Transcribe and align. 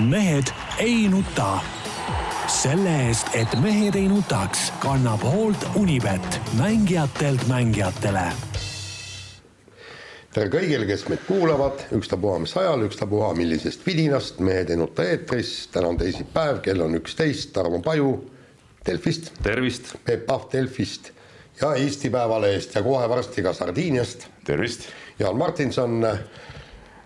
mehed 0.00 0.52
ei 0.78 1.08
nuta. 1.08 1.58
selle 2.46 2.92
eest, 3.08 3.28
et 3.34 3.54
mehed 3.60 3.94
ei 3.94 4.08
nutaks, 4.08 4.72
kannab 4.78 5.22
hoolt 5.22 5.66
Unibet, 5.74 6.40
mängijatelt 6.58 7.46
mängijatele 7.48 8.30
tere 10.36 10.50
kõigile, 10.52 10.84
kes 10.84 11.06
meid 11.08 11.22
kuulavad, 11.24 11.80
ükstapuha 11.96 12.38
mis 12.42 12.52
ajal, 12.60 12.82
ükstapuha 12.84 13.30
millisest 13.34 13.86
vidinast, 13.86 14.40
Mehed 14.44 14.70
ei 14.70 14.76
nuta 14.76 15.04
eetris, 15.08 15.70
täna 15.72 15.88
on 15.88 15.96
teisipäev, 15.96 16.60
kell 16.60 16.84
on 16.84 16.98
üksteist, 16.98 17.54
Tarmo 17.56 17.80
Paju 17.82 18.10
Delfist. 18.86 19.32
tervist. 19.42 19.94
Peep 20.04 20.26
Pahv 20.26 20.52
Delfist 20.52 21.10
ja 21.60 21.74
Eesti 21.74 22.10
Päevalehest 22.10 22.74
ja 22.74 22.82
kohe 22.82 23.08
varsti 23.08 23.42
ka 23.42 23.52
Sardiiniast. 23.52 24.26
tervist. 24.44 24.88
Jaan 25.18 25.36
Martinson 25.36 26.04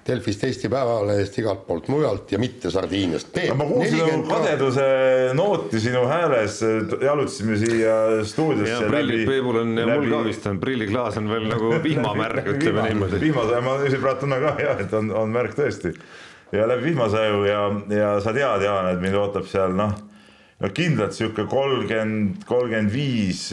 Delfist, 0.07 0.45
Eesti 0.45 0.69
Päevalehest, 0.73 1.37
igalt 1.43 1.67
poolt 1.67 1.89
mujalt 1.93 2.33
ja 2.33 2.39
mitte 2.41 2.71
Sardiiniast. 2.73 3.35
No, 3.51 3.57
ma 3.59 3.67
kuulsin 3.69 4.01
nagu 4.01 4.23
kadeduse 4.31 4.87
nooti 5.37 5.81
sinu 5.83 6.07
hääles, 6.09 6.61
jalutasime 7.05 7.59
siia 7.61 7.97
stuudiosse. 8.25 8.89
prillid 8.89 9.27
Peebul 9.29 9.61
on 9.61 9.77
ja 9.77 9.87
läbi... 9.91 10.09
mul 10.09 10.17
ka 10.17 10.23
vist 10.25 10.49
on, 10.49 10.61
prilliklaas 10.63 11.21
on 11.21 11.29
veel 11.31 11.47
nagu 11.53 11.75
vihmamärg, 11.89 12.49
ütleme 12.55 12.89
niimoodi. 12.89 13.21
vihmasaju, 13.27 13.63
ma 13.69 13.77
ise 13.85 14.01
praegu 14.01 14.25
tunnen 14.25 14.45
ka 14.47 14.55
jah, 14.65 14.85
et 14.87 14.97
on, 14.97 15.13
on 15.23 15.35
märk 15.37 15.57
tõesti. 15.59 15.93
ja 16.57 16.69
läbi 16.71 16.91
vihmasaju 16.91 17.43
ja, 17.47 17.65
ja 18.01 18.13
sa 18.25 18.33
tead, 18.37 18.65
Jaan, 18.65 18.95
et 18.95 19.05
mind 19.05 19.21
ootab 19.21 19.49
seal 19.53 19.77
noh, 19.77 19.93
no 20.61 20.71
kindlalt 20.77 21.13
sihuke 21.17 21.45
kolmkümmend, 21.51 22.47
kolmkümmend 22.49 22.93
viis 22.93 23.51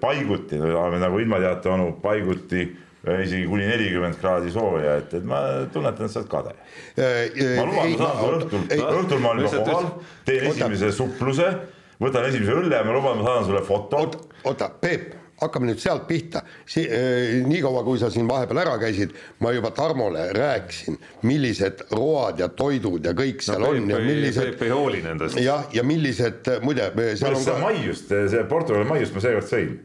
paiguti 0.00 0.62
nagu 0.62 1.24
ilmateate 1.26 1.74
onu 1.74 1.96
paiguti 2.02 2.68
isegi 3.24 3.46
kuni 3.48 3.66
nelikümmend 3.68 4.18
kraadi 4.20 4.52
sooja, 4.54 4.98
et, 5.02 5.14
et 5.18 5.28
ma 5.28 5.42
tunnetan, 5.72 6.08
et 6.08 6.14
sa 6.14 6.22
oled 6.22 6.32
kade. 6.32 6.54
ma 7.58 7.68
luban, 7.68 7.92
ma 7.92 8.00
saan 8.02 8.18
sulle 8.22 8.40
õhtul, 8.40 8.66
õhtul 9.02 9.22
ma 9.24 9.34
olen 9.34 9.46
juba 9.48 9.62
kohal, 9.68 9.88
teen 10.28 10.50
esimese 10.50 10.92
supluse, 10.96 11.48
võtan 12.02 12.28
esimese 12.30 12.58
õlle 12.58 12.76
ja 12.76 12.84
ma 12.86 12.98
luban, 12.98 13.20
ma 13.20 13.30
saadan 13.30 13.48
sulle 13.48 13.64
foto. 13.66 14.04
oota, 14.44 14.70
Peep, 14.80 15.16
hakkame 15.40 15.70
nüüd 15.70 15.82
sealt 15.82 16.06
pihta. 16.08 16.42
Eh, 16.76 17.42
niikaua, 17.46 17.84
kui 17.86 18.00
sa 18.00 18.10
siin 18.10 18.28
vahepeal 18.28 18.62
ära 18.64 18.78
käisid, 18.80 19.14
ma 19.44 19.52
juba 19.54 19.70
Tarmole 19.74 20.28
rääkisin, 20.36 20.98
millised 21.28 21.84
road 21.94 22.42
ja 22.42 22.48
toidud 22.48 23.06
ja 23.06 23.14
kõik 23.18 23.44
seal 23.44 23.62
no, 23.62 23.74
on 23.74 23.92
ja 23.92 24.00
millised. 24.02 24.52
Peep 24.52 24.66
ei 24.66 24.74
hooli 24.74 25.04
nendest. 25.04 25.38
jah, 25.42 25.68
ja 25.74 25.86
millised 25.86 26.50
muide. 26.66 26.90
ka. 26.94 27.60
maiust, 27.62 28.10
see 28.10 28.44
Portugali 28.50 28.88
maiust 28.88 29.14
ma 29.14 29.24
seekord 29.24 29.48
sõin 29.48 29.78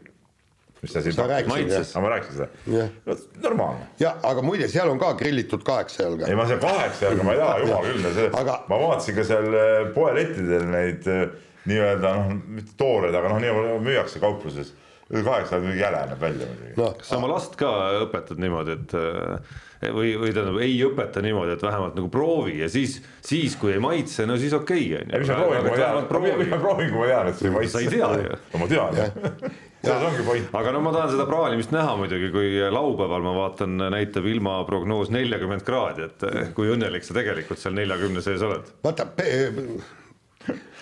mis 0.84 0.94
sa 0.94 1.02
siin 1.04 1.16
maitses, 1.48 1.90
aga 1.94 2.04
ma 2.04 2.12
rääkisin 2.12 2.38
seda. 2.38 2.86
No,, 3.06 3.16
normaalne. 3.46 3.88
ja 4.02 4.14
aga 4.30 4.44
muide, 4.44 4.68
seal 4.72 4.92
on 4.92 5.00
ka 5.00 5.14
grillitud 5.18 5.64
kaheksa 5.66 6.04
jalga. 6.06 6.28
ei, 6.28 6.38
ma 6.38 6.46
seal 6.50 6.62
kaheksa 6.62 7.08
jalga 7.08 7.26
ma 7.26 7.34
ei 7.34 7.42
taha, 7.42 7.58
jumal 7.64 7.88
küll, 7.88 8.08
see 8.20 8.30
aga..., 8.42 8.60
ma 8.70 8.80
vaatasin 8.84 9.18
ka 9.18 9.26
seal 9.32 9.58
äh, 9.58 9.74
poelettidel 9.96 10.70
neid 10.70 11.10
äh, 11.10 11.26
nii-öelda 11.64 12.14
noh, 12.18 12.32
mitte 12.58 12.76
tooreid, 12.80 13.16
aga 13.16 13.32
noh, 13.32 13.40
nii 13.42 13.78
müüakse 13.84 14.20
kaupluses 14.22 14.74
kaheksa 15.12 15.58
jalga 15.58 15.76
jäle 15.78 16.00
näeb 16.10 16.20
välja 16.20 16.48
muidugi 16.48 16.74
no,. 16.80 16.90
kas 16.98 17.10
sa 17.12 17.20
oma 17.20 17.30
last 17.34 17.56
ka 17.60 17.70
õpetad 18.06 18.40
niimoodi, 18.40 18.78
et 18.78 18.94
äh, 18.96 19.92
või, 19.92 20.14
või 20.20 20.32
tähendab, 20.32 20.56
ei 20.64 20.78
õpeta 20.86 21.22
niimoodi, 21.24 21.54
et 21.58 21.62
vähemalt 21.64 21.98
nagu 21.98 22.08
proovi 22.12 22.56
ja 22.62 22.70
siis, 22.72 22.96
siis 23.24 23.56
kui 23.60 23.74
ei 23.74 23.82
maitse, 23.84 24.24
no 24.28 24.38
siis 24.40 24.56
okei 24.56 24.88
okay, 24.94 25.04
on 25.04 25.12
ju. 25.12 25.20
mis 25.20 25.34
ma 25.34 25.38
proovin, 25.42 25.60
kui 25.60 25.70
ma 25.70 25.76
tean, 25.82 26.40
mis 26.40 26.50
ma 26.54 26.60
proovin, 26.62 26.90
kui 26.90 27.02
ma 27.02 27.12
tean, 27.12 27.30
et 27.30 27.38
see 27.40 27.50
ei 27.50 27.54
maitse. 27.58 27.76
sa 27.76 27.84
ei 27.84 27.92
tea 27.92 28.10
ju. 28.24 28.42
no 28.54 28.64
ma 28.64 28.70
tean 28.72 29.00
jah 29.02 29.14
selles 29.84 30.06
ongi 30.08 30.24
point. 30.24 30.54
aga 30.56 30.72
no 30.72 30.80
ma 30.84 30.92
tahan 30.94 31.10
seda 31.12 31.26
praalimist 31.28 31.74
näha 31.74 31.96
muidugi, 32.00 32.30
kui 32.32 32.54
laupäeval 32.72 33.26
ma 33.26 33.34
vaatan, 33.36 33.76
näitab 33.92 34.28
ilmaprognoos 34.30 35.12
neljakümmend 35.14 35.66
kraadi, 35.66 36.08
et 36.08 36.54
kui 36.56 36.72
õnnelik 36.72 37.04
sa 37.04 37.16
tegelikult 37.18 37.60
seal 37.60 37.76
neljakümne 37.76 38.24
sees 38.24 38.44
oled. 38.46 38.72
vaata 38.84 39.10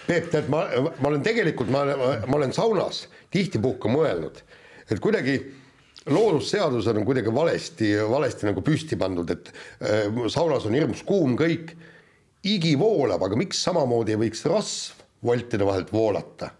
Peep, 0.06 0.30
tead, 0.32 0.48
ma, 0.52 0.64
ma 0.98 1.10
olen 1.10 1.24
tegelikult, 1.24 1.70
ma, 1.72 1.84
ma 2.26 2.38
olen 2.38 2.54
saunas 2.56 3.04
tihtipuhku 3.32 3.90
mõelnud, 3.92 4.40
et 4.90 5.02
kuidagi 5.02 5.36
loodusseadused 6.10 6.98
on 6.98 7.06
kuidagi 7.06 7.34
valesti, 7.34 7.92
valesti 8.10 8.48
nagu 8.48 8.64
püsti 8.66 8.98
pandud, 8.98 9.30
et 9.30 9.52
äh, 9.52 10.08
saunas 10.32 10.66
on 10.66 10.74
hirmus 10.74 11.04
kuum 11.06 11.36
kõik, 11.38 11.76
higi 12.42 12.74
voolab, 12.78 13.22
aga 13.22 13.38
miks 13.38 13.62
samamoodi 13.62 14.16
ei 14.16 14.24
võiks 14.24 14.42
rasv 14.50 15.06
voltide 15.22 15.62
vahelt 15.68 15.92
voolata 15.94 16.50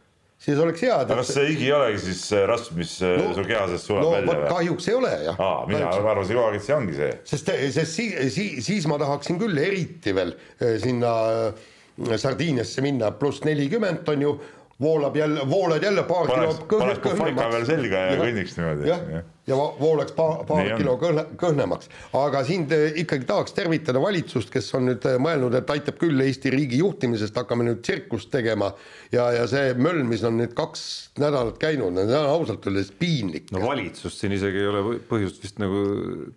siis 0.43 0.59
oleks 0.59 0.83
hea. 0.83 0.94
aga 1.05 1.19
kas 1.21 1.31
see 1.37 1.50
higi 1.53 1.69
ei 1.69 1.75
olegi 1.77 2.00
siis 2.06 2.22
rasv, 2.50 2.75
mis 2.78 2.94
äh, 3.05 3.15
no, 3.21 3.34
su 3.37 3.44
keha 3.47 3.67
seest 3.71 3.88
sulab 3.88 4.05
no, 4.05 4.15
välja 4.17 4.38
või? 4.41 4.49
kahjuks 4.50 4.88
ei 4.91 4.97
ole 4.99 5.12
jah. 5.28 5.43
aa, 5.47 5.61
mina 5.71 5.91
arvasin 5.91 6.38
kogu 6.38 6.47
aeg, 6.49 6.59
et 6.59 6.67
see 6.67 6.77
ongi 6.77 6.97
see. 6.99 7.11
sest, 7.33 7.53
sest 7.77 7.99
siis, 7.99 8.17
siis, 8.34 8.56
siis 8.67 8.88
ma 8.91 8.99
tahaksin 9.03 9.38
küll 9.43 9.62
eriti 9.62 10.15
veel 10.17 10.34
äh, 10.34 10.75
sinna 10.83 11.12
äh, 11.31 11.69
Sardiiniasse 12.17 12.81
minna, 12.85 13.11
pluss 13.11 13.45
nelikümmend 13.45 14.09
on 14.09 14.23
ju, 14.23 14.33
voolab 14.81 15.17
jälle, 15.17 15.45
voolad 15.51 15.83
jälle 15.85 16.03
paar 16.09 16.27
kilo 16.27 16.49
kõhnemaks. 16.53 16.79
paneks 16.79 17.03
kufalka 17.05 17.51
veel 17.53 17.67
selga 17.69 18.05
ja, 18.07 18.15
ja 18.15 18.21
kõnniks 18.23 18.57
niimoodi. 18.59 18.89
jah 18.89 19.03
ja. 19.13 19.23
Ja 19.47 19.57
voolaks 19.57 20.13
paar, 20.15 20.45
paar 20.47 20.63
Nii 20.63 20.77
kilo 20.79 20.95
kõhne, 21.01 21.25
kõhnemaks. 21.39 21.89
aga 22.15 22.45
sind 22.47 22.71
ikkagi 23.03 23.27
tahaks 23.27 23.55
tervitada 23.57 23.99
valitsust, 24.03 24.53
kes 24.53 24.69
on 24.79 24.87
nüüd 24.91 25.07
mõelnud, 25.23 25.57
et 25.59 25.71
aitab 25.75 25.99
küll 25.99 26.23
Eesti 26.23 26.53
riigi 26.55 26.79
juhtimisest, 26.79 27.35
hakkame 27.35 27.67
nüüd 27.67 27.81
tsirkust 27.83 28.31
tegema 28.31 28.71
ja, 29.13 29.27
ja 29.35 29.47
see 29.51 29.73
möll, 29.75 30.05
mis 30.07 30.23
on 30.27 30.39
nüüd 30.39 30.55
kaks 30.55 30.85
nädalat 31.19 31.59
käinud, 31.63 31.99
see 31.99 32.21
on 32.21 32.31
ausalt 32.31 32.69
öeldes 32.71 32.93
piinlik. 32.99 33.51
no 33.55 33.65
valitsust 33.67 34.23
siin 34.23 34.37
isegi 34.37 34.63
ei 34.63 34.69
ole 34.71 34.99
põhjust 35.11 35.43
vist 35.43 35.59
nagu 35.63 35.83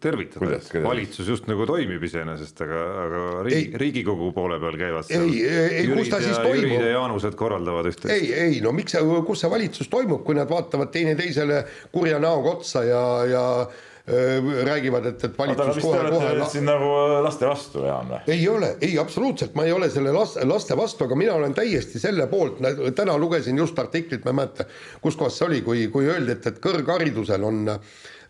tervitada, 0.01 0.57
valitsus 0.87 1.29
just 1.29 1.45
nagu 1.51 1.69
toimib 1.69 2.03
iseenesest, 2.09 2.65
aga, 2.65 2.81
aga 3.05 3.23
riigi, 3.45 3.77
Riigikogu 3.85 4.31
poole 4.33 4.57
peal 4.63 4.79
käivad 4.81 5.05
seal 5.05 5.29
ei, 5.29 5.45
ei, 5.45 5.85
kus 5.93 6.09
ta 6.09 6.23
siis 6.23 6.39
toimub? 6.41 6.65
Jürid 6.65 6.87
ja 6.87 6.91
Jaanused 6.95 7.37
korraldavad 7.37 7.91
üht-teist. 7.91 8.13
ei, 8.17 8.33
ei 8.47 8.59
no 8.65 8.73
miks 8.73 8.97
see, 8.97 9.21
kus 9.29 9.45
see 9.45 9.51
valitsus 9.51 9.93
toimub, 9.93 10.25
kui 10.25 10.37
nad 10.37 10.49
vaatavad 10.49 10.89
teineteisele 10.95 11.61
kurja 11.93 12.17
näoga 12.23 12.57
otsa 12.57 12.83
ja, 12.87 12.94
ja 13.29 13.45
Äh, 14.07 14.65
räägivad, 14.65 15.05
et, 15.05 15.23
et 15.23 15.37
valitsus 15.37 15.85
oota, 15.85 16.09
kohe, 16.13 16.33
siin 16.51 16.67
nagu 16.69 16.91
äh, 16.93 17.15
laste 17.25 17.47
vastu 17.49 17.87
Jaan 17.87 18.11
või? 18.11 18.19
ei 18.35 18.43
ole, 18.45 18.67
ei 18.85 18.99
absoluutselt, 19.01 19.55
ma 19.57 19.65
ei 19.65 19.73
ole 19.73 19.87
selle 19.89 20.13
laste, 20.13 20.43
laste 20.45 20.77
vastu, 20.77 21.07
aga 21.07 21.17
mina 21.17 21.33
olen 21.33 21.55
täiesti 21.57 21.97
selle 21.97 22.27
poolt, 22.29 22.61
täna 22.93 23.15
lugesin 23.17 23.57
just 23.57 23.81
artiklit, 23.81 24.21
ma 24.21 24.29
ei 24.29 24.37
mäleta, 24.43 24.67
kus 25.01 25.17
kohas 25.17 25.39
see 25.39 25.47
oli, 25.47 25.63
kui, 25.65 25.87
kui 25.89 26.05
öeldi, 26.05 26.35
et, 26.37 26.45
et 26.51 26.61
kõrgharidusel 26.61 27.49
on 27.49 27.63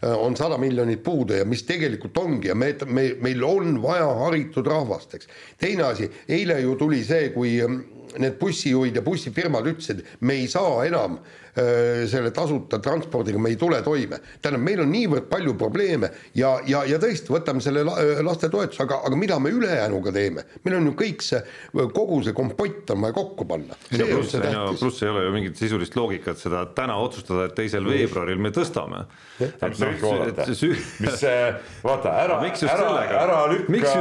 on 0.06 0.36
sada 0.38 0.58
miljonit 0.62 1.00
puudu 1.04 1.34
ja 1.40 1.46
mis 1.48 1.64
tegelikult 1.66 2.18
ongi 2.20 2.52
ja 2.52 2.56
me, 2.56 2.68
me, 2.86 3.06
meil 3.26 3.44
on 3.48 3.80
vaja 3.82 4.08
haritud 4.20 4.68
rahvast, 4.68 5.16
eks. 5.18 5.28
teine 5.60 5.90
asi, 5.90 6.08
eile 6.30 6.60
ju 6.62 6.76
tuli 6.80 7.00
see, 7.04 7.32
kui 7.34 7.56
need 7.66 8.36
bussijuhid 8.40 8.96
ja 8.96 9.04
bussifirmad 9.04 9.68
ütlesid, 9.72 10.06
me 10.20 10.38
ei 10.40 10.48
saa 10.52 10.84
enam 10.88 11.18
äh, 11.18 11.45
selle 11.56 12.32
tasuta 12.36 12.80
transpordiga, 12.84 13.40
me 13.40 13.50
ei 13.50 13.56
tule 13.56 13.82
toime. 13.82 14.20
tähendab, 14.42 14.64
meil 14.66 14.82
on 14.84 14.90
niivõrd 14.92 15.30
palju 15.32 15.54
probleeme 15.60 16.10
ja, 16.36 16.56
ja, 16.68 16.82
ja 16.88 17.00
tõesti, 17.00 17.32
võtame 17.32 17.64
selle 17.64 17.86
äh, 17.88 18.20
lastetoetuse, 18.26 18.82
aga, 18.84 19.00
aga 19.08 19.20
mida 19.20 19.38
me 19.40 19.54
ülejäänuga 19.56 20.12
teeme? 20.16 20.44
meil 20.66 20.78
on 20.80 20.90
ju 20.90 20.96
kõik 21.00 21.24
see, 21.24 21.40
kogu 21.72 22.20
see 22.26 22.36
kompott 22.36 22.92
on 22.92 23.06
vaja 23.06 23.16
kokku 23.16 23.48
panna. 23.48 23.78
pluss 23.88 24.36
plus 24.82 25.00
ei 25.04 25.12
ole 25.14 25.24
ju 25.26 25.36
mingit 25.36 25.62
sisulist 25.62 25.96
loogikat 25.96 26.42
seda 26.42 26.66
täna 26.76 26.98
otsustada, 27.00 27.48
et 27.48 27.56
teisel 27.56 27.88
veebruaril 27.88 28.42
me 28.42 28.52
tõstame. 28.56 29.06
mis 31.06 31.18
see, 31.22 31.40
vaata 31.86 32.18
ära, 32.26 32.42
ära, 32.44 32.92
ära 33.22 33.40
lükka, 33.54 33.96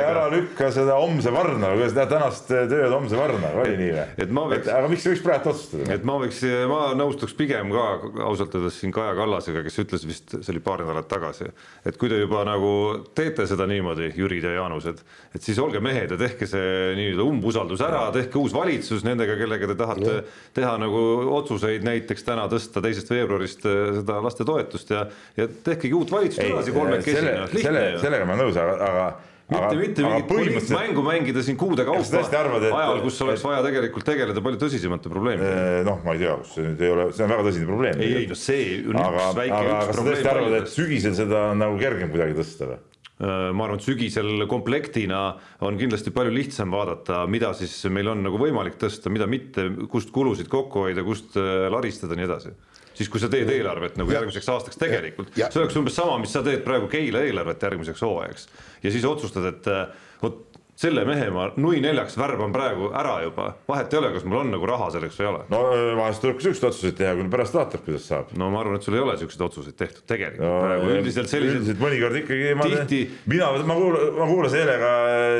ära 0.00 0.26
lükka 0.34 0.72
seda 0.74 0.98
homse 0.98 1.30
varna, 1.34 1.70
kuidas 1.76 2.10
tänast 2.10 2.50
tööd 2.50 2.90
homse 2.90 3.18
varna 3.18 3.54
oli 3.62 3.78
nii 3.78 3.94
või? 3.94 4.06
et 4.26 4.34
ma 4.34 4.46
võiks, 4.50 4.70
aga 4.74 4.90
miks 4.90 5.06
võiks 5.10 5.24
praegu 5.24 5.52
otsustada? 5.52 5.88
et 5.94 6.06
ma 6.06 6.18
võiks, 6.22 6.42
ma 6.70 6.82
nõustuks 6.98 7.34
pigem 7.36 7.70
ka 7.74 7.84
ausalt 8.26 8.54
öeldes 8.56 8.78
siin 8.80 8.92
Kaja 8.94 9.14
Kallasega, 9.18 9.62
kes 9.66 9.78
ütles 9.82 10.06
vist, 10.08 10.34
see 10.34 10.52
oli 10.54 10.62
paar 10.64 10.82
nädalat 10.84 11.08
tagasi, 11.10 11.48
et 11.86 11.98
kui 12.00 12.10
te 12.12 12.18
juba 12.20 12.42
nagu 12.48 12.70
teete 13.16 13.46
seda 13.48 13.68
niimoodi, 13.70 14.10
Jürid 14.16 14.46
ja 14.46 14.56
Jaanused, 14.56 15.02
et 15.36 15.46
siis 15.46 15.60
olge 15.62 15.82
mehed 15.84 16.14
ja 16.14 16.18
tehke 16.20 16.48
see 16.50 16.96
nii-öelda 16.98 17.26
umbusaldus 17.26 17.84
ära, 17.86 18.06
tehke 18.16 18.40
uus 18.40 18.56
valitsus 18.56 19.06
nendega, 19.06 19.38
kellega 19.40 19.70
te 19.70 19.78
tahate 19.78 20.10
ja. 20.10 20.24
teha 20.56 20.74
nagu 20.82 21.04
otsuseid, 21.38 21.86
näiteks 21.86 22.26
täna 22.26 22.48
tõsta 22.52 22.82
teisest 22.84 23.12
veebruarist 23.12 23.64
äh, 23.68 24.00
seda 24.00 24.20
lastetoetust 24.24 24.92
ja, 24.96 25.06
ja 25.38 25.48
tehkegi 25.48 25.94
uut 25.96 26.12
valitsust 26.12 26.46
edasi 26.48 26.76
kolmekesi. 26.76 27.16
selle, 27.20 27.38
selle, 27.56 27.88
sellega 28.02 28.28
ma 28.28 28.36
olen 28.36 28.46
nõus, 28.48 28.60
aga, 28.60 28.76
aga 28.90 29.08
mitte, 29.52 29.76
mitte 29.78 30.04
mingit 30.06 30.26
poliitilist 30.30 30.72
mängu 30.74 31.04
mängida 31.06 31.42
siin 31.46 31.58
kuude 31.60 31.84
kaupa 31.86 32.22
arvad, 32.40 32.66
et, 32.66 32.74
ajal, 32.74 33.00
kus 33.04 33.20
oleks 33.24 33.40
et, 33.40 33.46
vaja 33.46 33.62
tegelikult 33.68 34.06
tegeleda 34.08 34.42
palju 34.42 34.60
tõsisemate 34.64 35.12
probleemidega. 35.12 35.84
noh, 35.86 36.02
ma 36.06 36.16
ei 36.16 36.24
tea, 36.24 36.34
kus 36.42 36.56
see 36.56 36.66
nüüd 36.66 36.82
ei 36.82 36.92
ole, 36.94 37.06
see 37.14 37.26
on 37.26 37.32
väga 37.34 37.46
tõsine 37.46 37.70
probleem. 37.70 38.02
ei, 38.02 38.18
ei 38.22 38.28
no 38.30 38.38
see 38.40 38.66
on 38.82 39.00
aga, 39.02 39.22
üks 39.22 39.40
väike. 39.40 39.56
aga 39.60 39.78
kas 39.78 39.98
sa 40.00 40.06
tõesti 40.10 40.30
arvad, 40.32 40.58
et 40.60 40.70
sügisel 40.74 41.16
seda 41.18 41.42
on 41.52 41.62
nagu 41.62 41.80
kergem 41.80 42.12
kuidagi 42.14 42.38
tõsta 42.40 42.70
või? 42.72 42.84
Ma 43.16 43.64
arvan, 43.64 43.78
et 43.80 43.86
sügisel 43.86 44.42
komplektina 44.50 45.20
on 45.64 45.78
kindlasti 45.80 46.12
palju 46.12 46.34
lihtsam 46.34 46.74
vaadata, 46.74 47.22
mida 47.32 47.54
siis 47.56 47.78
meil 47.88 48.10
on 48.12 48.20
nagu 48.26 48.36
võimalik 48.36 48.76
tõsta, 48.82 49.08
mida 49.08 49.24
mitte, 49.30 49.70
kust 49.88 50.10
kulusid 50.12 50.50
kokku 50.52 50.84
hoida, 50.84 51.00
kust 51.06 51.38
äh, 51.40 51.70
laristada, 51.72 52.18
nii 52.18 52.28
edasi 52.28 52.52
siis 52.96 53.10
kui 53.12 53.22
sa 53.22 53.30
teed 53.32 53.50
eelarvet 53.52 53.98
nagu 54.00 54.12
järgmiseks 54.12 54.48
aastaks 54.54 54.80
tegelikult, 54.80 55.32
see 55.36 55.62
oleks 55.62 55.78
umbes 55.78 55.96
sama, 55.98 56.18
mis 56.22 56.34
sa 56.34 56.44
teed 56.46 56.64
praegu 56.66 56.90
Keila 56.92 57.24
eelarvet 57.26 57.62
järgmiseks 57.68 58.04
hooajaks. 58.06 58.48
ja 58.82 58.92
siis 58.94 59.04
otsustad, 59.08 59.48
et 59.52 59.72
äh, 59.72 60.06
vot 60.22 60.46
selle 60.76 61.06
mehe 61.08 61.28
ma 61.32 61.46
nui 61.56 61.78
neljaks 61.80 62.18
värban 62.20 62.52
praegu 62.52 62.90
ära 62.96 63.16
juba, 63.24 63.48
vahet 63.68 63.94
ei 63.94 64.00
ole, 64.00 64.10
kas 64.12 64.26
mul 64.28 64.42
on 64.42 64.50
nagu 64.52 64.68
raha 64.68 64.90
selleks 64.92 65.16
või 65.16 65.24
ei 65.24 65.30
ole. 65.30 65.44
no 65.52 65.60
vahest 66.02 66.24
tuleb 66.24 66.36
ka 66.36 66.44
siukseid 66.44 66.66
otsuseid 66.68 66.98
teha, 66.98 67.14
kui 67.16 67.28
pärast 67.32 67.56
vaatad, 67.56 67.82
kuidas 67.86 68.08
saab. 68.10 68.34
no 68.36 68.50
ma 68.52 68.60
arvan, 68.60 68.76
et 68.76 68.84
sul 68.84 68.98
ei 68.98 69.04
ole 69.04 69.16
siukseid 69.20 69.44
otsuseid 69.48 69.78
tehtud 69.80 70.04
tegelikult 70.12 70.44
no, 70.44 70.58
praegu 70.66 70.90
üldiselt 70.98 71.32
sellised. 71.32 71.62
üldiselt 71.62 71.80
mõnikord 71.80 72.20
ikkagi 72.20 72.52
ma 72.60 72.68
tihti... 72.68 73.00
mina, 73.32 73.48
ma 73.70 73.78
kuulasin, 73.80 74.12
ma 74.20 74.28
kuulasin 74.32 74.64
eile 74.64 74.76
ka 74.82 74.92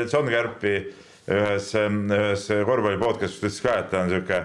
John 0.07 0.33
Kärpi 0.33 0.73
ühes, 1.37 1.69
ühes 1.77 2.47
korvpalli 2.71 3.01
podcast'is 3.03 3.43
ütles 3.43 3.61
ka, 3.61 3.77
et 3.83 3.93
ta 3.93 4.01
on 4.05 4.13
sihuke, 4.15 4.41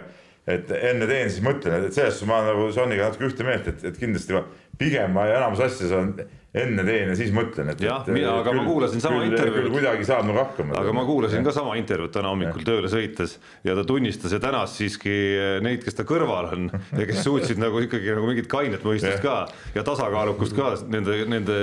et 0.50 0.70
enne 0.74 1.06
teen, 1.06 1.30
siis 1.30 1.42
mõtlen, 1.44 1.86
et 1.86 1.94
selles 1.94 2.16
suhtes 2.18 2.30
ma 2.30 2.42
nagu 2.48 2.66
Johniga 2.74 3.10
natuke 3.10 3.28
ühte 3.30 3.46
meelt, 3.46 3.68
et, 3.70 3.84
et 3.92 3.98
kindlasti 3.98 4.34
ma 4.34 4.42
pigem 4.78 5.12
ma 5.14 5.28
enamus 5.30 5.60
asjades 5.62 5.92
on 5.94 6.14
enne 6.52 6.82
teen 6.84 7.08
ja 7.08 7.14
siis 7.16 7.30
mõtlen, 7.32 7.70
et. 7.72 7.80
jah, 7.80 8.02
aga 8.02 8.42
küll, 8.44 8.58
ma 8.58 8.64
kuulasin 8.66 9.00
sama 9.00 9.22
intervjuud. 9.24 9.70
kuidagi 9.72 10.04
saab 10.04 10.26
nagu 10.28 10.40
hakkama. 10.42 10.74
aga 10.82 10.92
ma 10.98 11.04
kuulasin 11.08 11.40
ja. 11.40 11.44
ka 11.46 11.54
sama 11.56 11.78
intervjuud 11.80 12.12
täna 12.12 12.32
hommikul 12.34 12.60
ja. 12.60 12.66
tööle 12.66 12.90
sõites 12.92 13.36
ja 13.64 13.76
ta 13.78 13.86
tunnistas 13.88 14.34
ja 14.34 14.40
tänas 14.42 14.74
siiski 14.76 15.14
neid, 15.64 15.80
kes 15.86 15.96
ta 15.96 16.04
kõrval 16.08 16.50
on 16.52 16.68
ja 17.00 17.06
kes 17.08 17.22
suutsid 17.24 17.62
nagu 17.62 17.80
ikkagi 17.86 18.12
nagu 18.18 18.28
mingit 18.28 18.50
kainet 18.52 18.84
mõistust 18.84 19.22
ka 19.24 19.38
ja 19.76 19.86
tasakaalukust 19.86 20.58
ka 20.58 20.74
nende, 20.92 21.22
nende 21.30 21.62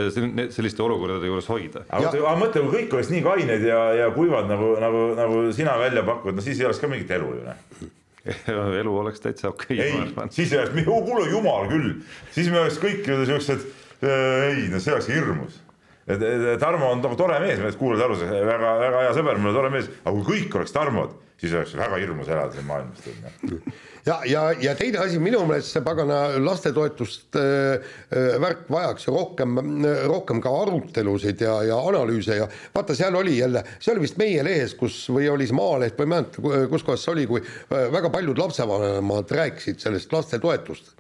selliste 0.56 0.88
olukordade 0.88 1.30
juures 1.30 1.52
hoida. 1.52 1.86
aga 1.92 2.34
mõtle, 2.40 2.66
kui 2.66 2.80
kõik 2.80 2.98
oleks 2.98 3.14
nii 3.14 3.22
kained 3.28 3.70
ja, 3.70 3.84
ja 4.06 4.10
kuivad 4.16 4.50
nagu, 4.50 4.74
nagu, 4.82 5.06
nagu 5.20 5.46
sina 5.54 5.78
välja 5.84 6.08
pakud, 6.08 6.40
no 6.40 6.48
siis 6.48 6.64
ei 6.64 6.72
oleks 6.72 6.82
ka 6.82 6.90
mingit 6.90 7.18
elu 7.20 7.36
ju 7.36 7.46
noh 7.46 7.96
elu 8.82 8.96
oleks 9.04 9.22
täitsa 9.24 9.54
okei 9.54 9.80
okay,. 9.80 10.24
ei, 10.26 10.32
siis 10.36 10.52
ei 10.54 10.64
oleks, 10.64 10.84
kuule 10.86 11.30
jumal 11.30 11.70
küll, 11.72 11.94
siis 12.36 12.50
me 12.52 12.60
oleks 12.64 12.82
kõik 12.84 13.08
siuksed 13.30 13.70
Äh, 14.00 14.56
ei, 14.56 14.68
no 14.72 14.80
see 14.80 14.94
oleks 14.96 15.10
hirmus. 15.12 15.58
Tarmo 16.60 16.88
on 16.94 17.02
nagu 17.04 17.18
tore 17.20 17.38
mees, 17.44 17.60
ma 17.62 17.70
kuulad 17.78 18.02
aru, 18.02 18.16
väga, 18.18 18.70
väga 18.82 19.02
hea 19.04 19.10
sõber, 19.18 19.42
mul 19.42 19.52
on 19.52 19.58
tore 19.60 19.72
mees, 19.74 19.90
aga 20.02 20.14
kui 20.16 20.40
kõik 20.40 20.56
oleks 20.58 20.74
Tarmod, 20.74 21.12
siis 21.40 21.54
oleks 21.54 21.76
väga 21.80 22.00
hirmus 22.02 22.28
elada 22.28 22.52
siin 22.54 22.66
maailmas. 22.68 23.00
ja, 24.06 24.20
ja, 24.26 24.44
ja 24.62 24.76
teine 24.76 25.02
asi, 25.04 25.20
minu 25.24 25.42
meelest 25.48 25.74
see 25.76 25.84
pagana 25.86 26.20
lastetoetust 26.44 27.40
äh, 27.40 27.88
äh, 28.12 28.36
värk 28.42 28.68
vajaks 28.72 29.08
rohkem, 29.08 29.58
rohkem 30.12 30.42
ka 30.44 30.54
arutelusid 30.64 31.44
ja, 31.46 31.60
ja 31.70 31.80
analüüse 31.92 32.40
ja 32.42 32.50
vaata, 32.76 32.96
seal 32.98 33.16
oli 33.20 33.38
jälle, 33.40 33.64
see 33.80 33.94
oli 33.96 34.06
vist 34.08 34.20
meie 34.22 34.44
lehes, 34.46 34.76
kus 34.80 35.02
või 35.14 35.30
oli 35.32 35.48
see 35.50 35.60
Maaleht 35.60 36.00
või 36.00 36.12
ma 36.12 36.22
ei 36.22 36.28
mäleta, 36.28 36.70
kus 36.72 36.88
kohas 36.88 37.06
see 37.08 37.16
oli, 37.16 37.28
kui 37.30 37.44
äh, 37.44 37.90
väga 37.94 38.12
paljud 38.14 38.44
lapsevanemad 38.46 39.38
rääkisid 39.40 39.84
sellest 39.84 40.16
lastetoetust 40.16 40.96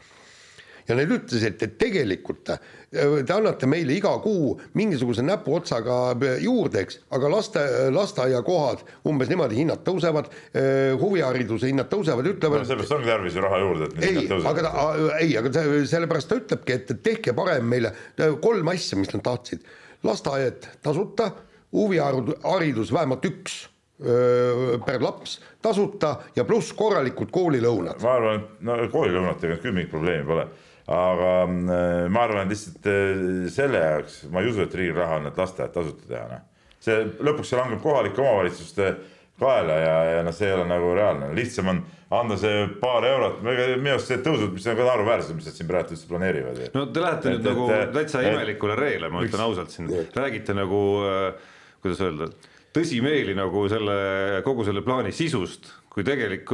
ja 0.89 0.97
need 0.97 1.12
ütlesid, 1.13 1.62
et 1.62 1.77
tegelikult 1.81 2.50
äh, 2.56 2.62
te 2.89 3.33
annate 3.33 3.68
meile 3.69 3.94
iga 3.94 4.12
kuu 4.24 4.56
mingisuguse 4.77 5.21
näpuotsaga 5.25 5.97
juurde, 6.41 6.83
eks, 6.86 7.00
aga 7.13 7.31
laste, 7.31 7.63
lasteaiakohad 7.94 8.81
umbes 9.09 9.30
niimoodi, 9.30 9.59
hinnad 9.62 9.83
tõusevad, 9.86 10.31
äh, 10.57 10.95
huvihariduse 11.00 11.69
hinnad 11.69 11.91
tõusevad, 11.91 12.31
ütlevad 12.33 12.63
no,. 12.63 12.69
sellepärast 12.69 12.95
ongi 12.97 13.12
tarvis 13.12 13.38
ju 13.38 13.44
raha 13.45 13.59
juurde, 13.62 13.89
et 13.94 14.07
ei, 14.09 14.24
aga 14.51 14.65
ta, 14.65 14.71
ei, 15.19 15.36
aga 15.41 15.51
ta, 15.53 15.65
sellepärast 15.91 16.31
ta 16.31 16.39
ütlebki, 16.41 16.77
et 16.80 16.94
tehke 17.06 17.36
parem 17.38 17.68
meile 17.69 17.94
kolm 18.41 18.74
asja, 18.74 18.97
mis 19.00 19.13
nad 19.13 19.25
tahtsid. 19.25 19.68
lasteaed 20.03 20.65
tasuta, 20.81 21.33
huviharidus 21.75 22.94
vähemalt 22.95 23.25
üks 23.30 23.59
per 24.00 25.01
laps 25.03 25.33
tasuta 25.62 26.13
ja 26.31 26.45
pluss 26.47 26.71
korralikud 26.74 27.27
koolilõunad. 27.36 28.00
ma 28.01 28.13
arvan, 28.15 28.39
et 28.39 28.62
no 28.63 28.77
koolilõunatega 28.94 29.59
küll 29.59 29.75
mingit 29.75 29.91
probleemi 29.91 30.25
pole 30.25 30.45
aga 30.89 31.31
äh, 31.45 32.07
ma 32.09 32.25
arvan, 32.25 32.47
et 32.47 32.56
lihtsalt 32.56 32.89
äh, 32.89 33.45
selle 33.53 33.83
jaoks 33.83 34.24
ma 34.33 34.41
ei 34.41 34.50
usu, 34.50 34.65
et 34.65 34.75
riigil 34.75 34.97
raha 34.97 35.19
on, 35.19 35.30
et 35.30 35.38
lasteaed 35.38 35.75
tasuta 35.75 36.09
teha, 36.09 36.25
noh. 36.31 36.44
see 36.81 37.00
lõpuks 37.25 37.51
see 37.51 37.59
langeb 37.59 37.81
kohalike 37.83 38.21
omavalitsuste 38.24 38.91
kaela 39.39 39.77
ja, 39.80 39.95
ja 40.15 40.25
noh, 40.25 40.36
see 40.36 40.50
ei 40.50 40.57
ole 40.57 40.65
nagu 40.68 40.91
reaalne, 40.97 41.31
lihtsam 41.38 41.71
on 41.71 41.83
anda 42.19 42.36
see 42.41 42.65
paar 42.81 43.06
eurot, 43.06 43.44
minu 43.45 43.94
arust 43.94 44.09
need 44.12 44.24
tõusud, 44.25 44.53
mis 44.56 44.65
on 44.65 44.77
ka 44.80 44.88
naeruväärsed, 44.88 45.36
mis 45.38 45.50
nad 45.50 45.57
siin 45.59 45.69
praegu 45.69 45.94
üldse 45.94 46.09
planeerivad. 46.09 46.62
no 46.74 46.86
te 46.89 47.03
lähete 47.03 47.30
et, 47.30 47.36
nüüd 47.36 47.44
et, 47.44 47.50
nagu 47.51 47.68
et, 47.75 47.91
täitsa 48.00 48.24
imelikule 48.25 48.77
reele, 48.80 49.12
ma 49.13 49.21
ütlen 49.25 49.45
ausalt 49.45 49.75
siin, 49.75 49.91
räägite 50.15 50.57
nagu 50.57 50.81
äh, 51.06 51.51
kuidas 51.83 52.01
öelda, 52.07 52.31
tõsimeeli 52.75 53.36
nagu 53.38 53.65
selle 53.71 54.00
kogu 54.45 54.65
selle 54.68 54.83
plaani 54.86 55.13
sisust 55.15 55.69
kui 55.89 56.03
tegelik 56.06 56.51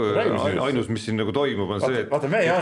ainus, 0.64 0.88
mis 0.88 1.04
siin 1.04 1.18
nagu 1.20 1.34
toimub, 1.36 1.74
on 1.76 1.82
see, 1.84 2.06
et, 2.06 2.12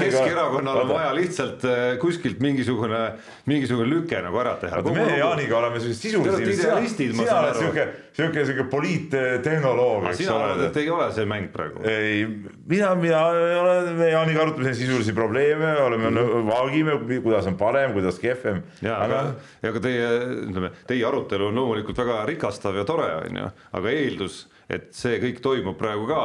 Keskerakonnal 0.01 0.79
on 0.81 0.89
vaja 0.89 1.11
lihtsalt 1.13 1.65
äh, 1.69 1.81
kuskilt 2.01 2.39
mingisugune, 2.41 3.01
mingisugune 3.49 3.85
lüke 3.91 4.17
nagu 4.25 4.39
ära 4.41 4.55
teha. 4.61 4.79
vaata, 4.81 4.95
meie 4.97 5.19
Jaaniga 5.19 5.59
oleme 5.59 5.81
sellised 5.83 6.07
sisulised. 6.07 7.13
sina 7.13 7.35
oled 7.37 7.59
sihuke, 7.59 7.85
sihuke, 8.17 8.45
sihuke 8.49 8.65
poliittehnoloog. 8.71 10.07
sina 10.17 10.33
arvad, 10.39 10.63
et 10.65 10.79
ei 10.81 10.89
ole 10.89 11.09
see 11.13 11.27
mäng 11.29 11.51
praegu? 11.53 11.83
ei, 11.85 12.23
mina, 12.71 12.93
mina 12.97 13.19
olen, 13.27 13.91
me 13.99 14.07
Jaaniga 14.09 14.41
arutame 14.47 14.73
sisulisi 14.77 15.13
probleeme, 15.13 15.75
oleme 15.83 16.09
mm., 16.09 16.47
vaagime, 16.49 16.97
kuidas 17.19 17.51
on 17.51 17.59
parem, 17.59 17.93
kuidas 17.93 18.17
kehvem. 18.23 18.63
ja, 18.81 18.97
aga, 19.05 19.21
ja 19.61 19.75
ka 19.77 19.83
teie, 19.83 20.09
ütleme, 20.47 20.73
teie 20.89 21.05
arutelu 21.05 21.51
on 21.51 21.61
loomulikult 21.61 22.01
väga 22.01 22.23
rikastav 22.33 22.81
ja 22.81 22.87
tore, 22.89 23.11
on 23.27 23.39
ju, 23.43 23.53
aga 23.77 23.93
eeldus, 23.93 24.47
et 24.73 24.89
see 24.97 25.21
kõik 25.21 25.43
toimub 25.45 25.77
praegu 25.77 26.09
ka 26.09 26.23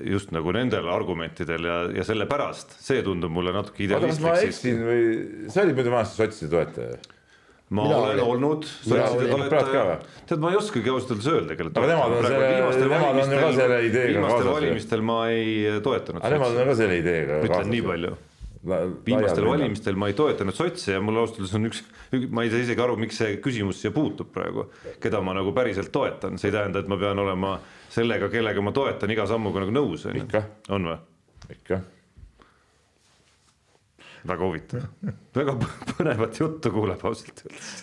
just 0.00 0.32
nagu 0.32 0.52
nendel 0.56 0.88
argumentidel 0.88 1.66
ja, 1.68 1.78
ja 1.92 2.04
sellepärast 2.06 2.76
see 2.80 3.02
tundub 3.04 3.32
mulle 3.34 3.52
natuke 3.54 3.84
idealistlik. 3.86 4.24
ma 4.24 4.36
eksin 4.40 4.80
või, 4.86 5.02
sa 5.52 5.66
olid 5.66 5.76
muidu 5.78 5.92
vanasti 5.92 6.22
sotside 6.22 6.52
toetaja? 6.54 6.96
ma 7.72 7.86
Mina 7.86 8.00
olen 8.00 8.22
olnud 8.24 8.66
sotside 8.68 9.28
toetaja, 9.32 9.98
tead, 10.28 10.42
ma 10.42 10.52
ei 10.52 10.58
oskagi 10.60 10.92
ausalt 10.92 11.14
öeldes 11.14 11.30
öelda, 11.32 11.56
kelle 11.60 11.72
aga 11.72 11.92
nemad 11.92 12.16
on 12.16 12.26
selle, 12.26 12.50
nemad 12.94 13.22
on 13.22 13.32
ju 13.36 13.40
ka 13.44 13.54
selle 13.60 13.78
ideega 13.86 14.18
kaasas. 14.18 14.18
viimastel 14.18 14.52
valimistel 14.56 15.06
ma 15.12 15.22
ei 15.32 15.80
toetanud. 15.84 16.20
aga 16.20 16.34
nemad 16.36 16.60
on 16.64 16.70
ka 16.72 16.78
selle 16.82 17.00
ideega 17.00 17.40
ütlen 17.48 17.74
nii 17.76 17.88
palju 17.88 18.18
viimastel 18.62 19.46
valimistel 19.46 19.96
ma 19.98 20.08
ei 20.10 20.16
toetanud 20.18 20.54
sotse 20.54 20.94
ja 20.94 21.00
mul 21.02 21.18
ausalt 21.22 21.40
öeldes 21.40 21.54
on 21.58 21.68
üks, 21.70 21.80
ma 22.30 22.44
ei 22.44 22.52
saa 22.52 22.62
isegi 22.62 22.84
aru, 22.84 22.96
miks 23.00 23.18
see 23.18 23.38
küsimus 23.42 23.80
siia 23.82 23.90
puutub 23.94 24.30
praegu, 24.34 24.68
keda 25.02 25.22
ma 25.24 25.34
nagu 25.34 25.54
päriselt 25.56 25.90
toetan, 25.94 26.38
see 26.38 26.52
ei 26.52 26.56
tähenda, 26.58 26.82
et 26.82 26.90
ma 26.90 26.98
pean 27.00 27.18
olema 27.18 27.56
sellega, 27.92 28.30
kellega 28.32 28.62
ma 28.62 28.74
toetan 28.76 29.10
iga 29.14 29.26
sammuga 29.30 29.64
nagu 29.64 29.74
nõus 29.74 30.06
on 30.10 30.20
ju. 30.20 30.44
on 30.70 30.90
või? 30.92 30.98
ikka. 31.56 31.80
väga 34.30 34.44
huvitav, 34.46 34.86
väga 35.34 35.56
põnevat 35.96 36.38
juttu 36.44 36.74
kuuleb 36.74 37.02
ausalt 37.10 37.42
öeldes 37.48 37.80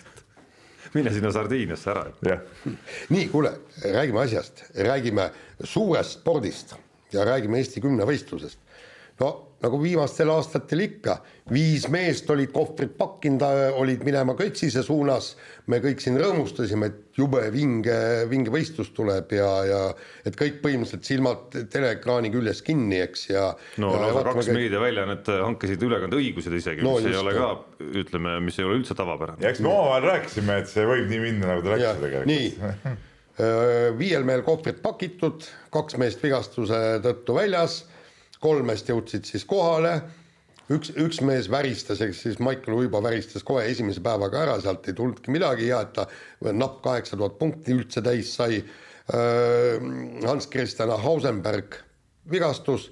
mine 0.94 1.12
sinna 1.14 1.30
Sardiiniasse 1.32 1.90
ära. 1.90 2.06
nii, 3.08 3.28
kuule, 3.30 3.52
räägime 3.84 4.24
asjast, 4.24 4.64
räägime 4.74 5.30
suurest 5.64 6.18
spordist 6.18 6.74
ja 7.12 7.24
räägime 7.24 7.58
Eesti 7.58 7.82
kümnevõistlusest. 7.84 8.58
No 9.20 9.30
nagu 9.60 9.76
viimastel 9.80 10.30
aastatel 10.32 10.80
ikka, 10.86 11.18
viis 11.52 11.84
meest 11.92 12.28
olid 12.32 12.48
kohvrid 12.54 12.94
pakkinud, 12.96 13.42
olid 13.76 14.04
minema 14.06 14.32
Kötsise 14.38 14.82
suunas, 14.84 15.34
me 15.68 15.82
kõik 15.84 16.00
siin 16.00 16.16
rõõmustasime, 16.20 16.88
et 16.88 17.20
jube 17.20 17.42
vinge, 17.52 17.96
vinge 18.30 18.52
võistlus 18.54 18.92
tuleb 18.96 19.34
ja, 19.36 19.50
ja 19.68 19.82
et 20.24 20.38
kõik 20.38 20.62
põhimõtteliselt 20.64 21.04
silmad 21.10 21.58
teleekraani 21.72 22.32
küljes 22.32 22.64
kinni, 22.64 23.02
eks, 23.04 23.26
ja 23.34 23.50
no 23.82 23.92
ja 23.92 24.00
lausa 24.06 24.24
kaks 24.30 24.48
kõik... 24.48 24.60
meediaväljaannet 24.62 25.30
hankisid 25.44 25.86
ülekandeõigused 25.90 26.56
isegi 26.56 26.86
no,, 26.86 26.96
mis 26.96 27.10
just, 27.10 27.12
ei 27.12 27.20
ole 27.20 27.36
ka, 27.36 27.52
ütleme, 28.04 28.38
mis 28.48 28.56
ei 28.62 28.68
ole 28.68 28.80
üldse 28.80 28.96
tavapärane. 28.96 29.44
ja 29.44 29.52
eks 29.52 29.60
me 29.60 29.72
omavahel 29.74 30.08
rääkisime, 30.14 30.60
et 30.64 30.72
see 30.72 30.88
võib 30.88 31.12
nii 31.12 31.22
minna, 31.28 31.52
nagu 31.52 31.68
ta 31.68 31.76
läks 31.76 31.84
ja, 31.84 31.94
tegelikult. 32.00 32.32
nii. 32.32 32.98
Viiel 33.96 34.26
mehel 34.28 34.42
kohvrid 34.44 34.82
pakitud, 34.84 35.46
kaks 35.72 35.96
meest 36.00 36.20
vigastuse 36.20 36.76
tõttu 37.04 37.36
väljas 37.38 37.78
kolm 38.40 38.70
meest 38.70 38.88
jõudsid 38.88 39.28
siis 39.28 39.44
kohale, 39.48 39.94
üks, 40.72 40.92
üks 41.00 41.20
mees 41.26 41.50
väristas, 41.52 42.00
ehk 42.04 42.16
siis 42.16 42.40
Michael 42.42 42.78
Uibo 42.78 43.02
väristas 43.04 43.44
kohe 43.46 43.66
esimese 43.68 44.02
päevaga 44.04 44.44
ära, 44.46 44.56
sealt 44.62 44.88
ei 44.88 44.96
tulnudki 44.96 45.32
midagi 45.34 45.68
ja 45.70 45.82
et 45.84 45.92
ta 45.96 46.06
napp 46.56 46.80
kaheksa 46.84 47.18
tuhat 47.20 47.38
punkti 47.40 47.76
üldse 47.76 48.04
täis 48.04 48.34
sai. 48.36 48.62
Hans-Christian 49.10 50.92
Hausenberg 51.02 51.74
vigastus 52.30 52.84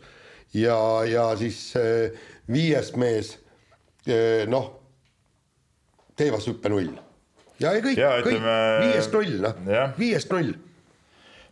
ja, 0.51 0.75
ja 1.07 1.29
siis 1.39 1.61
viies 2.51 2.91
mees 2.99 3.37
noh, 4.51 4.73
teevas 6.19 6.49
hüppe 6.51 6.73
null. 6.73 6.91
ja 7.63 7.77
kõik, 7.85 8.01
kõik 8.27 8.49
viiest 8.83 9.15
null, 9.15 9.37
noh, 9.45 9.95
viiest 10.01 10.35
null 10.35 10.57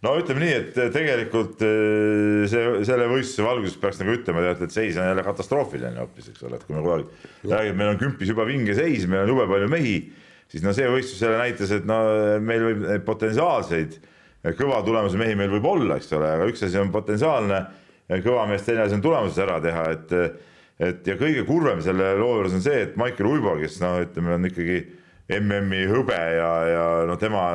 no 0.05 0.13
ütleme 0.21 0.43
nii, 0.43 0.57
et 0.61 0.81
tegelikult 0.95 1.63
eh, 1.65 2.45
see, 2.51 2.65
selle 2.89 3.09
võistluse 3.11 3.47
valguses 3.47 3.79
peaks 3.81 4.03
nagu 4.03 4.17
ütlema, 4.17 4.45
et 4.53 4.75
seis 4.75 4.99
on 5.01 5.09
jälle 5.09 5.25
katastroofiline 5.27 6.03
hoopis, 6.03 6.33
eks 6.33 6.45
ole, 6.47 6.59
et 6.59 6.67
kui 6.67 6.77
me 6.77 6.83
kogu 6.83 6.97
aeg 6.99 7.49
räägime, 7.53 7.79
meil 7.81 7.95
on 7.95 8.03
kümpis 8.03 8.33
juba 8.33 8.47
vinge 8.49 8.77
seis, 8.77 9.07
meil 9.09 9.25
on 9.25 9.33
jube 9.35 9.49
palju 9.53 9.71
mehi, 9.73 9.97
siis 10.53 10.67
no 10.67 10.75
see 10.77 10.91
võistlus 10.93 11.25
jälle 11.25 11.41
näitas, 11.41 11.73
et 11.79 11.89
no 11.89 12.03
meil 12.45 12.69
võib 12.69 13.07
potentsiaalseid 13.09 13.97
kõva 14.59 14.83
tulemuse 14.87 15.19
mehi 15.19 15.35
meil 15.39 15.51
võib 15.57 15.65
olla, 15.67 15.97
eks 15.99 16.13
ole, 16.15 16.29
aga 16.37 16.51
üks 16.51 16.63
asi 16.67 16.79
on 16.79 16.93
potentsiaalne 16.95 17.65
kõva 18.23 18.45
mees, 18.47 18.63
teine 18.67 18.85
asi 18.85 18.95
on 18.95 19.03
tulemuses 19.03 19.41
ära 19.43 19.59
teha, 19.65 19.89
et 19.97 20.15
et 20.77 21.07
ja 21.09 21.15
kõige 21.17 21.47
kurvem 21.49 21.81
selle 21.81 22.11
loo 22.19 22.35
juures 22.35 22.53
on 22.53 22.61
see, 22.61 22.83
et 22.85 22.97
Michael 23.01 23.31
Uibo, 23.31 23.55
kes 23.57 23.79
noh, 23.81 23.97
ütleme, 24.05 24.35
on 24.37 24.45
ikkagi 24.45 24.83
MM-i 25.39 25.87
hõbe 25.89 26.19
ja, 26.37 26.51
ja 26.69 26.83
noh, 27.09 27.17
tema 27.17 27.47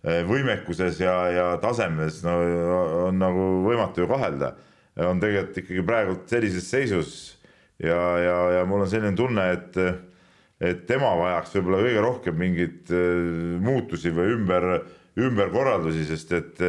võimekuses 0.00 1.00
ja, 1.02 1.14
ja 1.28 1.46
tasemes 1.60 2.22
no 2.24 2.36
on 3.08 3.18
nagu 3.20 3.48
võimatu 3.66 4.04
ju 4.04 4.08
kahelda. 4.08 4.54
on 4.96 5.20
tegelikult 5.20 5.58
ikkagi 5.60 5.82
praegu 5.86 6.14
sellises 6.26 6.70
seisus 6.70 7.10
ja, 7.78 8.00
ja, 8.20 8.38
ja 8.58 8.62
mul 8.68 8.84
on 8.84 8.88
selline 8.90 9.16
tunne, 9.16 9.44
et, 9.52 9.76
et 10.60 10.86
tema 10.88 11.12
vajaks 11.20 11.54
võib-olla 11.56 11.82
kõige 11.84 12.04
rohkem 12.04 12.40
mingeid 12.40 12.94
muutusi 13.60 14.12
või 14.12 14.34
ümber, 14.38 14.66
ümberkorraldusi, 15.20 16.06
sest 16.08 16.32
et 16.36 16.64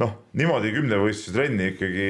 noh, 0.00 0.14
niimoodi 0.36 0.72
kümnevõistluse 0.74 1.36
trenni 1.36 1.70
ikkagi 1.74 2.08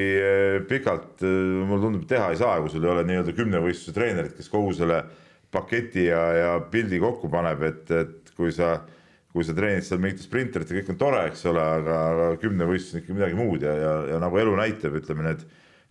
pikalt 0.69 1.23
mulle 1.23 1.81
tundub, 1.83 2.07
teha 2.07 2.31
ei 2.31 2.39
saa, 2.39 2.59
kui 2.63 2.71
sul 2.71 2.87
ei 2.87 2.93
ole 2.93 3.05
nii-öelda 3.07 3.35
kümnevõistluse 3.37 3.95
treenerit, 3.95 4.35
kes 4.37 4.51
kogu 4.51 4.73
selle 4.77 5.03
paketi 5.51 6.07
ja, 6.07 6.23
ja 6.35 6.51
pildi 6.71 6.99
kokku 7.01 7.29
paneb, 7.31 7.63
et, 7.67 7.91
et 7.91 8.31
kui 8.37 8.53
sa, 8.55 8.77
kui 9.31 9.45
sa 9.47 9.55
treenid 9.55 9.85
seal 9.87 10.01
mingite 10.03 10.25
sprinterit 10.25 10.71
ja 10.71 10.77
kõik 10.79 10.93
on 10.93 10.99
tore, 10.99 11.23
eks 11.29 11.45
ole, 11.51 11.63
aga, 11.79 11.97
aga 12.11 12.29
kümnevõistlus 12.41 12.97
on 12.97 13.03
ikka 13.03 13.17
midagi 13.17 13.37
muud 13.39 13.65
ja, 13.65 13.75
ja, 13.79 13.93
ja 14.13 14.21
nagu 14.23 14.39
elu 14.41 14.55
näitab, 14.59 14.97
ütleme 14.99 15.27
need 15.29 15.45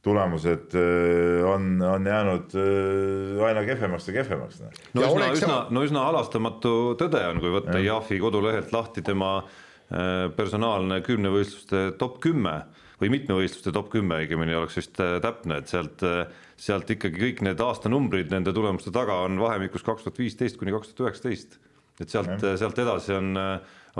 tulemused 0.04 0.76
äh, 0.80 1.46
on, 1.48 1.74
on 1.84 2.06
jäänud 2.08 2.54
äh, 2.56 3.40
aina 3.48 3.64
kehvemaks 3.68 4.08
ja 4.08 4.16
kehvemaks. 4.20 4.60
Noh. 4.64 4.76
no 4.96 5.02
ja 5.04 5.08
üsna, 5.10 5.32
üsna, 5.36 5.56
no 5.72 5.84
üsna 5.84 6.04
halastamatu 6.08 6.74
tõde 7.00 7.24
on, 7.32 7.40
kui 7.42 7.52
võtta 7.52 7.80
Jahvi 7.84 8.20
kodulehelt 8.22 8.72
lahti 8.76 9.04
tema 9.04 9.38
äh, 9.42 10.28
personaalne 10.36 11.02
kümnevõistluste 11.04 11.90
top 12.00 12.20
kümme 12.24 12.62
või 13.00 13.12
mitmevõistluste 13.16 13.72
top 13.72 13.88
kümme 13.92 14.22
õigemini 14.24 14.56
oleks 14.56 14.76
vist 14.76 14.98
täpne, 15.00 15.62
et 15.62 15.72
sealt 15.72 16.02
sealt 16.60 16.90
ikkagi 16.92 17.20
kõik 17.22 17.42
need 17.46 17.60
aastanumbrid 17.64 18.32
nende 18.32 18.52
tulemuste 18.56 18.92
taga 18.92 19.22
on 19.24 19.40
vahemikus 19.40 19.84
kaks 19.86 20.04
tuhat 20.04 20.20
viisteist 20.20 20.58
kuni 20.60 20.74
kaks 20.74 20.92
tuhat 20.92 21.08
üheksateist. 21.08 21.56
Et 22.00 22.12
sealt, 22.12 22.44
sealt 22.60 22.82
edasi 22.82 23.14
on, 23.16 23.32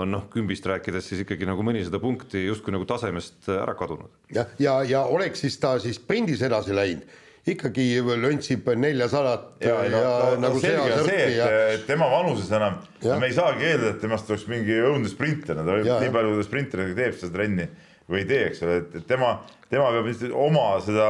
on 0.01 0.13
noh, 0.13 0.27
kümbist 0.33 0.65
rääkides 0.69 1.09
siis 1.11 1.23
ikkagi 1.25 1.47
nagu 1.49 1.63
mõnisada 1.65 2.01
punkti 2.01 2.45
justkui 2.47 2.73
nagu 2.75 2.87
tasemest 2.89 3.49
ära 3.53 3.75
kadunud. 3.77 4.11
jah, 4.33 4.53
ja, 4.59 4.77
ja, 4.83 4.89
ja 4.95 5.03
oleks 5.09 5.43
siis 5.45 5.59
ta 5.61 5.77
siis 5.83 6.01
sprindis 6.01 6.43
edasi 6.47 6.75
läinud. 6.77 7.19
Ikkagi 7.41 7.83
löntsib 8.21 8.67
neljasadat 8.77 9.63
ja, 9.65 9.79
ja, 9.81 9.85
ja 9.89 10.09
no, 10.35 10.41
nagu 10.43 10.59
selge 10.61 10.91
on 10.93 11.07
see, 11.07 11.23
et, 11.23 11.37
ja... 11.39 11.79
tema 11.87 12.05
vanuses 12.11 12.51
enam, 12.53 12.75
me 13.01 13.31
ei 13.31 13.33
saagi 13.33 13.65
eeldada, 13.65 13.95
et 13.95 14.03
temast 14.03 14.29
oleks 14.29 14.43
mingi 14.51 14.75
õudne 14.77 15.09
sprinter, 15.09 15.57
ta 15.57 15.65
võib 15.65 15.89
nii 15.89 16.11
palju, 16.13 16.35
kui 16.35 16.37
ta 16.37 16.45
sprinteriga 16.45 16.97
teeb 16.99 17.17
seda 17.17 17.33
trenni 17.39 17.65
või 18.11 18.21
ei 18.21 18.27
tee, 18.29 18.43
eks 18.51 18.61
ole, 18.61 18.75
et 18.83 19.07
tema, 19.09 19.31
tema 19.73 19.89
peab 19.95 20.37
oma 20.37 20.67
seda 20.85 21.07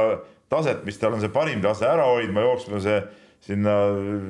taset, 0.52 0.86
mis 0.88 0.96
tal 1.00 1.16
on 1.16 1.20
see 1.20 1.32
parim 1.32 1.60
tase 1.64 1.84
ära 1.88 2.06
hoidma, 2.08 2.46
jooksma 2.46 2.80
see 2.80 2.98
sinna 3.42 3.76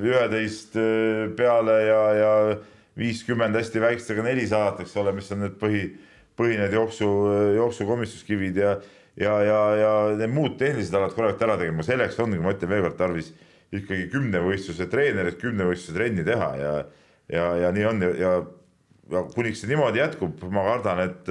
üheteist 0.05 0.79
äh, 0.81 1.29
peale 1.37 1.77
ja, 1.87 2.01
ja 2.17 2.33
viiskümmend 2.99 3.57
hästi 3.57 3.81
väikestega 3.81 4.25
nelisadat, 4.25 4.83
eks 4.85 4.97
ole, 5.01 5.15
mis 5.17 5.31
on 5.33 5.47
need 5.47 5.55
põhi, 5.61 5.87
põhi 6.39 6.59
need 6.61 6.75
jooksu, 6.77 7.09
jooksukomistuskivid 7.59 8.61
ja 8.61 8.75
ja, 9.21 9.33
ja, 9.45 9.61
ja 9.77 9.93
need 10.17 10.33
muud 10.33 10.55
tehnilised 10.61 10.95
alad 10.97 11.13
korralikult 11.13 11.45
ära 11.45 11.59
tegema, 11.61 11.85
selleks 11.85 12.17
ongi, 12.25 12.39
ma 12.41 12.55
ütlen 12.55 12.71
veelkord, 12.71 12.97
tarvis 12.97 13.29
ikkagi 13.73 14.07
kümnevõistluse 14.13 14.87
treenerit, 14.93 15.37
kümnevõistluse 15.41 15.97
trenni 15.97 16.25
teha 16.25 16.49
ja 16.61 16.73
ja, 17.33 17.57
ja 17.57 17.73
nii 17.73 17.85
on. 17.89 18.03
Ja, 18.03 18.15
ja, 18.21 18.33
ja 19.13 19.25
kuniks 19.35 19.63
see 19.63 19.71
niimoodi 19.73 20.01
jätkub, 20.01 20.41
ma 20.53 20.65
kardan, 20.67 21.03
et 21.05 21.31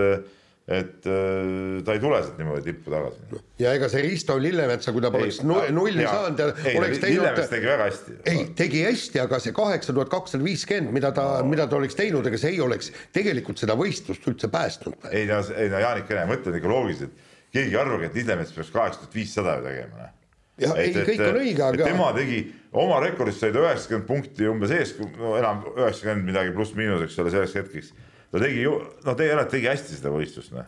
et 0.72 1.08
äh, 1.10 1.82
ta 1.86 1.96
ei 1.96 2.02
tule 2.02 2.20
sealt 2.22 2.38
niimoodi 2.40 2.64
tippu 2.70 2.94
tagasi. 2.94 3.40
ja 3.60 3.74
ega 3.78 3.90
see 3.92 4.04
Risto 4.06 4.38
Lillemetsa, 4.40 4.94
kui 4.96 5.04
ta 5.04 5.12
poleks 5.14 5.42
nulli 5.44 6.06
saanud, 6.06 6.40
oleks 6.42 7.02
teinud. 7.02 7.08
Lillemetsa 7.08 7.48
tegi 7.52 7.70
väga 7.70 7.88
hästi. 7.90 8.16
ei, 8.32 8.46
tegi 8.58 8.84
hästi, 8.86 9.22
aga 9.24 9.40
see 9.44 9.56
kaheksa 9.58 9.96
tuhat 9.98 10.12
kakssada 10.14 10.46
viiskümmend, 10.46 10.94
mida 10.96 11.12
ta 11.16 11.28
no., 11.42 11.50
mida 11.52 11.68
ta 11.68 11.80
oleks 11.80 11.98
teinud, 12.00 12.28
ega 12.30 12.40
see 12.42 12.54
ei 12.56 12.62
oleks 12.64 12.92
tegelikult 13.16 13.62
seda 13.62 13.76
võistlust 13.80 14.28
üldse 14.32 14.52
päästnud. 14.54 15.10
ei 15.12 15.28
no, 15.30 15.42
ei 15.58 15.72
no 15.74 15.82
Jaanik, 15.84 16.16
mõtle 16.32 16.56
ikka 16.62 16.72
loogiliselt, 16.72 17.28
keegi 17.52 17.76
ei 17.76 17.82
arvagi, 17.82 18.10
et 18.10 18.20
Lillemets 18.22 18.56
peaks 18.56 18.72
kaheksa 18.76 19.04
tuhat 19.04 19.18
viissada 19.20 19.58
ju 19.60 19.68
tegema 19.68 20.06
noh. 20.06 20.14
jah, 20.62 20.78
ei, 20.80 20.94
kõik 20.96 21.26
on 21.28 21.42
õige, 21.42 21.66
aga. 21.68 21.90
tema 21.92 22.14
tegi, 22.16 22.46
oma 22.86 23.02
rekordist 23.04 23.44
sai 23.44 23.52
ta 23.52 23.66
üheksakümmend 23.66 24.08
punkti 24.08 24.48
umbes 24.52 24.72
ees, 24.78 24.96
no 25.18 25.36
enam 25.40 25.66
üheksakümmend 25.74 26.32
midagi 26.32 26.56
pluss-miinus, 26.56 27.04
eks 27.10 27.20
ole, 27.20 27.36
selleks 27.36 27.60
hetkeks 27.60 27.94
ta 28.32 28.42
tegi 28.42 28.64
ju, 28.64 28.78
noh, 29.06 29.18
tegelikult 29.18 29.52
tegi 29.54 29.70
hästi 29.72 29.98
seda 29.98 30.14
võistlust, 30.14 30.56
noh. 30.56 30.68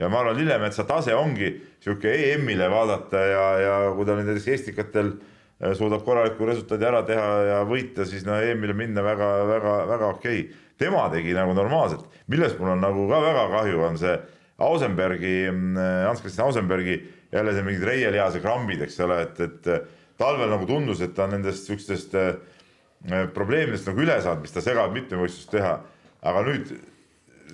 ja 0.00 0.10
ma 0.12 0.20
arvan, 0.22 0.36
Lillemetsa 0.38 0.86
tase 0.88 1.14
ongi 1.16 1.52
sihuke 1.84 2.12
EM-ile 2.32 2.68
vaadata 2.72 3.24
ja, 3.30 3.46
ja 3.62 3.74
kui 3.96 4.08
ta 4.08 4.18
näiteks 4.18 4.48
Estikatel 4.56 5.12
äh, 5.14 5.74
suudab 5.78 6.04
korraliku 6.06 6.48
resultaadi 6.50 6.88
ära 6.88 7.02
teha 7.06 7.28
ja 7.50 7.58
võita, 7.68 8.06
siis 8.08 8.26
no 8.26 8.38
EM-ile 8.42 8.76
minna 8.76 9.04
väga-väga-väga 9.06 10.14
okei 10.14 10.40
okay.. 10.46 10.64
tema 10.78 11.06
tegi 11.12 11.36
nagu 11.36 11.54
normaalselt, 11.56 12.08
millest 12.32 12.58
mul 12.60 12.74
on 12.74 12.82
nagu 12.84 13.06
ka 13.10 13.20
väga 13.24 13.46
kahju, 13.54 13.84
on 13.86 14.00
see 14.00 14.16
Ausenbergi, 14.66 15.36
mm, 15.50 15.76
Hans-Christian 16.08 16.46
Ausenbergi 16.48 16.96
jälle 17.32 17.52
see 17.52 17.64
mingid 17.66 17.84
reielihase 17.84 18.40
krambid, 18.40 18.82
eks 18.86 18.98
ole, 19.04 19.18
et, 19.26 19.40
et 19.44 20.16
talvel 20.18 20.48
nagu 20.50 20.66
tundus, 20.68 21.02
et 21.04 21.12
ta 21.16 21.26
on 21.26 21.34
nendest 21.36 21.68
siukestest 21.68 22.14
äh, 22.16 22.34
probleemidest 23.34 23.90
nagu 23.90 24.02
üle 24.02 24.16
saanud, 24.22 24.44
mis 24.46 24.54
ta 24.54 24.64
segab 24.64 24.94
mitmevõistlust 24.96 25.52
teha. 25.52 25.78
aga 26.26 26.42
nüüd 26.46 26.70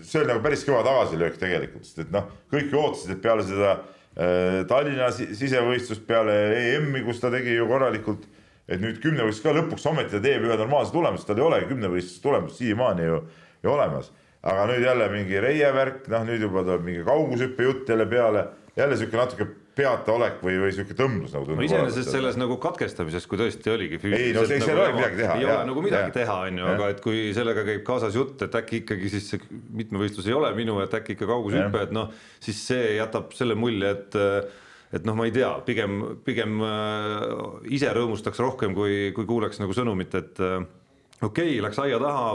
see 0.00 0.20
oli 0.20 0.30
nagu 0.30 0.42
päris 0.44 0.64
kõva 0.66 0.82
tagasilöök 0.86 1.38
tegelikult, 1.40 1.86
sest 1.86 2.04
et 2.04 2.12
noh, 2.14 2.28
kõik 2.52 2.72
ju 2.72 2.80
ootasid, 2.80 3.14
et 3.14 3.22
peale 3.24 3.44
seda 3.46 3.72
äh, 3.76 4.62
Tallinna 4.70 5.10
sisevõistlust, 5.12 6.04
peale 6.08 6.36
EM-i, 6.58 7.04
kus 7.06 7.22
ta 7.22 7.30
tegi 7.34 7.56
ju 7.56 7.68
korralikult, 7.70 8.26
et 8.68 8.82
nüüd 8.82 9.00
kümnevõistlus 9.02 9.44
ka 9.44 9.54
lõpuks 9.58 9.88
ometi 9.90 10.16
ta 10.16 10.22
teeb 10.24 10.46
ühe 10.48 10.58
normaalse 10.58 10.94
tulemuse, 10.94 11.26
tal 11.28 11.40
ei 11.40 11.46
olegi 11.48 11.70
kümnevõistluse 11.72 12.22
tulemust 12.24 12.60
siiamaani 12.62 13.08
ju, 13.08 13.22
ju 13.62 13.74
olemas. 13.76 14.12
aga 14.42 14.66
nüüd 14.72 14.82
jälle 14.82 15.08
mingi 15.12 15.40
reie 15.40 15.68
värk, 15.74 16.06
noh 16.10 16.24
nüüd 16.26 16.42
juba 16.42 16.64
tuleb 16.66 16.82
mingi 16.82 17.04
kaugushüppe 17.06 17.62
jutt 17.62 17.88
jälle 17.88 18.06
peale, 18.10 18.46
jälle 18.76 18.96
sihuke 18.96 19.16
natuke 19.16 19.46
peataolek 19.76 20.40
või, 20.44 20.58
või 20.60 20.72
sihuke 20.74 20.96
tõmblus 20.96 21.32
nagu 21.32 21.46
tundub. 21.46 21.60
no 21.60 21.66
iseenesest 21.66 22.12
selles 22.12 22.36
nagu 22.40 22.58
katkestamises, 22.60 23.26
kui 23.28 23.40
tõesti 23.40 23.72
oligi. 23.72 24.00
ei 24.10 24.32
no 24.36 24.44
seal 24.48 24.60
nagu 24.60 24.72
ei 24.72 24.80
olegi 24.82 24.98
midagi 24.98 25.20
teha. 25.22 25.36
ei 25.38 25.46
ole 25.48 25.68
nagu 25.70 25.84
midagi 25.84 26.10
ja. 26.10 26.16
teha, 26.18 26.38
on 26.48 26.60
ju, 26.60 26.66
aga 26.74 26.88
et 26.92 27.00
kui 27.04 27.22
sellega 27.36 27.64
käib 27.68 27.86
kaasas 27.86 28.18
jutt, 28.18 28.44
et 28.44 28.58
äkki 28.60 28.82
ikkagi 28.82 29.12
siis 29.14 29.30
see 29.32 29.62
mitmevõistlus 29.80 30.28
ei 30.28 30.36
ole 30.36 30.52
minu, 30.58 30.76
et 30.84 30.98
äkki 30.98 31.16
ikka 31.16 31.30
kaugushüpe, 31.30 31.86
et 31.86 31.96
noh, 31.96 32.12
siis 32.42 32.60
see 32.68 32.98
jätab 32.98 33.32
selle 33.38 33.56
mulje, 33.58 33.94
et 33.96 34.20
et 34.92 35.06
noh, 35.08 35.16
ma 35.16 35.24
ei 35.24 35.32
tea, 35.32 35.48
pigem, 35.64 36.02
pigem 36.26 36.60
äh, 36.66 37.26
ise 37.72 37.88
rõõmustaks 37.96 38.42
rohkem, 38.44 38.74
kui, 38.76 39.08
kui 39.16 39.24
kuuleks 39.28 39.62
nagu 39.62 39.72
sõnumit, 39.76 40.12
et 40.20 40.42
äh, 40.44 40.58
okei 41.22 41.54
okay,, 41.54 41.62
läks 41.64 41.78
aia 41.82 41.98
taha, 42.02 42.26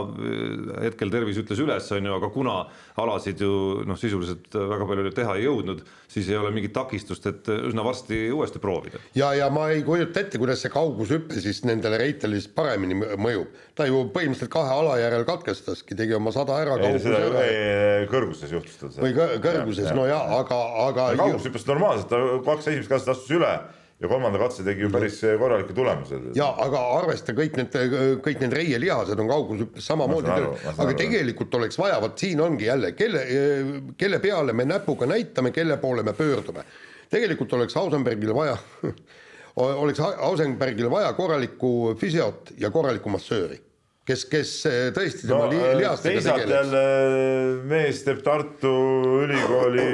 hetkel 0.84 1.12
tervis 1.12 1.38
ütles 1.42 1.60
üles, 1.62 1.88
on 1.94 2.08
ju, 2.08 2.14
aga 2.16 2.30
kuna 2.32 2.56
alasid 3.00 3.42
ju 3.44 3.52
noh, 3.88 3.98
sisuliselt 4.00 4.54
väga 4.54 4.88
palju 4.88 5.12
teha 5.16 5.36
ei 5.38 5.46
jõudnud, 5.46 5.82
siis 6.10 6.30
ei 6.32 6.38
ole 6.40 6.52
mingit 6.54 6.74
takistust, 6.76 7.26
et 7.30 7.50
üsna 7.54 7.84
varsti 7.86 8.20
uuesti 8.34 8.62
proovida. 8.62 9.00
ja, 9.18 9.32
ja 9.36 9.48
ma 9.54 9.68
ei 9.74 9.84
kujuta 9.86 10.22
ette, 10.24 10.40
kuidas 10.40 10.64
see 10.64 10.72
kaugushüpe 10.72 11.40
siis 11.42 11.62
nendele 11.68 12.00
reitele 12.00 12.40
siis 12.40 12.50
paremini 12.52 12.96
mõjub. 12.98 13.52
ta 13.78 13.86
ju 13.88 14.04
põhimõtteliselt 14.14 14.52
kahe 14.52 14.76
ala 14.80 14.98
järel 15.00 15.26
katkestaski, 15.28 15.98
tegi 15.98 16.16
oma 16.16 16.32
sada 16.34 16.58
ära. 16.62 16.78
kõrgustes 18.10 18.54
juhtus 18.54 18.78
tal 18.80 18.94
see. 18.94 19.04
või 19.04 19.16
kõrguses, 19.44 19.92
no 19.96 20.08
jaa, 20.08 20.24
aga, 20.40 20.62
aga. 20.88 21.10
kaugushüppes 21.20 21.68
normaalselt, 21.68 22.08
ta 22.12 22.40
kaks 22.46 22.72
esimest 22.72 22.96
katset 22.96 23.14
astus 23.16 23.36
üle 23.36 23.52
ja 24.00 24.08
kolmanda 24.08 24.38
katse 24.38 24.64
tegi 24.64 24.84
ju 24.84 24.90
päris 24.94 25.20
korraliku 25.38 25.74
tulemuse. 25.74 26.20
ja 26.34 26.48
aga 26.64 26.82
arvesta 27.00 27.34
kõik 27.34 27.56
need, 27.58 27.78
kõik 28.24 28.42
need 28.44 28.54
reielihased 28.54 29.18
on 29.18 29.30
kaugushüppes 29.30 29.88
samamoodi, 29.90 30.30
aga 30.74 30.94
tegelikult 30.98 31.54
oleks 31.58 31.78
vaja, 31.80 32.00
vot 32.02 32.18
siin 32.18 32.40
ongi 32.40 32.68
jälle, 32.68 32.92
kelle, 32.98 33.24
kelle 33.98 34.20
peale 34.22 34.54
me 34.54 34.68
näpuga 34.68 35.08
näitame, 35.10 35.50
kelle 35.50 35.76
poole 35.82 36.02
me 36.06 36.12
pöördume. 36.12 36.64
tegelikult 37.10 37.52
oleks 37.52 37.76
Ausenbergile 37.76 38.34
vaja 38.34 38.56
oleks 39.56 40.00
Ausenbergile 40.00 40.90
vaja 40.90 41.12
korralikku 41.12 41.96
füsiot 41.98 42.54
ja 42.58 42.70
korralikku 42.70 43.10
massööri 43.10 43.67
kes, 44.08 44.24
kes 44.30 44.52
eh, 44.68 44.78
tõesti 44.96 45.28
tema 45.28 45.46
no, 45.46 45.50
lihastega 45.52 46.00
tegeleks. 46.00 46.04
teisalt 46.06 46.52
jälle 46.52 46.82
mees 47.68 48.00
teeb 48.06 48.22
Tartu 48.24 48.72
Ülikooli 49.24 49.86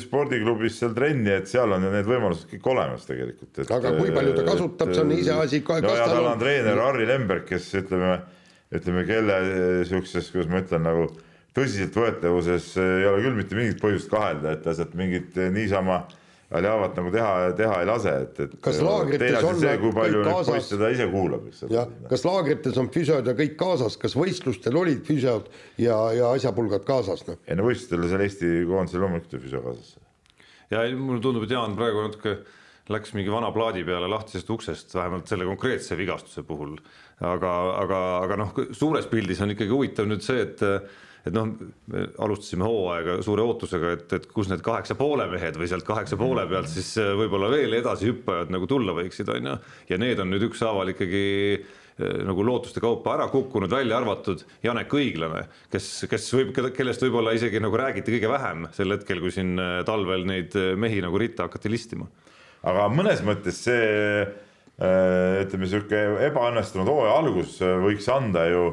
spordiklubis 0.00 0.78
seal 0.80 0.94
trenni, 0.96 1.32
et 1.34 1.50
seal 1.50 1.74
on 1.74 1.86
ju 1.86 1.92
need 1.94 2.08
võimalused 2.08 2.48
kõik 2.52 2.68
olemas 2.74 3.06
tegelikult. 3.08 3.62
aga 3.66 3.94
kui 3.98 4.14
palju 4.14 4.34
ta 4.38 4.46
kasutab, 4.50 4.92
see 4.94 5.04
on 5.04 5.14
iseasi. 5.16 5.62
no 5.86 5.94
ja 5.98 6.10
tal 6.12 6.30
on 6.32 6.42
treener 6.42 6.82
Harri 6.84 7.08
Lemberg, 7.10 7.46
kes 7.48 7.70
ütleme, 7.82 8.20
ütleme 8.74 9.06
kelle 9.08 9.40
sihukeses, 9.88 10.30
kuidas 10.34 10.52
ma 10.52 10.62
ütlen, 10.62 10.86
nagu 10.86 11.08
tõsiseltvõetavuses 11.56 12.74
ei 12.82 13.08
ole 13.08 13.24
küll 13.24 13.40
mitte 13.40 13.58
mingit 13.58 13.82
põhjust 13.82 14.12
kahelda, 14.12 14.54
et 14.54 14.64
ta 14.66 14.76
sealt 14.76 14.94
mingit 14.98 15.38
niisama 15.54 16.04
Aljavat 16.54 16.94
nagu 16.94 17.10
teha, 17.10 17.30
teha 17.58 17.78
ei 17.82 17.86
lase, 17.88 18.12
et, 18.22 18.36
et. 18.44 18.52
kas 18.62 18.76
laagrites 18.84 19.46
on 19.48 19.56
see, 19.58 19.72
kui 19.82 19.90
palju 19.94 20.20
nüüd 20.22 20.46
poiss 20.46 20.68
teda 20.70 20.90
ise 20.94 21.08
kuulab, 21.10 21.48
eks. 21.50 21.64
jah, 21.72 21.88
kas 22.06 22.22
laagrites 22.22 22.76
on 22.78 22.90
füsiod 22.94 23.26
ja 23.26 23.34
kõik 23.34 23.56
kaasas, 23.58 23.96
kas 23.98 24.14
võistlustel 24.14 24.78
olid 24.78 25.00
füsiod 25.08 25.48
ja, 25.82 25.96
ja 26.14 26.28
asjapulgad 26.36 26.86
kaasas, 26.86 27.24
noh? 27.26 27.40
ei 27.50 27.58
no 27.58 27.66
võistlustel 27.66 28.06
seal 28.12 28.22
Eesti 28.28 28.50
koondisel 28.68 29.02
loomulikult 29.02 29.34
oli 29.34 29.42
füsio 29.48 29.62
kaasas. 29.64 29.96
ja 30.70 30.84
mulle 30.94 31.18
tundub, 31.24 31.48
et 31.48 31.56
Jaan 31.56 31.74
praegu 31.80 32.06
natuke 32.06 32.36
läks 32.94 33.16
mingi 33.18 33.32
vana 33.34 33.50
plaadi 33.50 33.82
peale 33.88 34.06
lahtisest 34.12 34.52
uksest, 34.54 34.94
vähemalt 34.94 35.26
selle 35.26 35.48
konkreetse 35.50 35.98
vigastuse 35.98 36.46
puhul. 36.46 36.76
aga, 37.26 37.56
aga, 37.80 38.00
aga 38.20 38.38
noh, 38.38 38.54
suures 38.70 39.10
pildis 39.10 39.42
on 39.42 39.56
ikkagi 39.56 39.74
huvitav 39.74 40.06
nüüd 40.06 40.22
see, 40.22 40.46
et 40.46 40.62
et 41.26 41.34
noh, 41.34 41.48
me 41.90 42.04
alustasime 42.22 42.66
hooaega 42.66 43.18
suure 43.26 43.44
ootusega, 43.46 43.94
et, 43.96 44.12
et 44.18 44.28
kus 44.30 44.50
need 44.50 44.62
kaheksa 44.64 44.96
poole 44.98 45.26
mehed 45.30 45.58
või 45.58 45.68
sealt 45.70 45.86
kaheksa 45.86 46.18
poole 46.20 46.44
pealt 46.50 46.70
siis 46.70 46.92
äh, 47.02 47.14
võib-olla 47.18 47.50
veel 47.52 47.74
edasihüppajad 47.80 48.52
nagu 48.54 48.68
tulla 48.70 48.94
võiksid, 48.96 49.32
on 49.34 49.50
ju. 49.50 49.56
ja 49.90 49.98
need 50.02 50.22
on 50.22 50.30
nüüd 50.30 50.46
ükshaaval 50.46 50.94
ikkagi 50.94 51.24
äh, 51.56 52.22
nagu 52.28 52.46
lootuste 52.46 52.82
kaupa 52.84 53.16
ära 53.16 53.26
kukkunud, 53.32 53.72
välja 53.72 53.98
arvatud 53.98 54.46
Janek 54.62 54.94
Õiglane, 55.00 55.46
kes, 55.72 55.90
kes 56.10 56.30
võib, 56.38 56.54
kellest 56.76 57.02
võib-olla 57.02 57.34
isegi 57.36 57.62
nagu 57.62 57.82
räägiti 57.82 58.14
kõige 58.16 58.30
vähem 58.30 58.70
sel 58.76 58.94
hetkel, 58.94 59.22
kui 59.24 59.34
siin 59.34 59.56
äh, 59.58 59.80
talvel 59.88 60.26
neid 60.30 60.54
mehi 60.78 61.02
nagu 61.02 61.18
ritta 61.22 61.50
hakati 61.50 61.72
listima. 61.74 62.06
aga 62.66 62.90
mõnes 62.90 63.22
mõttes 63.26 63.64
see 63.66 64.26
ütleme, 64.76 65.64
sihuke 65.64 65.96
ebaõnnestunud 66.26 66.90
hooaja 66.90 67.14
algus 67.16 67.54
võiks 67.80 68.10
anda 68.12 68.42
ju 68.50 68.66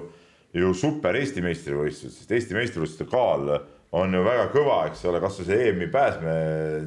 ju 0.53 0.73
super 0.77 1.17
Eesti 1.17 1.41
meistrivõistlused, 1.43 2.19
sest 2.19 2.33
Eesti 2.33 2.57
meistrivõistluste 2.57 3.07
kaal 3.09 3.49
on 3.93 4.13
ju 4.13 4.23
väga 4.25 4.47
kõva, 4.53 4.79
eks 4.89 5.03
ole, 5.09 5.21
kasvõi 5.21 5.47
see 5.47 5.69
EM-i 5.69 5.89
pääsme 5.93 6.33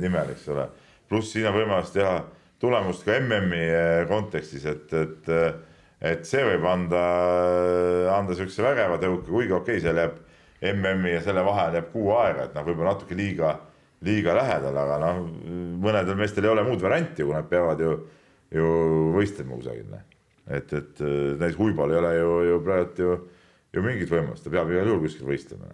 nimel, 0.03 0.33
eks 0.35 0.49
ole. 0.55 0.67
pluss 1.09 1.33
siin 1.35 1.47
on 1.47 1.55
võimalus 1.55 1.93
teha 1.95 2.17
tulemust 2.63 3.05
ka 3.07 3.19
MM-i 3.21 3.63
eh, 3.67 4.03
kontekstis, 4.11 4.65
et, 4.71 4.95
et, 4.95 5.31
et 6.01 6.27
see 6.27 6.43
võib 6.47 6.67
anda, 6.71 7.03
anda 8.17 8.39
siukse 8.39 8.65
vägeva 8.65 8.99
tõuke, 9.03 9.29
kuigi 9.29 9.55
okei 9.55 9.79
okay,, 9.79 9.85
seal 9.85 10.03
jääb 10.03 10.23
MM-i 10.73 11.17
ja 11.17 11.23
selle 11.27 11.45
vahel 11.47 11.79
jääb 11.79 11.91
kuu 11.93 12.11
aega, 12.17 12.47
et 12.47 12.57
noh, 12.57 12.67
võib-olla 12.67 12.95
natuke 12.95 13.19
liiga, 13.19 13.55
liiga 14.07 14.35
lähedal, 14.37 14.79
aga 14.83 14.99
noh, 15.03 15.23
mõnedel 15.83 16.19
meestel 16.19 16.47
ei 16.47 16.55
ole 16.55 16.67
muud 16.67 16.83
varianti, 16.83 17.23
kui 17.23 17.35
nad 17.35 17.49
peavad 17.51 17.83
ju, 17.83 17.97
ju 18.55 18.69
võistlema 19.15 19.59
kusagil. 19.59 19.91
Noh. 19.91 20.05
et, 20.47 20.71
et 20.71 21.03
näiteks 21.03 21.59
Uibal 21.61 21.91
ei 21.91 21.99
ole 21.99 22.13
ju, 22.15 22.37
ju 22.51 22.61
praegu 22.67 23.03
ju 23.03 23.17
ju 23.77 23.85
mingit 23.85 24.13
võimalust, 24.13 24.45
ta 24.45 24.53
peab 24.53 24.73
igal 24.73 24.91
juhul 24.91 25.05
kuskil 25.05 25.29
võistlema. 25.29 25.71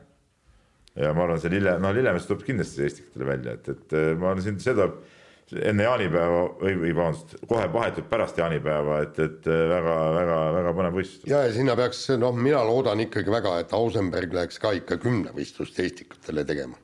ja 0.98 1.14
ma 1.16 1.26
arvan, 1.26 1.40
see 1.40 1.54
Lille, 1.54 1.78
noh, 1.80 1.94
Lillemees 1.96 2.28
tuleb 2.28 2.44
kindlasti 2.46 2.86
Eestikatele 2.86 3.28
välja, 3.32 3.56
et, 3.58 3.72
et 3.72 3.98
ma 4.20 4.32
arvan, 4.32 4.44
siin 4.44 4.60
see 4.62 4.76
tuleb 4.76 5.00
enne 5.68 5.84
jaanipäeva 5.84 6.44
või, 6.60 6.76
või 6.80 6.92
vabandust, 6.96 7.34
kohe 7.48 7.66
vahetult 7.72 8.08
pärast 8.08 8.38
jaanipäeva, 8.40 9.02
et, 9.04 9.18
et 9.20 9.48
väga-väga-väga 9.48 10.72
põnev 10.78 10.96
võistlus. 11.00 11.26
ja, 11.28 11.42
ja 11.46 11.52
sinna 11.56 11.76
peaks, 11.78 12.06
noh, 12.20 12.36
mina 12.36 12.62
loodan 12.68 13.02
ikkagi 13.04 13.32
väga, 13.32 13.58
et 13.64 13.74
Ausenberg 13.76 14.32
läheks 14.36 14.60
ka 14.62 14.72
ikka 14.78 15.00
kümnevõistlust 15.02 15.82
Eestikatele 15.84 16.46
tegema 16.48 16.80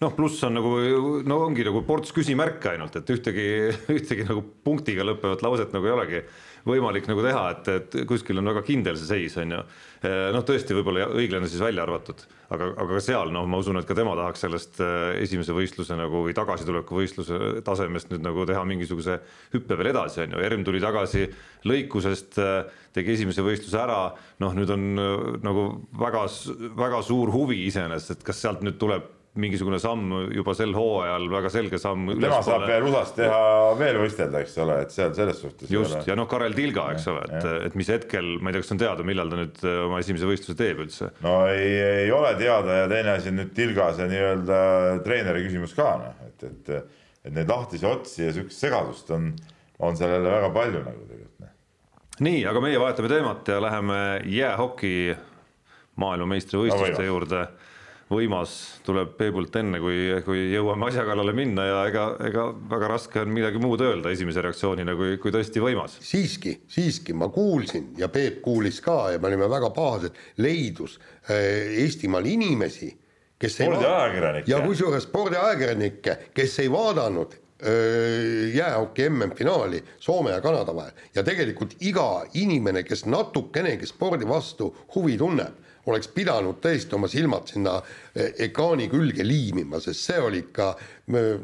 noh, 0.00 0.14
pluss 0.16 0.40
on 0.46 0.56
nagu, 0.56 0.70
no 1.28 1.42
ongi 1.46 1.64
nagu 1.66 1.82
ports 1.88 2.14
küsimärke 2.16 2.72
ainult, 2.72 2.96
et 2.96 3.10
ühtegi, 3.12 3.48
ühtegi 3.98 4.26
nagu 4.28 4.44
punktiga 4.64 5.04
lõppevat 5.06 5.44
lauset 5.44 5.74
nagu 5.76 5.88
ei 5.88 5.96
olegi 5.96 6.22
võimalik 6.68 7.06
nagu 7.08 7.22
teha, 7.24 7.44
et, 7.54 7.70
et 7.72 7.96
kuskil 8.08 8.40
on 8.40 8.50
väga 8.50 8.62
kindel 8.66 8.98
see 8.98 9.08
seis, 9.08 9.36
on 9.40 9.54
ju. 9.56 9.60
noh, 10.34 10.44
tõesti, 10.46 10.76
võib-olla 10.76 11.08
õiglane 11.12 11.48
siis 11.50 11.62
välja 11.62 11.84
arvatud, 11.84 12.22
aga, 12.52 12.70
aga 12.72 12.88
ka 12.96 13.02
seal 13.04 13.32
noh, 13.34 13.46
ma 13.50 13.60
usun, 13.60 13.80
et 13.80 13.88
ka 13.88 13.96
tema 13.98 14.14
tahaks 14.18 14.44
sellest 14.46 14.80
äh, 14.84 15.20
esimese 15.24 15.54
võistluse 15.56 15.96
nagu 15.98 16.24
või 16.26 16.34
tagasituleku 16.36 16.98
võistluse 17.00 17.62
tasemest 17.66 18.12
nüüd 18.12 18.24
nagu 18.24 18.46
teha 18.48 18.64
mingisuguse 18.68 19.20
hüppe 19.54 19.78
veel 19.80 19.92
edasi, 19.92 20.24
on 20.24 20.36
ju, 20.36 20.42
Erm 20.50 20.66
tuli 20.66 20.82
tagasi 20.82 21.26
lõikusest, 21.68 22.40
äh, 22.42 22.82
tegi 22.96 23.16
esimese 23.16 23.44
võistluse 23.46 23.80
ära, 23.80 24.02
noh, 24.42 24.56
nüüd 24.56 24.74
on 24.74 24.90
nagu 25.44 25.68
väga, 26.00 26.26
väga 26.80 27.04
suur 27.06 27.32
huvi 27.34 27.64
iseenesest, 27.68 28.18
et 28.18 28.26
kas 28.26 28.42
sealt 28.42 28.64
nüüd 28.66 28.80
tuleb 28.80 29.19
mingisugune 29.38 29.78
samm 29.78 30.10
juba 30.34 30.54
sel 30.58 30.72
hooajal, 30.74 31.28
väga 31.30 31.50
selge 31.54 31.78
samm. 31.78 32.08
tema 32.18 32.40
saab 32.42 32.64
veel 32.66 32.86
USA-s 32.88 33.12
teha 33.14 33.42
veel 33.78 33.98
võistelda, 34.02 34.40
eks 34.42 34.56
ole, 34.64 34.78
et 34.82 34.94
seal 34.94 35.12
selles 35.14 35.38
suhtes. 35.38 35.70
just 35.70 36.08
ja 36.08 36.16
noh, 36.18 36.26
Karel 36.30 36.56
Tilga, 36.56 36.88
eks 36.96 37.06
ole, 37.12 37.22
et, 37.28 37.46
et 37.68 37.76
mis 37.78 37.90
hetkel, 37.94 38.32
ma 38.42 38.50
ei 38.50 38.56
tea, 38.56 38.64
kas 38.64 38.74
on 38.74 38.80
teada, 38.82 39.06
millal 39.06 39.30
ta 39.30 39.38
nüüd 39.38 39.62
äh, 39.62 39.76
oma 39.86 40.00
esimese 40.02 40.26
võistluse 40.26 40.58
teeb 40.58 40.82
üldse? 40.82 41.12
no 41.22 41.36
ei, 41.52 41.70
ei 42.02 42.10
ole 42.14 42.34
teada 42.40 42.80
ja 42.82 42.90
teine 42.90 43.14
asi 43.14 43.30
on 43.30 43.38
nüüd 43.38 43.54
Tilga 43.54 43.92
see 43.94 44.10
nii-öelda 44.10 44.58
treeneri 45.06 45.46
küsimus 45.46 45.78
ka 45.78 45.94
noh, 46.02 46.26
et, 46.26 46.48
et, 46.50 46.92
et 47.30 47.38
neid 47.38 47.54
lahtisi 47.54 47.86
otsi 47.86 48.26
ja 48.26 48.34
sihukest 48.34 48.66
segadust 48.66 49.14
on, 49.14 49.30
on 49.78 49.98
seal 50.00 50.16
jälle 50.16 50.34
väga 50.40 50.50
palju 50.58 50.82
nagu 50.82 51.06
tegelikult. 51.06 51.46
Noh. 51.46 51.56
nii, 52.26 52.42
aga 52.50 52.66
meie 52.66 52.82
vahetame 52.82 53.14
teemat 53.14 53.54
ja 53.54 53.62
läheme 53.62 54.04
jäähoki 54.26 54.94
maailmameistrivõistluste 56.00 56.98
no, 56.98 57.10
juurde 57.12 57.46
võimas 58.10 58.52
tuleb 58.86 59.12
Peebult 59.18 59.54
enne, 59.60 59.78
kui, 59.82 59.98
kui 60.26 60.48
jõuame 60.50 60.88
asja 60.88 61.04
kallale 61.06 61.34
minna 61.36 61.66
ja 61.66 61.82
ega, 61.88 62.06
ega 62.26 62.46
väga 62.72 62.88
raske 62.90 63.22
on 63.22 63.34
midagi 63.34 63.60
muud 63.62 63.82
öelda 63.86 64.10
esimese 64.10 64.42
reaktsioonina, 64.44 64.96
kui, 64.98 65.16
kui 65.22 65.34
tõesti 65.34 65.62
võimas. 65.62 65.98
siiski, 66.04 66.56
siiski 66.70 67.14
ma 67.14 67.30
kuulsin 67.32 67.92
ja 68.00 68.10
Peep 68.10 68.40
kuulis 68.42 68.80
ka 68.82 69.12
ja 69.14 69.20
me 69.22 69.30
olime 69.30 69.50
väga 69.50 69.70
pahased, 69.76 70.18
leidus 70.42 70.98
äh, 70.98 71.78
Eestimaal 71.84 72.26
inimesi, 72.26 72.90
kes 73.40 73.60
spordiajakirjanikke. 73.60 74.50
ja 74.50 74.58
kusjuures 74.64 75.06
spordiajakirjanikke, 75.06 76.18
kes 76.34 76.58
ei 76.64 76.72
vaadanud 76.72 77.38
äh, 77.38 78.50
jäähoki 78.58 79.06
MM-finaali 79.06 79.84
Soome 80.02 80.34
ja 80.34 80.42
Kanada 80.42 80.74
vahel 80.74 81.14
ja 81.14 81.22
tegelikult 81.22 81.78
iga 81.86 82.24
inimene, 82.34 82.82
kes 82.82 83.06
natukenegi 83.06 83.86
spordi 83.86 84.26
vastu 84.28 84.74
huvi 84.96 85.14
tunneb 85.20 85.69
oleks 85.90 86.10
pidanud 86.14 86.60
tõesti 86.62 86.96
oma 86.96 87.10
silmad 87.10 87.50
sinna 87.50 87.76
eh, 88.14 88.32
ekraani 88.46 88.88
külge 88.92 89.26
liimima, 89.26 89.80
sest 89.82 90.06
see 90.08 90.20
oli 90.22 90.44
ikka 90.46 90.72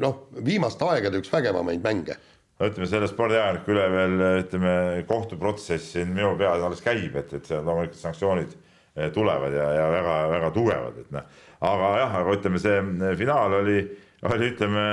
noh, 0.01 0.23
viimaste 0.45 0.87
aegade 0.87 1.21
üks 1.21 1.31
vägevamaid 1.33 1.83
mänge. 1.83 2.17
no 2.57 2.69
ütleme, 2.71 2.89
selle 2.89 3.09
spordiajakirjaniku 3.11 3.75
üle 3.75 3.87
veel 3.93 4.25
ütleme, 4.43 4.73
kohtuprotsess 5.09 5.93
siin 5.93 6.13
minu 6.15 6.33
peas 6.39 6.63
alles 6.63 6.81
käib, 6.85 7.15
et, 7.19 7.33
et 7.37 7.45
seal 7.45 7.65
loomulikult 7.67 8.01
sanktsioonid 8.01 8.55
eh, 8.55 9.11
tulevad 9.13 9.55
ja, 9.55 9.69
ja 9.77 9.87
väga-väga 9.93 10.51
tugevad, 10.55 11.01
et 11.03 11.15
noh. 11.15 11.31
aga 11.71 11.95
jah, 12.01 12.19
aga 12.23 12.37
ütleme, 12.39 12.61
see 12.61 12.77
eh, 12.81 13.17
finaal 13.19 13.59
oli, 13.61 13.81
oli 14.27 14.53
ütleme 14.53 14.85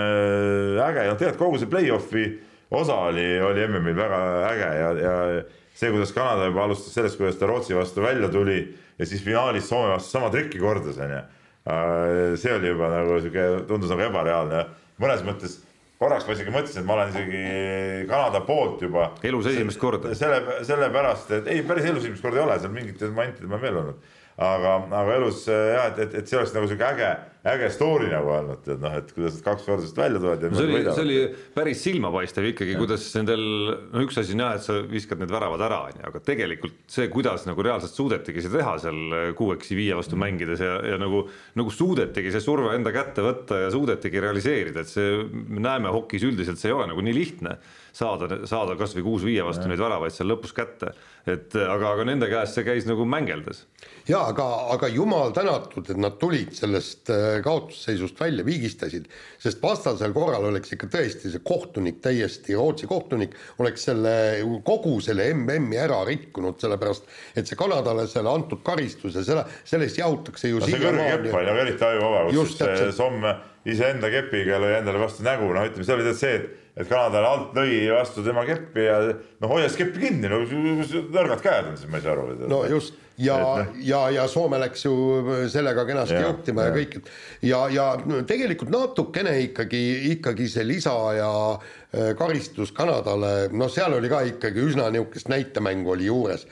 äge, 0.85 1.09
noh 1.09 1.21
tegelikult 1.21 1.45
kogu 1.47 1.63
see 1.63 1.73
play-off'i 1.73 2.27
osa 2.75 2.95
oli, 3.11 3.41
oli 3.41 3.67
MM-il 3.69 3.97
väga 3.97 4.21
äge 4.51 4.71
ja, 4.79 4.89
ja 4.99 5.15
see, 5.75 5.91
kuidas 5.91 6.13
Kanada 6.15 6.49
juba 6.49 6.65
alustas 6.65 6.95
sellest, 6.95 7.19
kuidas 7.19 7.39
ta 7.39 7.49
Rootsi 7.51 7.77
vastu 7.77 8.03
välja 8.03 8.29
tuli 8.33 8.63
ja 8.99 9.09
siis 9.09 9.23
finaalis 9.25 9.69
Soome 9.69 9.93
vastu 9.95 10.17
sama 10.17 10.31
trikki 10.35 10.63
kordas, 10.63 10.99
onju. 11.01 11.21
Äh, 11.65 12.35
see 12.41 12.53
oli 12.55 12.73
juba 12.73 12.91
nagu 12.93 13.21
sihuke, 13.21 13.47
tundus 13.69 13.93
nagu 13.93 14.05
ebareaalne, 14.09 14.65
mõnes 15.01 15.25
mõttes 15.27 15.61
korraks 16.01 16.27
ma 16.29 16.37
isegi 16.37 16.53
mõtlesin, 16.53 16.83
et 16.83 16.89
ma 16.89 16.99
olen 16.99 17.15
isegi 17.15 17.45
Kanada 18.11 18.43
poolt 18.45 18.83
juba. 18.85 19.13
elus 19.25 19.49
esimest 19.53 19.81
korda. 19.81 20.15
selle, 20.19 20.43
sellepärast, 20.67 21.31
et 21.39 21.49
ei, 21.55 21.63
päris 21.67 21.89
elus 21.89 22.05
esimest 22.05 22.23
korda 22.23 22.43
ei 22.43 22.45
ole, 22.45 22.59
seal 22.61 22.75
mingitel 22.75 23.15
momentidel 23.15 23.51
ma 23.53 23.63
veel 23.63 23.81
olnud 23.81 24.13
aga, 24.37 24.75
aga 24.91 25.15
elus 25.19 25.45
jah, 25.47 25.89
et, 25.93 26.01
et, 26.07 26.19
et 26.21 26.29
see 26.29 26.39
oleks 26.39 26.55
nagu 26.57 26.69
sihuke 26.71 26.87
äge, 26.89 27.11
äge 27.45 27.69
story 27.75 28.07
nagu 28.09 28.31
olnud, 28.33 28.63
et 28.65 28.81
noh, 28.81 28.95
et 28.97 29.11
kuidas 29.13 29.35
nad 29.37 29.45
kaks 29.45 29.67
korda 29.67 29.85
sealt 29.85 29.99
välja 30.01 30.21
tulevad. 30.23 30.47
No 30.49 30.57
see 30.57 30.69
oli, 30.71 30.83
see 30.87 31.05
oli 31.05 31.19
päris 31.53 31.83
silmapaistev 31.85 32.47
ikkagi, 32.51 32.77
kuidas 32.81 33.05
nendel, 33.19 33.45
no 33.93 34.05
üks 34.05 34.17
asi 34.21 34.33
on 34.33 34.45
jah, 34.47 34.55
et 34.57 34.65
sa 34.65 34.79
viskad 34.89 35.21
need 35.21 35.35
väravad 35.35 35.65
ära, 35.67 35.83
on 35.91 36.01
ju, 36.01 36.07
aga 36.09 36.23
tegelikult 36.25 36.81
see, 36.95 37.11
kuidas 37.13 37.45
nagu 37.49 37.67
reaalselt 37.67 37.93
suudetigi 37.93 38.47
seda 38.47 38.63
teha 38.63 38.75
seal 38.87 39.17
kuueksi 39.37 39.77
viie 39.77 39.99
vastu 39.99 40.17
mm. 40.17 40.25
mängides 40.25 40.65
ja, 40.65 40.79
ja 40.95 41.01
nagu, 41.01 41.27
nagu 41.61 41.75
suudetigi 41.75 42.33
see 42.33 42.45
surve 42.45 42.73
enda 42.79 42.95
kätte 42.97 43.25
võtta 43.27 43.61
ja 43.67 43.73
suudetigi 43.75 44.25
realiseerida, 44.25 44.85
et 44.85 44.95
see, 44.95 45.21
me 45.29 45.61
näeme 45.65 45.93
hokis 45.93 46.25
üldiselt, 46.25 46.61
see 46.61 46.73
ei 46.73 46.79
ole 46.79 46.89
nagu 46.95 47.05
nii 47.05 47.17
lihtne 47.19 47.59
saada, 47.95 48.41
saada 48.49 48.79
kasvõi 48.79 49.05
kuus 49.07 49.25
viie 49.27 49.45
vastu 49.47 49.69
neid 49.71 49.83
väravaid 49.83 50.15
seal 50.15 50.33
lõpus 50.33 50.55
kätte. 50.57 50.95
Et 51.31 51.55
aga, 51.57 51.95
aga 51.95 52.05
nende 52.05 52.29
käest 52.29 52.59
see 52.59 52.67
käis 52.67 52.85
nagu 52.89 53.07
mängeldes. 53.09 53.63
ja 54.09 54.21
aga, 54.29 54.45
aga 54.75 54.89
jumal 54.93 55.33
tänatud, 55.37 55.87
et 55.89 56.01
nad 56.01 56.19
tulid 56.21 56.53
sellest 56.57 57.09
äh, 57.13 57.39
kaotusseisust 57.45 58.21
välja, 58.21 58.45
vigistasid, 58.45 59.07
sest 59.41 59.63
vastasel 59.63 60.13
korral 60.17 60.45
oleks 60.51 60.75
ikka 60.77 60.91
tõesti 60.93 61.33
see 61.33 61.45
kohtunik 61.45 62.03
täiesti, 62.05 62.57
Rootsi 62.59 62.89
kohtunik 62.91 63.37
oleks 63.65 63.87
selle 63.89 64.15
kogu 64.67 64.99
selle 65.05 65.31
MM-i 65.33 65.81
ära 65.81 66.03
rikkunud, 66.09 66.59
sellepärast 66.61 67.09
et 67.35 67.49
see 67.49 67.59
Kanadale 67.59 68.05
selle 68.11 68.33
antud 68.33 68.61
karistus 68.67 69.17
ja 69.17 69.25
selle, 69.25 69.47
sellest 69.65 70.03
jahutakse 70.03 70.53
ju 70.53 70.61
no, 70.61 70.69
see 70.69 70.83
kõrge 70.83 71.09
kepp 71.09 71.41
on 71.41 71.49
ju 71.49 71.57
eriti 71.65 71.89
ajuvaba, 71.89 72.29
kus 72.35 72.59
see 72.61 72.93
Somme 72.95 73.33
iseenda 73.65 74.13
kepiga 74.13 74.61
lõi 74.61 74.77
endale 74.77 75.01
vastu 75.01 75.25
nägu, 75.25 75.49
noh, 75.57 75.65
ütleme, 75.65 75.89
see 75.89 75.97
oli 75.97 76.13
see, 76.19 76.37
et 76.37 76.61
et 76.75 76.89
Kanadale 76.91 77.29
alt 77.29 77.55
lõi 77.55 77.85
vastu 77.93 78.25
tema 78.27 78.43
keppi 78.49 78.87
ja 78.89 78.97
no 79.43 79.51
hoias 79.51 79.77
keppi 79.79 80.09
kinni, 80.09 80.31
no 80.31 80.41
nõrgad 81.15 81.43
käed 81.45 81.71
on 81.71 81.79
siis, 81.81 81.91
ma 81.91 82.01
ei 82.01 82.07
saa 82.07 82.15
aru. 82.17 82.49
no 82.51 82.65
just 82.71 82.99
ja, 83.17 83.39
no. 83.39 83.67
ja, 83.83 84.03
ja 84.11 84.27
Soome 84.29 84.59
läks 84.63 84.85
ju 84.85 84.95
sellega 85.53 85.87
kenasti 85.87 86.19
ja, 86.19 86.27
juhtima 86.29 86.67
ja, 86.67 86.73
ja 86.73 86.75
kõik, 86.75 86.99
ja, 87.43 87.63
ja 87.71 87.89
tegelikult 88.27 88.73
natukene 88.75 89.39
ikkagi, 89.47 89.85
ikkagi 90.17 90.49
see 90.51 90.67
lisa 90.67 90.97
ja 91.19 91.31
karistus 92.19 92.73
Kanadale, 92.75 93.49
noh, 93.55 93.71
seal 93.71 93.95
oli 93.95 94.09
ka 94.11 94.23
ikkagi 94.27 94.63
üsna 94.67 94.89
niisugust 94.93 95.29
näitemängu 95.31 95.95
oli 95.95 96.09
juures. 96.09 96.47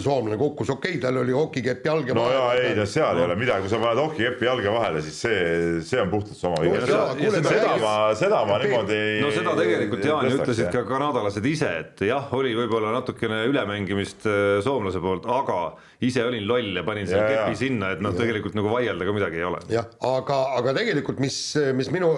soomlane 0.00 0.38
kukkus, 0.40 0.70
okei 0.72 0.94
okay,, 0.96 1.00
tal 1.00 1.18
oli 1.20 1.32
hokikepp 1.36 1.84
jalge 1.86 2.14
no 2.16 2.24
jaa, 2.32 2.54
ei 2.56 2.72
no 2.74 2.86
seal 2.88 3.18
ei 3.20 3.26
ole 3.26 3.36
midagi, 3.36 3.66
kui 3.66 3.70
sa 3.70 3.78
paned 3.82 4.00
hokikepi 4.00 4.48
jalge 4.48 4.72
vahele, 4.72 5.02
siis 5.04 5.18
see, 5.26 5.42
see 5.84 6.00
on 6.00 6.10
puhtalt 6.10 6.38
su 6.38 6.48
oma 6.48 6.62
viga. 6.64 6.80
No 6.88 7.02
kuule, 7.18 7.42
seda, 7.44 7.50
seda 7.50 7.74
ma, 7.82 7.92
seda 8.16 8.40
ma 8.48 8.56
niimoodi 8.62 8.96
ei 8.96 9.20
no 9.22 9.30
seda 9.34 9.52
tegelikult 9.60 10.08
Jaan 10.08 10.24
tõstaks, 10.24 10.40
ütlesid 10.40 10.72
ka 10.72 10.84
kanadalased 10.88 11.50
ise, 11.52 11.72
et 11.84 12.06
jah, 12.08 12.32
oli 12.38 12.56
võib-olla 12.56 12.94
natukene 12.96 13.44
ülemängimist 13.50 14.26
äh, 14.30 14.40
soomlase 14.64 15.04
poolt, 15.04 15.28
aga 15.28 15.60
ise 16.06 16.24
olin 16.24 16.44
loll 16.48 16.76
ja 16.76 16.84
panin 16.86 17.06
selle 17.08 17.22
Ja, 17.26 17.30
ja. 17.32 17.44
kepi 17.46 17.58
sinna, 17.58 17.90
et 17.96 18.02
noh, 18.04 18.12
tegelikult 18.16 18.56
nagu 18.58 18.70
vaielda 18.72 19.06
ka 19.08 19.14
midagi 19.16 19.40
ei 19.40 19.46
ole. 19.48 19.60
jah, 19.72 19.86
aga, 20.06 20.40
aga 20.58 20.74
tegelikult, 20.76 21.20
mis, 21.22 21.38
mis 21.78 21.90
minu 21.94 22.10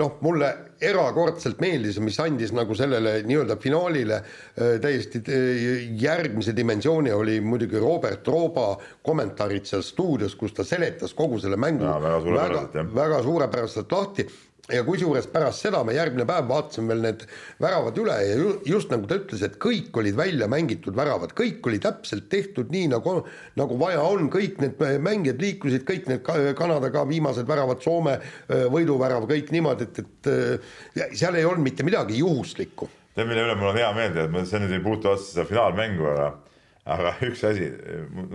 noh, 0.00 0.16
mulle 0.24 0.50
erakordselt 0.84 1.60
meeldis, 1.62 1.98
mis 2.04 2.18
andis 2.20 2.52
nagu 2.56 2.74
sellele 2.76 3.20
nii-öelda 3.26 3.56
finaalile 3.62 4.20
täiesti 4.82 5.22
öö, 5.24 5.76
järgmise 6.02 6.52
dimensiooni, 6.56 7.12
oli 7.16 7.38
muidugi 7.40 7.80
Robert 7.80 8.28
Rooba 8.28 8.68
kommentaarid 9.06 9.64
seal 9.68 9.84
stuudios, 9.86 10.34
kus 10.36 10.52
ta 10.56 10.66
seletas 10.66 11.14
kogu 11.16 11.40
selle 11.42 11.56
mängu 11.60 11.86
Jaa, 11.86 12.00
väga 12.02 12.20
suurepäraselt, 12.26 12.76
jah. 12.80 12.92
väga 13.00 13.22
suurepäraselt 13.24 13.96
lahti 13.96 14.28
ja 14.72 14.82
kusjuures 14.86 15.28
pärast 15.30 15.62
seda 15.62 15.82
me 15.86 15.94
järgmine 15.94 16.26
päev 16.26 16.48
vaatasime 16.50 16.90
veel 16.90 17.02
need 17.04 17.22
väravad 17.62 17.98
üle 18.02 18.16
ja 18.18 18.38
ju, 18.40 18.52
just 18.66 18.90
nagu 18.90 19.06
ta 19.06 19.18
ütles, 19.20 19.44
et 19.46 19.58
kõik 19.62 19.94
olid 20.00 20.16
välja 20.18 20.48
mängitud 20.50 20.96
väravad, 20.98 21.34
kõik 21.38 21.66
oli 21.70 21.78
täpselt 21.82 22.26
tehtud 22.32 22.72
nii 22.74 22.88
nagu, 22.96 23.20
nagu 23.58 23.78
vaja 23.78 24.02
on, 24.02 24.26
kõik 24.32 24.58
need 24.62 24.82
mängijad 25.04 25.42
liikusid, 25.42 25.84
kõik 25.86 26.10
need 26.10 26.24
ka- 26.26 26.54
Kanada 26.58 26.90
ka 26.94 27.04
viimased 27.06 27.46
väravad, 27.46 27.82
Soome 27.84 28.16
öö, 28.18 28.66
võiduvärav, 28.72 29.28
kõik 29.30 29.52
niimoodi, 29.54 29.86
et, 29.86 30.00
et 30.02 30.30
öö, 30.32 30.56
seal 31.14 31.38
ei 31.38 31.46
olnud 31.46 31.62
mitte 31.66 31.86
midagi 31.86 32.18
juhuslikku. 32.18 32.88
tead, 33.14 33.28
mille 33.28 33.46
üle 33.46 33.54
mul 33.56 33.70
on 33.70 33.78
hea 33.78 33.92
meel, 33.94 34.16
tead, 34.16 34.32
ma 34.34 34.42
see 34.44 34.60
nüüd 34.60 34.74
ei 34.76 34.82
puutu 34.82 35.12
otseselt 35.12 35.36
seda 35.36 35.46
finaalmängu, 35.52 36.10
aga 36.10 36.32
aga 36.96 37.14
üks 37.26 37.42
asi, 37.46 37.70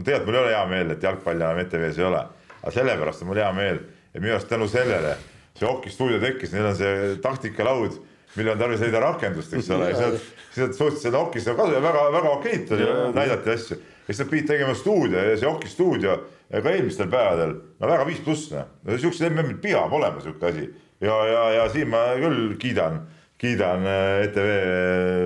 tegelikult 0.04 0.26
mul 0.28 0.38
ei 0.38 0.42
ole 0.46 0.56
hea 0.56 0.64
meel, 0.72 0.96
et 0.96 1.04
jalgpalli 1.04 1.44
enam 1.44 1.60
ETV-s 1.64 2.00
ei 2.00 2.08
ole, 2.08 2.24
aga 2.62 2.74
sellepärast 2.76 3.24
on 3.24 3.32
mul 3.32 3.40
hea 3.40 3.52
meel, 3.56 3.84
et 4.12 4.20
minu 4.20 4.36
arust 4.36 4.50
tänu 4.52 4.68
sellele 4.72 5.14
see 5.62 5.70
hokistuudio 5.70 6.20
tekkis, 6.22 6.56
neil 6.56 6.72
on 6.72 6.78
see 6.78 7.16
taktikalaud, 7.24 7.98
millel 8.36 8.56
on 8.56 8.62
tarvis 8.62 8.84
leida 8.84 9.02
rakendust, 9.04 9.54
eks 9.54 9.72
ole, 9.76 9.90
ja 9.92 10.12
siis 10.12 10.62
nad, 10.64 10.76
suutsid 10.76 11.06
selle 11.06 11.20
hokist 11.22 11.52
kasu 11.58 11.76
ja 11.76 11.82
väga-väga 11.84 12.36
okeilt 12.38 12.76
oli, 12.76 12.92
näidati 13.16 13.56
asju. 13.56 13.78
ja 13.78 14.14
siis 14.14 14.22
nad 14.24 14.32
pidid 14.32 14.54
tegema 14.54 14.76
stuudio 14.78 15.26
ja 15.30 15.36
see 15.38 15.50
hokistuudio 15.50 16.20
ka 16.52 16.74
eelmistel 16.74 17.10
päevadel, 17.12 17.56
no 17.80 17.92
väga 17.92 18.08
viis 18.10 18.22
pluss 18.26 18.52
noh, 18.52 18.72
no 18.88 18.98
siuksed 19.00 19.30
MM-id 19.30 19.62
peab 19.64 19.94
olema 19.96 20.24
siuke 20.24 20.50
asi. 20.50 20.68
Ja, 21.02 21.16
ja, 21.26 21.44
ja 21.56 21.68
siin 21.74 21.90
ma 21.90 22.02
küll 22.20 22.56
kiidan, 22.62 23.00
kiidan 23.42 23.88
äh, 23.90 24.26
ETV 24.28 24.50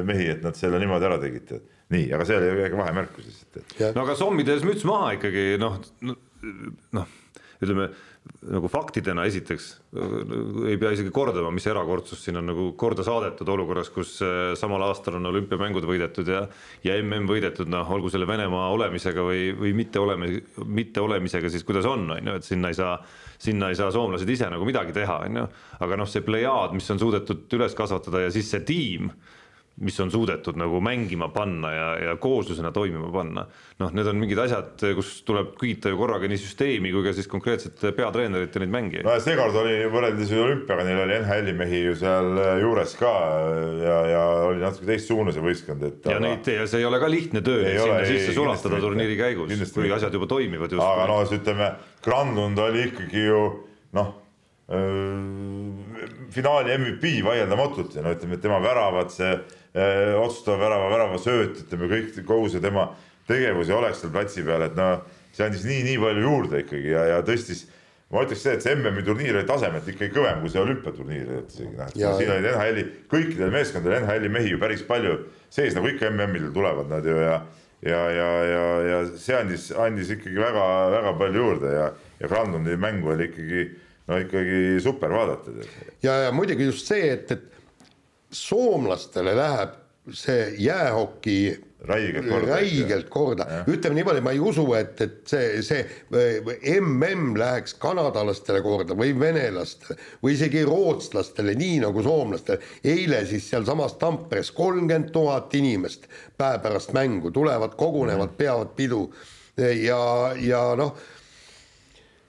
mehi, 0.08 0.30
et 0.32 0.46
nad 0.46 0.56
selle 0.56 0.80
niimoodi 0.80 1.10
ära 1.10 1.18
tegid. 1.20 1.56
nii, 1.94 2.06
aga 2.16 2.26
see 2.26 2.38
oli 2.40 2.54
väike 2.58 2.78
vahemärkus 2.80 3.28
lihtsalt, 3.28 3.58
et 3.62 3.98
no 3.98 4.06
aga 4.06 4.16
sommides 4.18 4.64
müts 4.66 4.86
maha 4.88 5.12
ikkagi 5.18 5.44
noh, 5.62 5.76
noh, 6.98 7.12
ütleme 7.62 7.92
nagu 8.46 8.70
faktidena 8.70 9.26
esiteks 9.26 9.68
ei 10.70 10.78
pea 10.82 10.92
isegi 10.94 11.12
kordama, 11.14 11.52
mis 11.54 11.66
erakordsust 11.70 12.28
siin 12.28 12.40
on 12.40 12.50
nagu 12.50 12.66
korda 12.80 13.06
saadetud 13.06 13.50
olukorras, 13.54 13.90
kus 13.94 14.16
äh, 14.26 14.54
samal 14.60 14.84
aastal 14.88 15.18
on 15.20 15.30
olümpiamängud 15.32 15.86
võidetud 15.88 16.30
ja 16.30 16.44
ja 16.86 16.98
mm 17.02 17.30
võidetud, 17.30 17.70
noh, 17.72 17.90
olgu 17.96 18.12
selle 18.14 18.28
Venemaa 18.30 18.70
olemisega 18.76 19.24
või, 19.26 19.48
või 19.58 19.74
mitte 19.78 20.02
oleme, 20.02 20.32
mitte 20.66 21.02
olemisega 21.02 21.50
siis 21.54 21.66
kuidas 21.68 21.88
on, 21.90 22.10
on 22.18 22.32
ju, 22.32 22.36
et 22.40 22.48
sinna 22.48 22.74
ei 22.74 22.78
saa, 22.78 22.98
sinna 23.42 23.72
ei 23.72 23.80
saa 23.80 23.92
soomlased 23.94 24.30
ise 24.30 24.50
nagu 24.52 24.68
midagi 24.68 24.94
teha, 24.96 25.22
on 25.30 25.42
ju, 25.42 25.48
aga 25.86 26.02
noh, 26.02 26.10
see 26.10 26.26
plejaad, 26.26 26.76
mis 26.78 26.92
on 26.94 27.02
suudetud 27.02 27.58
üles 27.58 27.78
kasvatada 27.78 28.26
ja 28.26 28.34
siis 28.34 28.52
see 28.52 28.66
tiim 28.68 29.10
mis 29.84 29.98
on 30.00 30.12
suudetud 30.12 30.56
nagu 30.56 30.80
mängima 30.84 31.28
panna 31.36 31.72
ja, 31.74 31.88
ja 32.00 32.14
kooslusena 32.22 32.72
toimima 32.72 33.10
panna. 33.12 33.46
noh, 33.80 33.92
need 33.92 34.08
on 34.08 34.22
mingid 34.22 34.40
asjad, 34.40 34.80
kus 34.96 35.10
tuleb 35.28 35.52
kiita 35.60 35.92
ju 35.92 36.00
korraga 36.00 36.30
nii 36.32 36.40
süsteemi 36.40 36.94
kui 36.96 37.04
ka 37.04 37.12
siis 37.18 37.28
konkreetset 37.28 37.84
peatreenerit 37.98 38.56
ja 38.56 38.64
neid 38.64 38.72
mängijaid. 38.72 39.04
no 39.08 39.18
ja 39.18 39.24
seekord 39.24 39.60
oli 39.60 39.76
võrreldes 39.92 40.32
olümpiaga, 40.32 40.88
neil 40.88 41.04
oli 41.04 41.20
NHL-i 41.20 41.58
mehi 41.60 41.84
ju 41.90 41.98
seal 42.00 42.32
äh, 42.40 42.54
juures 42.64 42.96
ka 43.00 43.14
ja, 43.84 44.00
ja 44.14 44.24
oli 44.48 44.64
natuke 44.64 44.88
teistsugune 44.94 45.36
see 45.36 45.44
võistkond, 45.44 45.84
et 45.90 46.12
ja 46.14 46.22
neid 46.24 46.48
ja 46.56 46.68
see 46.72 46.80
ei 46.80 46.88
ole 46.88 47.02
ka 47.04 47.12
lihtne 47.12 47.44
töö, 47.44 47.66
Ei 47.66 47.76
ole, 47.76 47.84
sinna 47.84 48.00
ei, 48.00 48.12
sisse 48.14 48.32
kindlasti 48.32 48.40
sulatada 48.40 48.84
turniiri 48.88 49.20
käigus, 49.20 49.52
kui 49.52 49.84
mitte. 49.84 49.96
asjad 50.00 50.16
juba 50.16 50.32
toimivad 50.32 50.80
aga 50.80 51.10
no 51.12 51.20
ütleme, 51.26 51.74
Granlund 52.06 52.64
oli 52.64 52.88
ikkagi 52.94 53.28
ju 53.28 53.42
noh, 53.96 54.16
finaali 56.34 56.78
MVP 56.78 57.20
vaieldamatult 57.26 57.96
ja 57.96 58.02
no 58.02 58.16
ütleme, 58.16 58.40
tema 58.42 58.58
väravad, 58.64 59.12
see 59.14 59.30
öö, 59.30 60.16
otsustava 60.24 60.58
värava, 60.64 60.90
värava 60.90 61.20
sööt, 61.22 61.60
ütleme 61.68 61.90
kõik, 61.92 62.16
kogu 62.26 62.50
see 62.50 62.64
tema 62.64 62.88
tegevus 63.30 63.70
ja 63.70 63.78
olek 63.78 63.98
seal 63.98 64.14
platsi 64.14 64.46
peal, 64.46 64.66
et 64.66 64.76
noh, 64.78 65.04
see 65.36 65.46
andis 65.46 65.68
nii-nii 65.70 66.00
palju 66.02 66.26
juurde 66.26 66.64
ikkagi 66.64 66.96
ja, 66.96 67.06
ja 67.14 67.22
tõstis 67.26 67.68
ma 68.14 68.26
ütleks 68.26 68.42
see, 68.46 68.56
et 68.58 68.66
see 68.66 68.74
MM-i 68.78 69.06
turniir 69.06 69.38
oli 69.38 69.48
tasemelt 69.50 69.88
ikkagi 69.92 70.14
kõvem 70.16 70.42
kui 70.42 70.54
see 70.54 70.64
olümpiaturniir, 70.64 71.32
et 71.44 71.54
isegi 71.54 71.78
noh, 71.78 71.94
siin 71.94 72.34
olid 72.34 72.50
NHL-i, 72.56 72.88
kõikidel 73.12 73.54
meeskondadel 73.54 74.02
NHL-i 74.02 74.34
mehi 74.34 74.54
ju 74.56 74.62
päris 74.62 74.82
palju 74.88 75.20
sees, 75.54 75.78
nagu 75.78 75.94
ikka 75.94 76.10
MM-idel 76.10 76.50
tulevad 76.56 76.90
nad 76.90 77.06
ju 77.06 77.22
ja 77.22 77.40
ja, 77.86 78.02
ja, 78.10 78.30
ja, 78.50 78.68
ja 78.82 79.00
see 79.20 79.36
andis, 79.38 79.70
andis 79.78 80.10
ikkagi 80.16 80.40
väga-väga 80.42 81.12
palju 81.20 81.42
juurde 81.44 81.74
ja, 81.74 81.90
ja 82.18 82.30
Granlundi 82.32 82.78
mängu 82.82 83.12
oli 83.14 83.28
ikkagi 83.30 83.66
no 84.08 84.18
ikkagi 84.22 84.80
super 84.84 85.14
vaadata. 85.14 85.52
ja, 86.04 86.20
ja 86.28 86.32
muidugi 86.32 86.70
just 86.70 86.88
see, 86.88 87.12
et, 87.14 87.32
et 87.32 87.52
soomlastele 88.32 89.36
läheb 89.38 89.80
see 90.14 90.52
jäähoki 90.62 91.40
Räigelt 91.86 92.26
korda, 92.30 92.56
räigelt 92.56 93.10
korda. 93.10 93.46
ütleme 93.70 94.00
niimoodi, 94.00 94.22
ma 94.26 94.32
ei 94.34 94.40
usu, 94.42 94.64
et, 94.74 95.02
et 95.02 95.30
see, 95.30 95.62
see 95.62 95.84
mm 96.82 97.36
läheks 97.38 97.76
kanadalastele 97.82 98.64
korda 98.66 98.98
või 98.98 99.14
venelastele 99.20 99.98
või 100.24 100.34
isegi 100.34 100.64
rootslastele, 100.66 101.54
nii 101.60 101.84
nagu 101.84 102.02
soomlastele. 102.04 102.58
eile 102.84 103.22
siis 103.30 103.50
sealsamas 103.52 104.00
Tamperes 104.02 104.50
kolmkümmend 104.52 105.12
tuhat 105.14 105.54
inimest 105.54 106.10
päev 106.38 106.64
pärast 106.66 106.94
mängu 106.94 107.32
tulevad, 107.32 107.78
kogunevad, 107.78 108.34
peavad 108.38 108.74
pidu 108.76 109.06
ja, 109.58 110.34
ja 110.42 110.64
noh 110.80 110.96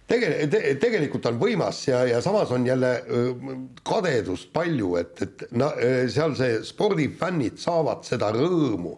tegel- 0.09 0.49
te,, 0.51 0.61
tegelikult 0.83 1.27
on 1.31 1.39
võimas 1.41 1.81
ja, 1.89 2.05
ja 2.09 2.21
samas 2.25 2.51
on 2.55 2.67
jälle 2.67 2.93
kadedust 3.87 4.53
palju, 4.55 4.97
et, 5.01 5.23
et 5.27 5.47
na, 5.57 5.71
seal 6.13 6.35
see 6.39 6.61
spordifännid 6.67 7.59
saavad 7.63 8.05
seda 8.07 8.31
rõõmu, 8.35 8.97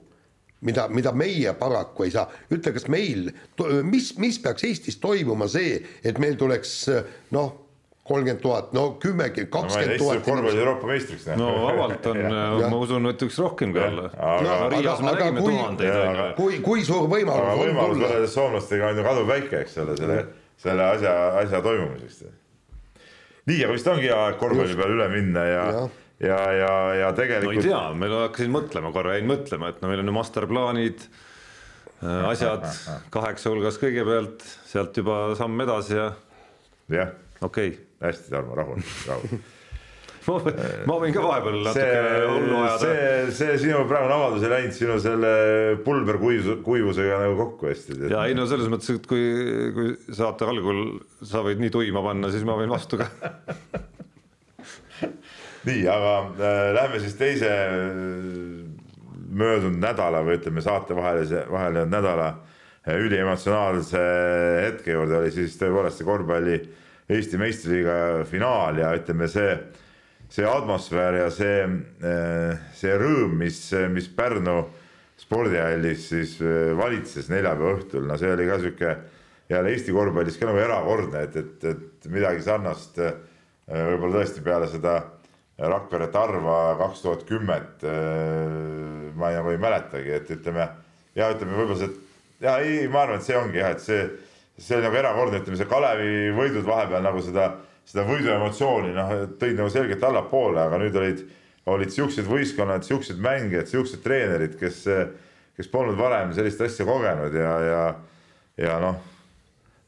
mida, 0.66 0.88
mida 0.90 1.12
meie 1.14 1.52
paraku 1.58 2.08
ei 2.08 2.10
saa. 2.14 2.26
ütle, 2.50 2.72
kas 2.74 2.88
meil, 2.90 3.30
mis, 3.86 4.12
mis 4.18 4.38
peaks 4.42 4.64
Eestis 4.68 4.98
toimuma 5.02 5.48
see, 5.50 5.80
et 6.04 6.18
meil 6.18 6.36
tuleks 6.40 6.76
noh, 7.36 7.52
kolmkümmend 8.08 8.40
tuhat, 8.40 8.70
no 8.72 8.94
kümme, 9.02 9.26
kakskümmend 9.52 9.98
tuhat 10.00 10.22
korvpalli 10.24 10.58
Euroopa 10.62 10.86
meistriks. 10.88 11.26
no 11.36 11.50
vabalt 11.66 12.06
on, 12.08 12.20
ma 12.72 12.78
usun, 12.80 13.04
et 13.10 13.20
võiks 13.26 13.36
rohkem 13.44 13.74
ka 13.76 13.82
olla. 13.90 14.06
aga- 14.16 14.44
no 14.46 14.70
Riias 14.72 15.02
me 15.04 15.10
aga- 15.12 15.18
nägime 15.26 15.42
aga 15.42 15.44
kui- 15.44 15.58
tuhandeid, 15.58 16.36
kui, 16.38 16.60
kui 16.64 16.84
suur 16.88 17.04
võimalus 17.12 17.68
on 17.68 17.92
tulla? 18.00 18.22
soomlastega 18.32 18.94
on 18.94 19.02
ju 19.02 19.04
kaduvväike, 19.10 19.60
eks 19.66 19.76
ole, 19.84 19.96
selle, 20.00 20.18
selle 20.58 20.90
asja, 20.94 21.14
asja 21.42 21.62
toimumiseks. 21.64 22.26
nii, 23.48 23.62
aga 23.64 23.72
vist 23.76 23.90
ongi 23.90 24.08
hea 24.08 24.18
aeg 24.26 24.38
korvpalli 24.40 24.76
peale 24.78 24.98
üle 24.98 25.08
minna 25.12 25.44
ja, 25.46 25.64
ja, 25.72 25.86
ja, 26.28 26.38
ja, 26.58 26.72
ja 27.02 27.10
no 27.10 27.14
ei 27.14 27.18
tegelikult 27.22 27.68
tea, 27.68 27.82
meil 28.02 28.16
hakkasin 28.24 28.54
mõtlema 28.54 28.92
korra, 28.94 29.16
jäin 29.18 29.30
mõtlema, 29.30 29.72
et 29.72 29.82
no 29.82 29.92
meil 29.92 30.04
on 30.04 30.12
ju 30.12 30.16
masterplaanid, 30.18 31.04
asjad 32.30 32.66
kaheksa 33.16 33.54
hulgas 33.54 33.78
kõigepealt, 33.82 34.42
sealt 34.68 34.98
juba 34.98 35.20
samm 35.38 35.66
edasi 35.66 35.96
ja 35.98 36.10
jah, 36.92 37.14
okei 37.40 37.72
okay. 37.74 37.86
hästi, 38.08 38.34
Tarmo, 38.34 38.58
rahu, 38.58 38.80
rahu. 39.10 39.38
ma 40.28 40.96
võin, 41.00 41.12
ka 41.14 41.22
vahepeal 41.24 41.58
natukene 41.64 42.26
hullu 42.28 42.54
see, 42.54 42.62
ajada. 42.62 42.80
see, 42.82 43.02
see 43.38 43.52
sinu 43.64 43.78
praegune 43.88 44.14
avaldus 44.16 44.42
ei 44.46 44.52
läinud 44.52 44.74
sinu 44.76 44.94
selle 45.02 45.32
pulberkuivus, 45.86 46.46
kuivusega 46.66 47.14
nagu 47.24 47.34
kokku 47.38 47.62
hästi. 47.70 47.90
ja 48.12 48.20
ei 48.28 48.34
no 48.38 48.42
selles 48.50 48.68
mõttes, 48.72 48.90
et 48.98 49.06
kui, 49.08 49.24
kui 49.76 49.86
saate 50.16 50.42
algul 50.48 50.78
sa 51.26 51.38
võid 51.46 51.58
nii 51.62 51.72
tuima 51.74 52.00
panna, 52.04 52.26
siis 52.34 52.44
ma 52.48 52.54
võin 52.58 52.72
vastu 52.72 52.94
ka. 53.00 53.06
nii, 55.68 55.82
aga 55.92 56.12
äh, 56.34 56.58
lähme 56.76 56.96
siis 57.02 57.16
teise 57.18 57.48
äh, 57.48 57.56
möödunud 59.28 59.80
nädala 59.82 60.18
või 60.26 60.34
ütleme, 60.38 60.60
saate 60.64 60.96
vahelise, 60.96 61.40
vahele 61.50 61.80
nädala 61.88 62.28
äh, 62.34 62.38
üliemotsionaalse 62.96 64.02
hetke 64.66 64.90
juurde 64.96 65.14
oli 65.22 65.30
siis 65.34 65.56
tõepoolest 65.60 65.96
see 66.00 66.08
korvpalli 66.08 66.56
Eesti 67.08 67.36
meistriliiga 67.40 67.94
finaal 68.28 68.74
ja 68.82 68.88
ütleme, 68.98 69.26
see, 69.32 69.50
see 70.32 70.44
atmosfäär 70.48 71.22
ja 71.22 71.30
see, 71.32 71.62
see 72.76 72.98
rõõm, 73.00 73.38
mis, 73.40 73.62
mis 73.94 74.10
Pärnu 74.12 74.60
spordihallis 75.18 76.08
siis 76.12 76.36
äh, 76.42 76.72
valitses 76.78 77.30
neljapäeva 77.32 77.76
õhtul, 77.76 78.06
no 78.08 78.16
see 78.20 78.30
oli 78.32 78.46
ka 78.48 78.58
sihuke 78.62 78.96
jälle 79.48 79.72
Eesti 79.72 79.94
korvpallis 79.96 80.36
ka 80.38 80.48
nagu 80.48 80.60
erakordne, 80.62 81.24
et, 81.26 81.38
et, 81.40 81.64
et 81.72 82.10
midagi 82.12 82.44
sarnast 82.44 83.00
äh, 83.02 83.16
võib-olla 83.68 84.20
tõesti 84.20 84.44
peale 84.44 84.68
seda 84.70 85.00
Rakvere 85.58 86.06
Tarva 86.14 86.76
kaks 86.78 87.00
tuhat 87.02 87.24
kümmet. 87.26 87.82
ma 89.18 89.30
nagu 89.34 89.50
ei 89.50 89.58
mäletagi, 89.58 90.12
et 90.14 90.28
ütleme 90.30 90.68
ja 91.18 91.32
ütleme 91.32 91.56
võib-olla 91.56 91.80
see, 91.80 91.96
ja 92.44 92.52
ei, 92.62 92.84
ma 92.86 93.02
arvan, 93.02 93.18
et 93.18 93.26
see 93.26 93.34
ongi 93.34 93.58
jah, 93.58 93.72
et 93.74 93.82
see, 93.82 94.04
see 94.54 94.76
oli 94.76 94.86
nagu 94.86 95.00
erakordne, 95.00 95.40
ütleme 95.42 95.58
see 95.58 95.66
Kalevi 95.66 96.30
võidud 96.36 96.68
vahepeal 96.68 97.02
nagu 97.02 97.24
seda, 97.26 97.48
seda 97.88 98.04
võidu 98.08 98.32
emotsiooni 98.34 98.94
noh, 98.96 99.12
tõid 99.40 99.56
nagu 99.58 99.72
selgelt 99.72 100.02
allapoole, 100.04 100.60
aga 100.66 100.80
nüüd 100.80 100.96
olid, 101.00 101.22
olid 101.68 101.92
siuksed 101.92 102.28
võistkonnad, 102.28 102.84
siuksed 102.84 103.20
mängijad, 103.24 103.68
siuksed 103.70 104.02
treenerid, 104.04 104.58
kes, 104.60 104.82
kes 105.56 105.70
polnud 105.72 105.96
varem 106.00 106.34
sellist 106.36 106.60
asja 106.64 106.86
kogenud 106.88 107.36
ja, 107.36 107.54
ja, 107.64 107.84
ja 108.60 108.80
noh 108.84 109.00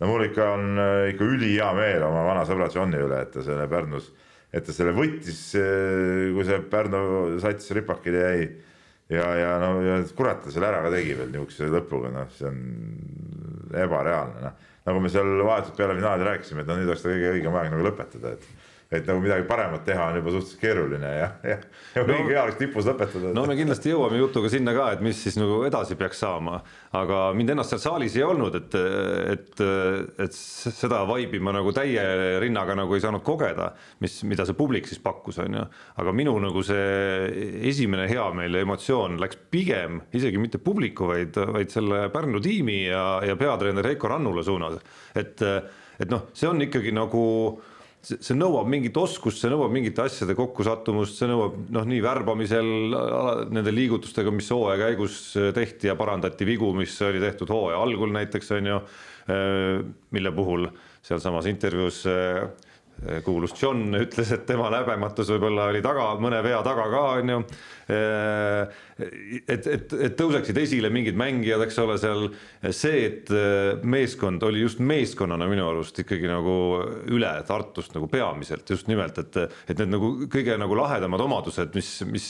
no 0.00 0.08
mul 0.08 0.24
ikka 0.24 0.48
on 0.54 0.80
ikka 1.10 1.28
ülihea 1.28 1.70
meel 1.76 2.04
oma 2.06 2.24
vana 2.24 2.46
sõbra 2.48 2.70
Johni 2.72 3.00
üle, 3.00 3.20
et 3.20 3.32
ta 3.34 3.44
selle 3.44 3.66
Pärnus, 3.70 4.08
et 4.52 4.64
ta 4.66 4.74
selle 4.74 4.94
võttis, 4.96 5.42
kui 5.54 6.46
see 6.48 6.60
Pärnu 6.72 7.02
sats 7.42 7.70
ripakile 7.76 8.24
jäi. 8.24 8.48
ja, 9.12 9.26
ja 9.36 9.52
no 9.60 9.74
ja 9.84 10.00
kurat, 10.16 10.42
ta 10.44 10.52
selle 10.54 10.70
ära 10.70 10.80
ka 10.86 10.94
tegi 10.94 11.16
veel 11.18 11.32
niisuguse 11.34 11.68
lõpuga, 11.74 12.12
noh, 12.14 12.32
see 12.36 12.48
on 12.48 12.60
ebareaalne, 13.84 14.44
noh. 14.46 14.66
Nagu 14.88 15.00
me 15.02 15.12
seal 15.12 15.44
vahetult 15.44 15.76
peale 15.76 15.96
finaali 15.98 16.26
rääkisime, 16.28 16.64
et 16.64 16.70
no 16.70 16.76
nüüd 16.78 16.90
oleks 16.90 17.04
ta 17.04 17.12
kõige 17.12 17.32
õigem 17.36 17.56
aeg 17.60 17.72
nagu 17.74 17.86
lõpetada, 17.86 18.34
et 18.36 18.46
et 18.90 19.07
nagu 19.07 19.20
midagi 19.22 19.44
paremat 19.46 19.85
teha 19.87 20.09
on 20.11 20.16
juba 20.18 20.33
suhteliselt 20.35 20.61
keeruline 20.64 21.11
ja, 21.14 21.26
ja, 21.46 21.57
ja 21.94 22.03
no, 22.09 22.16
hea 22.26 22.40
oleks 22.42 22.57
tipus 22.59 22.88
lõpetada. 22.88 23.31
no 23.37 23.44
me 23.46 23.55
kindlasti 23.55 23.92
jõuame 23.92 24.18
jutuga 24.18 24.50
sinna 24.50 24.74
ka, 24.74 24.88
et 24.96 25.05
mis 25.07 25.20
siis 25.22 25.38
nagu 25.38 25.61
edasi 25.68 25.94
peaks 25.98 26.18
saama, 26.24 26.57
aga 26.98 27.20
mind 27.38 27.55
ennast 27.55 27.70
seal 27.76 27.85
saalis 27.85 28.18
ei 28.18 28.26
olnud, 28.26 28.59
et, 28.59 28.74
et, 29.37 29.64
et 30.26 30.35
seda 30.35 31.05
vibe'i 31.07 31.38
ma 31.38 31.55
nagu 31.55 31.70
täie 31.76 32.03
rinnaga 32.42 32.74
nagu 32.83 32.98
ei 32.98 33.07
saanud 33.07 33.22
kogeda, 33.26 33.70
mis, 34.03 34.18
mida 34.26 34.48
see 34.48 34.59
publik 34.59 34.90
siis 34.90 34.98
pakkus, 35.07 35.38
on 35.46 35.61
ju. 35.61 35.64
aga 36.03 36.18
minu 36.22 36.35
nagu 36.42 36.66
see 36.66 37.31
esimene 37.70 38.11
heameel 38.11 38.59
ja 38.59 38.66
emotsioon 38.66 39.20
läks 39.22 39.38
pigem 39.55 40.03
isegi 40.18 40.42
mitte 40.42 40.59
publiku, 40.59 41.12
vaid, 41.14 41.38
vaid 41.55 41.70
selle 41.70 42.09
Pärnu 42.11 42.42
tiimi 42.42 42.83
ja, 42.88 43.20
ja 43.22 43.38
peatreener 43.38 43.87
Heiko 43.87 44.11
Rannula 44.11 44.42
suunas, 44.42 44.83
et, 45.14 45.46
et 46.03 46.11
noh, 46.11 46.33
see 46.35 46.50
on 46.50 46.66
ikkagi 46.66 46.90
nagu 46.90 47.29
see, 48.02 48.36
nõuab 48.36 48.68
mingit 48.70 48.96
oskust, 49.00 49.40
see 49.42 49.50
nõuab 49.52 49.72
mingite 49.74 50.04
asjade 50.04 50.36
kokkusattumust, 50.38 51.18
see 51.20 51.28
nõuab 51.30 51.58
noh, 51.74 51.86
nii 51.88 52.00
värbamisel 52.04 52.70
nende 53.52 53.74
liigutustega, 53.74 54.32
mis 54.34 54.50
hooaja 54.54 54.80
käigus 54.86 55.20
tehti 55.56 55.90
ja 55.90 55.96
parandati 55.98 56.48
vigu, 56.48 56.72
mis 56.76 56.96
oli 57.06 57.22
tehtud 57.22 57.52
hooaja 57.52 57.80
algul 57.82 58.12
näiteks 58.16 58.52
on 58.56 58.72
ju, 58.72 58.80
mille 60.16 60.32
puhul 60.34 60.66
sealsamas 61.06 61.48
intervjuus 61.50 62.02
kuulus 63.24 63.54
John 63.56 63.94
ütles, 63.96 64.30
et 64.34 64.46
tema 64.48 64.68
läbematus 64.72 65.30
võib-olla 65.32 65.70
oli 65.70 65.80
taga, 65.84 66.12
mõne 66.20 66.42
vea 66.44 66.60
taga 66.66 66.86
ka 66.92 67.04
on 67.16 67.34
ju. 67.34 67.42
Et, 67.90 69.66
et, 69.66 69.92
et 70.06 70.14
tõuseksid 70.18 70.58
esile 70.60 70.90
mingid 70.92 71.16
mängijad, 71.18 71.64
eks 71.64 71.78
ole, 71.82 71.96
seal. 71.98 72.28
See, 72.76 73.00
et 73.08 73.32
äh, 73.34 73.80
meeskond 73.82 74.44
oli 74.46 74.62
just 74.62 74.82
meeskonnana 74.84 75.48
minu 75.50 75.64
arust 75.70 75.98
ikkagi 76.02 76.28
nagu 76.30 76.54
üle 77.10 77.32
Tartust 77.48 77.96
nagu 77.96 78.06
peamiselt 78.12 78.68
just 78.70 78.90
nimelt, 78.90 79.18
et, 79.22 79.40
et 79.66 79.80
need 79.80 79.94
nagu 79.96 80.12
kõige 80.30 80.58
nagu 80.60 80.76
lahedamad 80.78 81.24
omadused, 81.24 81.74
mis, 81.74 81.90
mis 82.06 82.28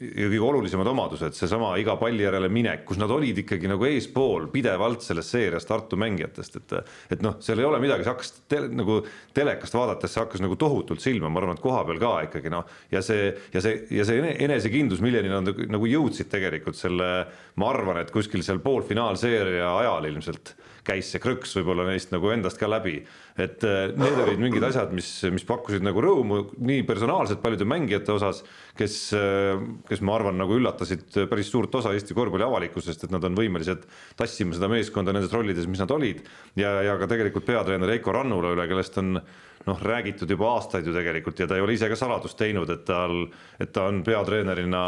ja 0.00 0.28
kõige 0.28 0.42
olulisemad 0.48 0.88
omadused, 0.90 1.36
seesama 1.36 1.72
iga 1.80 1.96
palli 2.00 2.24
järele 2.24 2.50
minek, 2.52 2.84
kus 2.88 3.00
nad 3.00 3.12
olid 3.12 3.40
ikkagi 3.42 3.70
nagu 3.70 3.86
eespool 3.88 4.48
pidevalt 4.52 5.04
selles 5.06 5.30
seerias 5.32 5.68
Tartu 5.68 5.98
mängijatest, 6.00 6.60
et 6.60 6.76
et 7.16 7.24
noh, 7.24 7.38
seal 7.44 7.62
ei 7.62 7.68
ole 7.68 7.80
midagi, 7.82 8.04
see 8.04 8.12
hakkas 8.12 8.32
te, 8.50 8.60
nagu 8.68 9.00
telekast 9.36 9.76
vaadates, 9.76 10.12
see 10.12 10.22
hakkas 10.22 10.44
nagu 10.44 10.58
tohutult 10.60 11.02
silma, 11.04 11.30
ma 11.32 11.42
arvan, 11.42 11.58
et 11.58 11.64
koha 11.64 11.82
peal 11.88 12.00
ka 12.02 12.14
ikkagi 12.28 12.52
noh, 12.52 12.68
ja 12.92 13.02
see 13.04 13.32
ja 13.54 13.64
see 13.64 13.82
ja 13.96 14.06
see 14.08 14.36
enesekindlus, 14.46 15.02
milleni 15.04 15.32
nad 15.32 15.50
nagu 15.72 15.90
jõudsid 15.90 16.30
tegelikult 16.32 16.78
selle, 16.78 17.10
ma 17.56 17.72
arvan, 17.72 18.02
et 18.02 18.14
kuskil 18.14 18.44
seal 18.46 18.62
poolfinaalseeria 18.64 19.70
ajal 19.82 20.10
ilmselt 20.12 20.56
käis 20.86 21.10
see 21.12 21.22
krõks 21.22 21.54
võib-olla 21.58 21.86
neist 21.88 22.12
nagu 22.14 22.30
endast 22.32 22.60
ka 22.60 22.68
läbi. 22.70 23.00
et 23.36 23.64
äh, 23.68 23.90
need 23.92 24.20
olid 24.22 24.40
mingid 24.40 24.64
asjad, 24.64 24.92
mis, 24.96 25.08
mis 25.32 25.44
pakkusid 25.44 25.84
nagu 25.84 26.00
rõõmu 26.00 26.38
nii 26.56 26.84
personaalselt 26.88 27.42
paljude 27.42 27.66
mängijate 27.68 28.14
osas, 28.14 28.42
kes, 28.78 28.96
äh, 29.16 29.60
kes 29.88 30.04
ma 30.06 30.16
arvan, 30.16 30.38
nagu 30.40 30.56
üllatasid 30.56 31.18
päris 31.30 31.50
suurt 31.52 31.74
osa 31.76 31.92
Eesti 31.96 32.16
korvpalli 32.16 32.46
avalikkusest, 32.46 33.04
et 33.04 33.14
nad 33.14 33.24
on 33.28 33.36
võimelised 33.36 33.84
tassima 34.16 34.56
seda 34.56 34.70
meeskonda 34.72 35.14
nendes 35.16 35.34
rollides, 35.34 35.68
mis 35.68 35.82
nad 35.82 35.92
olid. 35.92 36.22
ja, 36.56 36.78
ja 36.86 36.96
ka 37.00 37.10
tegelikult 37.10 37.48
peatreener 37.48 37.96
Heiko 37.96 38.14
Rannula 38.16 38.54
üle, 38.56 38.68
kellest 38.70 38.96
on 39.02 39.20
noh, 39.66 39.82
räägitud 39.82 40.30
juba 40.30 40.52
aastaid 40.54 40.86
ju 40.86 40.94
tegelikult 40.94 41.40
ja 41.40 41.46
ta 41.46 41.56
ei 41.56 41.64
ole 41.64 41.74
ise 41.74 41.88
ka 41.90 41.98
saladust 41.98 42.38
teinud, 42.38 42.70
et 42.70 42.84
tal, 42.86 43.26
et 43.60 43.72
ta 43.74 43.88
on 43.90 44.02
peatreenerina 44.06 44.82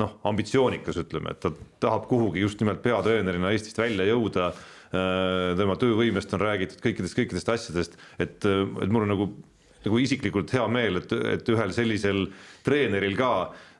noh, 0.00 0.14
ambitsioonikas, 0.30 1.00
ütleme, 1.02 1.34
et 1.34 1.42
ta 1.42 1.50
tahab 1.82 2.06
kuhugi 2.10 2.44
just 2.44 2.62
nimelt 2.62 2.82
peatreenerina 2.84 3.52
Eestist 3.54 3.78
välja 3.78 4.06
jõuda. 4.08 4.52
Äh, 4.94 5.50
tema 5.58 5.76
töövõimest 5.80 6.32
on 6.36 6.44
räägitud 6.44 6.80
kõikidest, 6.84 7.18
kõikidest 7.18 7.52
asjadest, 7.56 7.98
et, 8.18 8.38
et 8.46 8.90
mul 8.90 9.04
on 9.04 9.14
nagu, 9.16 9.28
nagu 9.84 10.02
isiklikult 10.02 10.54
hea 10.54 10.66
meel, 10.70 11.02
et, 11.02 11.14
et 11.36 11.54
ühel 11.54 11.74
sellisel 11.76 12.28
treeneril 12.66 13.18
ka 13.18 13.34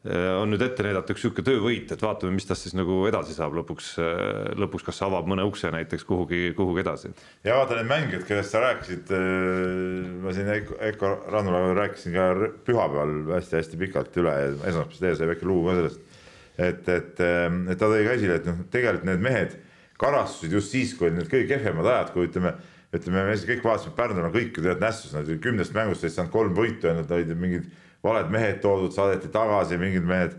Äh, 0.05 0.35
on 0.37 0.51
nüüd 0.53 0.61
ette 0.61 0.85
näidata 0.85 1.15
üks 1.15 1.23
niisugune 1.23 1.47
töövõit, 1.47 1.93
et 1.95 2.03
vaatame, 2.05 2.35
mis 2.37 2.45
tast 2.45 2.67
siis 2.67 2.75
nagu 2.77 2.99
edasi 3.09 3.33
saab 3.33 3.55
lõpuks, 3.57 3.87
äh, 4.05 4.51
lõpuks, 4.61 4.85
kas 4.85 4.99
avab 5.07 5.31
mõne 5.33 5.47
ukse 5.49 5.71
näiteks 5.73 6.05
kuhugi, 6.05 6.51
kuhugi 6.59 6.83
edasi. 6.83 7.15
ja 7.47 7.55
vaata 7.57 7.79
need 7.79 7.89
mängijad, 7.89 8.27
kellest 8.29 8.53
sa 8.53 8.61
rääkisid, 8.67 9.15
äh, 9.17 10.11
ma 10.21 10.35
siin 10.37 10.51
Eiko, 10.53 10.77
Eiko 10.85 11.15
Rannula 11.33 11.73
rääkisin 11.79 12.19
ka 12.19 12.27
pühapäeval 12.69 13.15
hästi-hästi 13.39 13.81
pikalt 13.81 14.21
üle 14.21 14.35
ja 14.43 14.51
esmaspäevast 14.53 15.01
teie 15.07 15.17
sai 15.17 15.31
väike 15.33 15.49
lugu 15.49 15.71
ka 15.71 15.79
sellest. 15.79 16.21
et, 16.59 16.89
et, 16.99 17.25
et 17.73 17.81
ta 17.81 17.89
tõi 17.89 18.05
ka 18.05 18.19
esile, 18.19 18.37
et 18.43 18.51
noh, 18.51 18.61
tegelikult 18.77 19.09
need 19.09 19.25
mehed 19.25 19.57
karastusid 20.01 20.55
just 20.57 20.73
siis, 20.75 20.95
kui 20.99 21.09
olid 21.09 21.21
need 21.21 21.31
kõige 21.31 21.49
kehvemad 21.55 21.87
ajad, 21.91 22.15
kui 22.15 22.29
ütleme 22.29 22.57
ütleme, 22.95 23.25
me 23.27 23.35
kõik 23.35 23.65
vaatasime 23.65 23.95
Pärnule 23.97 24.31
kõik 24.35 24.59
ju 24.59 24.65
tead 24.65 24.83
nässus, 24.83 25.15
nad 25.15 25.31
kümnest 25.43 25.75
mängust 25.75 26.05
ei 26.07 26.13
saanud 26.15 26.33
kolm 26.35 26.55
võitu 26.57 26.89
ja 26.89 26.95
nad 26.99 27.11
olid 27.11 27.33
mingid 27.39 27.67
valed 28.05 28.31
mehed 28.33 28.61
toodud, 28.63 28.93
saadeti 28.95 29.31
tagasi 29.33 29.79
mingid 29.81 30.07
mehed. 30.07 30.37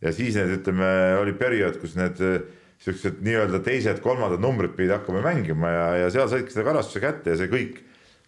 ja 0.00 0.12
siis 0.16 0.36
need, 0.38 0.54
ütleme, 0.60 0.88
oli 1.20 1.34
periood, 1.36 1.76
kus 1.82 1.96
need 1.98 2.20
eh, 2.24 2.38
siuksed 2.80 3.20
nii-öelda 3.24 3.60
teised-kolmandad 3.66 4.40
numbrid 4.40 4.72
pidid 4.76 4.94
hakkama 4.94 5.20
mängima 5.24 5.72
ja, 5.74 5.88
ja 6.04 6.12
seal 6.14 6.30
saidki 6.32 6.54
seda 6.54 6.64
karastuse 6.70 7.02
kätte 7.04 7.34
ja 7.34 7.40
see 7.40 7.50
kõik, 7.52 7.82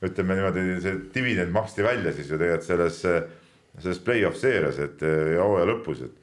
ütleme 0.04 0.36
niimoodi, 0.36 0.66
see 0.84 0.98
dividend 1.14 1.54
maksti 1.54 1.86
välja 1.86 2.12
siis 2.12 2.28
ju 2.28 2.36
tegelikult 2.36 2.66
selles, 2.66 2.98
selles 3.78 4.02
play-off 4.04 4.36
seerias, 4.36 4.82
et 4.82 5.00
ja 5.06 5.46
hooaja 5.46 5.70
lõpus, 5.70 6.04
et. 6.04 6.18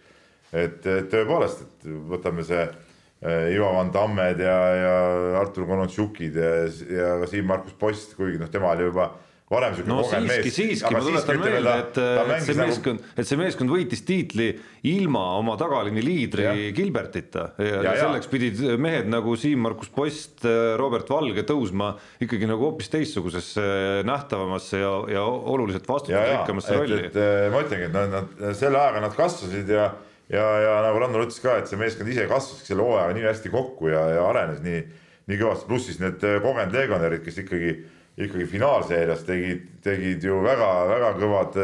et, 0.53 0.85
tõepoolest, 1.09 1.65
et 1.65 1.89
võtame 2.11 2.45
see 2.45 2.61
eh, 2.67 2.77
Ivo 3.19 3.73
Van 3.75 3.89
Tammed 3.91 4.39
ja, 4.39 4.59
ja 4.79 4.93
Artur 5.41 5.65
Konontšukid 5.67 6.37
ja, 6.39 6.51
ja 6.87 7.15
ka 7.19 7.27
Siim-Markus 7.27 7.75
Post, 7.79 8.15
kuigi 8.15 8.39
noh, 8.39 8.47
tema 8.51 8.71
oli 8.71 8.87
juba 8.87 9.09
varem 9.49 9.73
siuke 9.75 9.89
no, 9.89 9.97
kogenud 10.05 10.29
mees. 10.29 10.47
siiski, 10.53 10.91
ma 10.93 11.01
tuletan 11.01 11.39
meelde, 11.41 11.73
et, 11.81 11.99
et 11.99 12.43
see 12.45 12.55
nagu- 12.55 12.69
meeskond 12.69 13.01
nagu..., 13.01 13.13
et 13.19 13.29
see 13.29 13.39
meeskond 13.39 13.73
võitis 13.73 14.03
tiitli 14.05 14.49
ilma 14.91 15.23
oma 15.39 15.55
tagaliini 15.59 16.03
liidri 16.05 16.45
ja. 16.45 16.53
Gilbertita 16.77 17.45
ja, 17.57 17.69
ja, 17.69 17.79
ja 17.89 17.95
selleks 18.03 18.29
pidid 18.31 18.61
mehed 18.81 19.09
nagu 19.09 19.33
Siim-Markus 19.39 19.89
Post, 19.93 20.45
Robert 20.79 21.09
Valge 21.11 21.43
tõusma 21.49 21.95
ikkagi 22.21 22.49
nagu 22.49 22.69
hoopis 22.69 22.93
teistsugusesse 22.93 23.65
nähtavamasse 24.07 24.83
ja, 24.83 24.93
ja 25.17 25.25
oluliselt 25.25 25.89
vastutustarikkamasse 25.89 26.77
rolli. 26.77 27.09
ma 27.51 27.65
ütlengi, 27.65 27.89
et 27.89 27.97
nad, 27.97 28.13
nad 28.13 28.53
selle 28.59 28.79
ajaga 28.79 29.03
nad 29.09 29.17
kasvasid 29.17 29.73
ja 29.75 29.89
ja, 30.29 30.47
ja 30.63 30.73
nagu 30.85 30.99
Randor 31.01 31.27
ütles 31.27 31.41
ka, 31.43 31.59
et 31.59 31.69
see 31.69 31.79
meeskond 31.79 32.09
ise 32.11 32.27
kasvaski 32.29 32.71
selle 32.71 32.85
hooajaga 32.85 33.15
nii 33.17 33.29
hästi 33.29 33.53
kokku 33.53 33.91
ja, 33.91 34.03
ja 34.15 34.25
arenes 34.29 34.63
nii, 34.65 34.81
nii 35.29 35.39
kõvasti, 35.39 35.69
pluss 35.69 35.89
siis 35.89 36.01
need 36.01 36.21
kogenud 36.43 36.75
legionärid, 36.75 37.23
kes 37.25 37.41
ikkagi 37.43 37.73
ikkagi 38.19 38.45
finaalseerias 38.51 39.23
tegid, 39.27 39.65
tegid 39.83 40.23
ju 40.27 40.41
väga-väga 40.43 41.11
kõvad 41.19 41.57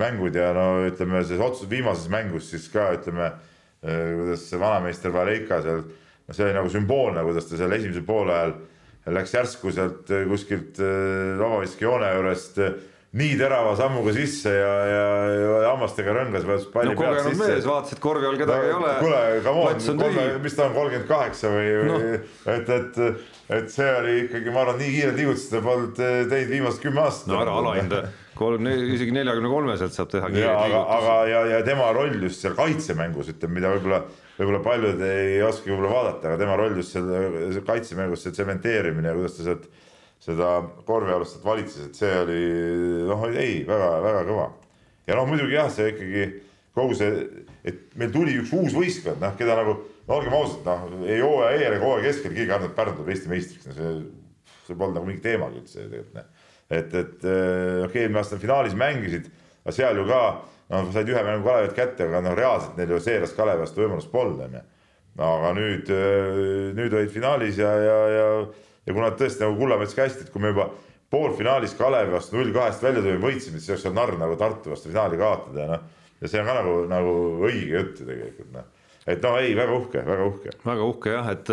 mängud 0.00 0.36
ja 0.36 0.50
no 0.56 0.66
ütleme, 0.84 1.22
selles 1.24 1.44
otsus 1.44 1.70
viimases 1.70 2.10
mängus 2.12 2.50
siis 2.52 2.66
ka 2.72 2.90
ütleme, 2.96 3.30
eh, 3.84 4.10
kuidas 4.18 4.46
vanameister 4.52 5.14
Valeka 5.14 5.62
seal, 5.64 5.84
no 6.26 6.36
see 6.36 6.46
oli 6.48 6.56
nagu 6.58 6.72
sümboolne, 6.72 7.24
kuidas 7.24 7.48
ta 7.48 7.60
seal 7.60 7.72
esimesel 7.76 8.04
poolajal 8.06 8.56
läks 9.14 9.34
järsku 9.36 9.72
sealt 9.72 10.10
kuskilt 10.28 10.80
vabaviskejoone 10.80 12.12
juurest 12.14 12.60
nii 13.14 13.36
terava 13.38 13.76
sammuga 13.78 14.12
sisse 14.16 14.50
ja, 14.50 14.72
ja, 14.90 15.02
ja 15.38 15.68
hammastega 15.68 16.14
rõngas 16.16 16.46
vajus 16.48 16.64
palli 16.72 16.90
no, 16.90 16.98
pealt 16.98 17.20
sisse. 17.28 17.38
mees 17.46 17.68
vaatas, 17.68 17.94
et 17.94 18.02
korvi 18.02 18.26
all 18.26 18.40
kedagi 18.40 18.66
no, 18.66 18.72
ei 18.72 18.74
ole. 18.78 18.94
kuule, 18.98 19.20
come 19.44 19.62
on, 19.68 20.42
mis 20.42 20.58
ta 20.58 20.66
on, 20.66 20.74
kolmkümmend 20.74 21.06
kaheksa 21.06 21.52
või 21.52 21.68
no., 21.90 22.00
et, 22.56 22.72
et, 22.74 22.98
et 23.58 23.70
see 23.70 23.86
oli 24.00 24.16
ikkagi, 24.24 24.50
ma 24.50 24.64
arvan, 24.64 24.80
nii 24.82 24.90
kiired 24.96 25.20
liigutused 25.20 25.54
ta 25.54 25.62
polnud 25.62 25.94
teinud 26.00 26.52
viimased 26.56 26.82
kümme 26.82 27.04
aastat. 27.04 27.30
no 27.30 27.38
ära 27.44 27.54
alahinda, 27.60 28.02
kolm, 28.34 28.66
isegi 28.96 29.14
neljakümne 29.14 29.54
kolmeselt 29.54 29.94
saab 29.94 30.10
teha 30.16 30.32
kiireid 30.34 30.74
liigutusi. 30.74 30.98
aga, 30.98 31.16
ja, 31.30 31.46
ja 31.52 31.62
tema 31.70 31.92
roll 31.94 32.18
just 32.26 32.42
seal 32.42 32.58
kaitsemängus, 32.58 33.30
ütleme, 33.36 33.60
mida 33.60 33.70
võib-olla, 33.76 34.02
võib-olla 34.40 34.64
paljud 34.66 35.06
ei 35.06 35.38
oska 35.46 35.70
võib-olla 35.70 35.94
vaadata, 35.94 36.32
aga 36.32 36.42
tema 36.42 36.58
roll 36.58 36.82
just 36.82 36.98
seal 36.98 37.62
kaitsemängus, 37.70 38.26
see 38.26 38.34
tsementeerimine 38.34 39.12
ja 39.12 39.18
kuidas 39.20 39.38
ta 39.38 39.52
sealt 39.52 39.70
seda 40.24 40.50
korvialustelt 40.88 41.44
valitses, 41.44 41.88
et 41.88 41.98
see 41.98 42.12
oli 42.22 42.40
noh, 43.10 43.24
ei 43.30 43.60
väga-väga 43.68 44.24
kõva. 44.28 44.48
ja 45.06 45.18
noh, 45.18 45.28
muidugi 45.28 45.58
jah, 45.58 45.70
see 45.72 45.90
ikkagi 45.92 46.24
kogu 46.74 46.96
see, 46.98 47.26
et 47.66 47.82
meil 47.98 48.12
tuli 48.14 48.38
üks 48.40 48.52
uus 48.56 48.74
võistkond, 48.74 49.20
noh, 49.22 49.34
keda 49.38 49.58
nagu, 49.60 49.76
no 50.08 50.16
olgem 50.16 50.34
ausad, 50.36 50.64
noh, 50.66 51.04
ei 51.06 51.20
hooaja 51.22 51.60
eel 51.60 51.76
ega 51.76 51.84
hooaja 51.84 52.06
keskel 52.08 52.34
keegi 52.34 52.50
arvab, 52.50 52.72
et 52.72 52.78
Pärnu 52.78 52.96
tuleb 52.98 53.12
Eesti 53.14 53.30
meistriks, 53.30 53.68
no 53.68 53.76
see, 53.76 53.92
see 54.66 54.78
polnud 54.80 54.98
nagu 54.98 55.10
mingi 55.10 55.22
teemagi 55.24 55.60
üldse 55.60 55.84
tegelikult, 55.84 56.16
noh. 56.18 56.50
et, 56.70 56.88
et 56.88 57.14
okei 57.20 57.86
okay,, 57.86 58.02
eelmine 58.02 58.22
aasta 58.24 58.40
finaalis 58.42 58.76
mängisid, 58.80 59.30
aga 59.62 59.76
seal 59.76 60.00
ju 60.00 60.08
ka, 60.08 60.22
noh, 60.72 60.90
said 60.96 61.14
ühe 61.14 61.24
mängu 61.28 61.46
Kalevit 61.46 61.76
kätte, 61.76 62.08
aga 62.08 62.24
noh, 62.24 62.36
reaalselt 62.38 62.80
neil 62.80 62.96
ju 62.96 63.02
seerias 63.04 63.36
Kalevi 63.36 63.66
vastu 63.66 63.84
võimalust 63.84 64.10
polnud, 64.10 64.42
onju. 64.48 64.64
aga 65.28 65.54
nüüd, 65.60 65.92
nüüd 66.74 66.96
olid 66.96 67.12
finaalis 67.12 67.60
ja, 67.60 67.70
ja, 67.84 67.98
ja, 68.16 68.28
ja 68.86 68.94
kuna 68.94 69.10
tõesti 69.18 69.44
nagu 69.44 69.58
Kullamets 69.58 69.96
ka 69.96 70.06
hästi, 70.06 70.26
et 70.26 70.32
kui 70.34 70.42
me 70.44 70.52
juba 70.52 70.68
poolfinaalis 71.14 71.76
Kalevi 71.78 72.14
vastu 72.14 72.38
null 72.38 72.54
kahest 72.54 72.82
välja 72.82 73.02
tulime, 73.02 73.22
võitsime, 73.22 73.60
siis 73.60 73.74
oleks 73.74 73.88
olnud 73.88 74.00
narr 74.00 74.16
nagu 74.20 74.38
Tartu 74.40 74.74
vastu 74.74 74.90
finaali 74.90 75.20
kaotada 75.20 75.62
ja 75.64 75.74
noh 75.74 75.84
ja 76.20 76.30
see 76.30 76.40
on 76.40 76.48
ka 76.48 76.56
nagu, 76.60 76.78
nagu 76.90 77.12
õige 77.44 77.76
jutt 77.76 78.00
ju 78.00 78.08
tegelikult 78.08 78.54
noh 78.54 78.72
et 79.04 79.20
noh, 79.20 79.34
ei, 79.36 79.52
väga 79.52 79.74
uhke, 79.76 80.00
väga 80.00 80.26
uhke. 80.30 80.52
väga 80.64 80.84
uhke 80.88 81.12
jah, 81.12 81.26
et, 81.34 81.50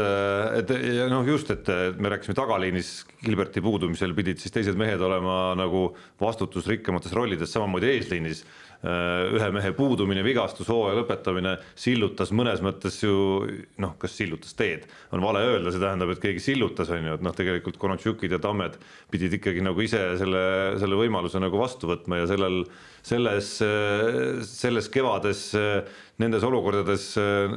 et 0.62 0.70
ja 0.96 1.08
noh, 1.12 1.26
just, 1.28 1.50
et 1.52 1.68
me 2.00 2.12
rääkisime 2.14 2.36
tagaliinis 2.38 2.92
Gilberti 3.20 3.64
puudumisel 3.64 4.16
pidid 4.16 4.40
siis 4.40 4.56
teised 4.56 4.80
mehed 4.80 5.04
olema 5.04 5.52
nagu 5.60 5.90
vastutusrikkamates 6.22 7.12
rollides, 7.18 7.52
samamoodi 7.52 7.92
eesliinis 7.92 8.46
ühe 8.82 9.50
mehe 9.54 9.72
puudumine, 9.78 10.24
vigastus, 10.26 10.70
hooaja 10.72 10.98
lõpetamine 10.98 11.54
sillutas 11.78 12.32
mõnes 12.34 12.64
mõttes 12.66 12.98
ju 13.04 13.14
noh, 13.82 13.94
kas 14.02 14.16
sillutas 14.18 14.56
teed, 14.58 14.88
on 15.14 15.22
vale 15.22 15.44
öelda, 15.46 15.74
see 15.74 15.84
tähendab, 15.84 16.14
et 16.16 16.24
keegi 16.24 16.42
sillutas, 16.42 16.90
on 16.90 17.06
ju, 17.06 17.18
et 17.20 17.26
noh, 17.26 17.36
tegelikult 17.38 17.78
Konatšukid 17.82 18.34
ja 18.34 18.42
Tammed 18.42 18.80
pidid 19.14 19.38
ikkagi 19.38 19.62
nagu 19.66 19.86
ise 19.86 20.02
selle, 20.22 20.46
selle 20.82 20.98
võimaluse 20.98 21.42
nagu 21.42 21.62
vastu 21.62 21.92
võtma 21.92 22.24
ja 22.24 22.32
sellel, 22.32 22.64
selles, 23.06 23.54
selles 24.50 24.90
kevades 24.94 25.52
nendes 26.22 26.44
olukordades 26.46 27.06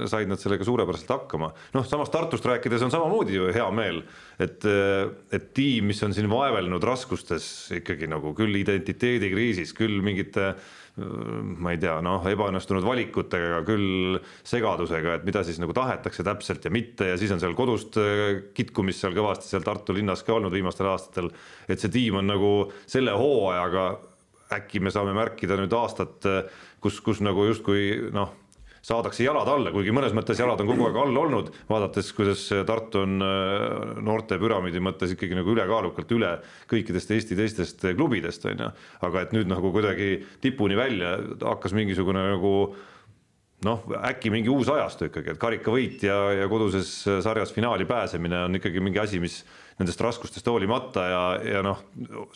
said 0.09 0.31
nad 0.31 0.41
sellega 0.41 0.65
suurepäraselt 0.65 1.11
hakkama. 1.13 1.51
noh, 1.75 1.89
samas 1.89 2.13
Tartust 2.13 2.47
rääkides 2.49 2.85
on 2.85 2.93
samamoodi 2.93 3.37
ju 3.37 3.51
hea 3.53 3.67
meel, 3.77 4.03
et, 4.41 4.65
et 5.33 5.51
tiim, 5.57 5.89
mis 5.89 6.01
on 6.05 6.15
siin 6.17 6.31
vaevelnud 6.33 6.85
raskustes 6.85 7.47
ikkagi 7.81 8.09
nagu 8.11 8.33
küll 8.37 8.57
identiteedikriisis, 8.61 9.75
küll 9.77 10.01
mingite 10.05 10.55
ma 10.95 11.73
ei 11.75 11.79
tea, 11.83 11.97
noh, 12.07 12.23
ebaõnnestunud 12.31 12.85
valikutega, 12.87 13.65
küll 13.67 14.19
segadusega, 14.47 15.17
et 15.19 15.25
mida 15.27 15.43
siis 15.47 15.59
nagu 15.59 15.75
tahetakse 15.75 16.23
täpselt 16.27 16.69
ja 16.69 16.71
mitte 16.71 17.09
ja 17.09 17.17
siis 17.19 17.33
on 17.35 17.43
seal 17.43 17.57
kodust 17.59 17.99
äh, 17.99 18.45
kitkumist 18.55 19.03
seal 19.03 19.17
kõvasti 19.17 19.51
seal 19.51 19.67
Tartu 19.67 19.97
linnas 19.97 20.23
ka 20.23 20.37
olnud 20.37 20.55
viimastel 20.55 20.93
aastatel. 20.93 21.33
et 21.67 21.83
see 21.83 21.91
tiim 21.91 22.21
on 22.21 22.31
nagu 22.31 22.53
selle 22.87 23.17
hooajaga 23.19 23.89
äkki 24.55 24.79
me 24.85 24.93
saame 24.95 25.17
märkida 25.17 25.59
nüüd 25.59 25.75
aastat, 25.75 26.23
äh, 26.31 26.47
kus, 26.81 27.01
kus 27.03 27.25
nagu 27.27 27.49
justkui 27.49 28.13
noh 28.15 28.44
saadakse 28.85 29.25
jalad 29.25 29.49
alla, 29.49 29.73
kuigi 29.73 29.95
mõnes 29.97 30.13
mõttes 30.17 30.41
jalad 30.41 30.61
on 30.61 30.69
kogu 30.69 30.89
aeg 30.89 30.99
all 31.01 31.21
olnud, 31.25 31.51
vaadates, 31.71 32.11
kuidas 32.17 32.47
Tartu 32.69 33.05
on 33.05 33.19
äh, 33.25 33.93
noorte 34.05 34.39
püramiidi 34.41 34.83
mõttes 34.85 35.15
ikkagi 35.17 35.39
nagu 35.39 35.55
ülekaalukalt 35.55 36.17
üle 36.17 36.35
kõikidest 36.71 37.15
Eesti 37.17 37.39
teistest 37.39 37.87
klubidest, 37.97 38.45
on 38.51 38.67
ju. 38.67 38.73
aga 39.09 39.25
et 39.25 39.37
nüüd 39.37 39.49
nagu 39.51 39.73
kuidagi 39.75 40.19
tipuni 40.45 40.77
välja 40.77 41.17
hakkas 41.43 41.77
mingisugune 41.77 42.27
nagu 42.35 42.55
noh, 43.65 43.85
äkki 44.05 44.33
mingi 44.33 44.53
uus 44.53 44.69
ajastu 44.73 45.09
ikkagi, 45.09 45.33
et 45.33 45.41
karikavõit 45.41 46.05
ja, 46.05 46.17
ja 46.43 46.49
koduses 46.51 46.91
sarjas 47.25 47.53
finaali 47.55 47.87
pääsemine 47.89 48.45
on 48.49 48.59
ikkagi 48.61 48.83
mingi 48.85 49.01
asi, 49.01 49.21
mis 49.23 49.41
nendest 49.79 50.03
raskustest 50.05 50.47
hoolimata 50.51 51.07
ja, 51.09 51.23
ja 51.57 51.63
noh, 51.65 51.81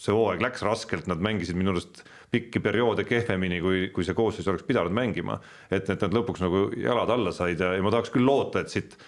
see 0.01 0.15
hooaeg 0.15 0.43
läks 0.43 0.65
raskelt, 0.67 1.11
nad 1.11 1.23
mängisid 1.23 1.59
minu 1.59 1.75
arust 1.75 2.03
pikki 2.31 2.61
perioode 2.61 3.05
kehvemini, 3.09 3.61
kui, 3.65 3.87
kui 3.95 4.05
see 4.05 4.17
koosseis 4.17 4.49
oleks 4.51 4.67
pidanud 4.69 4.93
mängima. 4.95 5.39
et, 5.71 5.89
et 5.89 6.03
nad 6.05 6.15
lõpuks 6.15 6.43
nagu 6.45 6.69
jalad 6.77 7.11
alla 7.15 7.33
said 7.33 7.61
ja, 7.61 7.73
ja 7.77 7.85
ma 7.85 7.93
tahaks 7.95 8.13
küll 8.15 8.29
loota, 8.29 8.61
et 8.61 8.73
siit, 8.73 8.99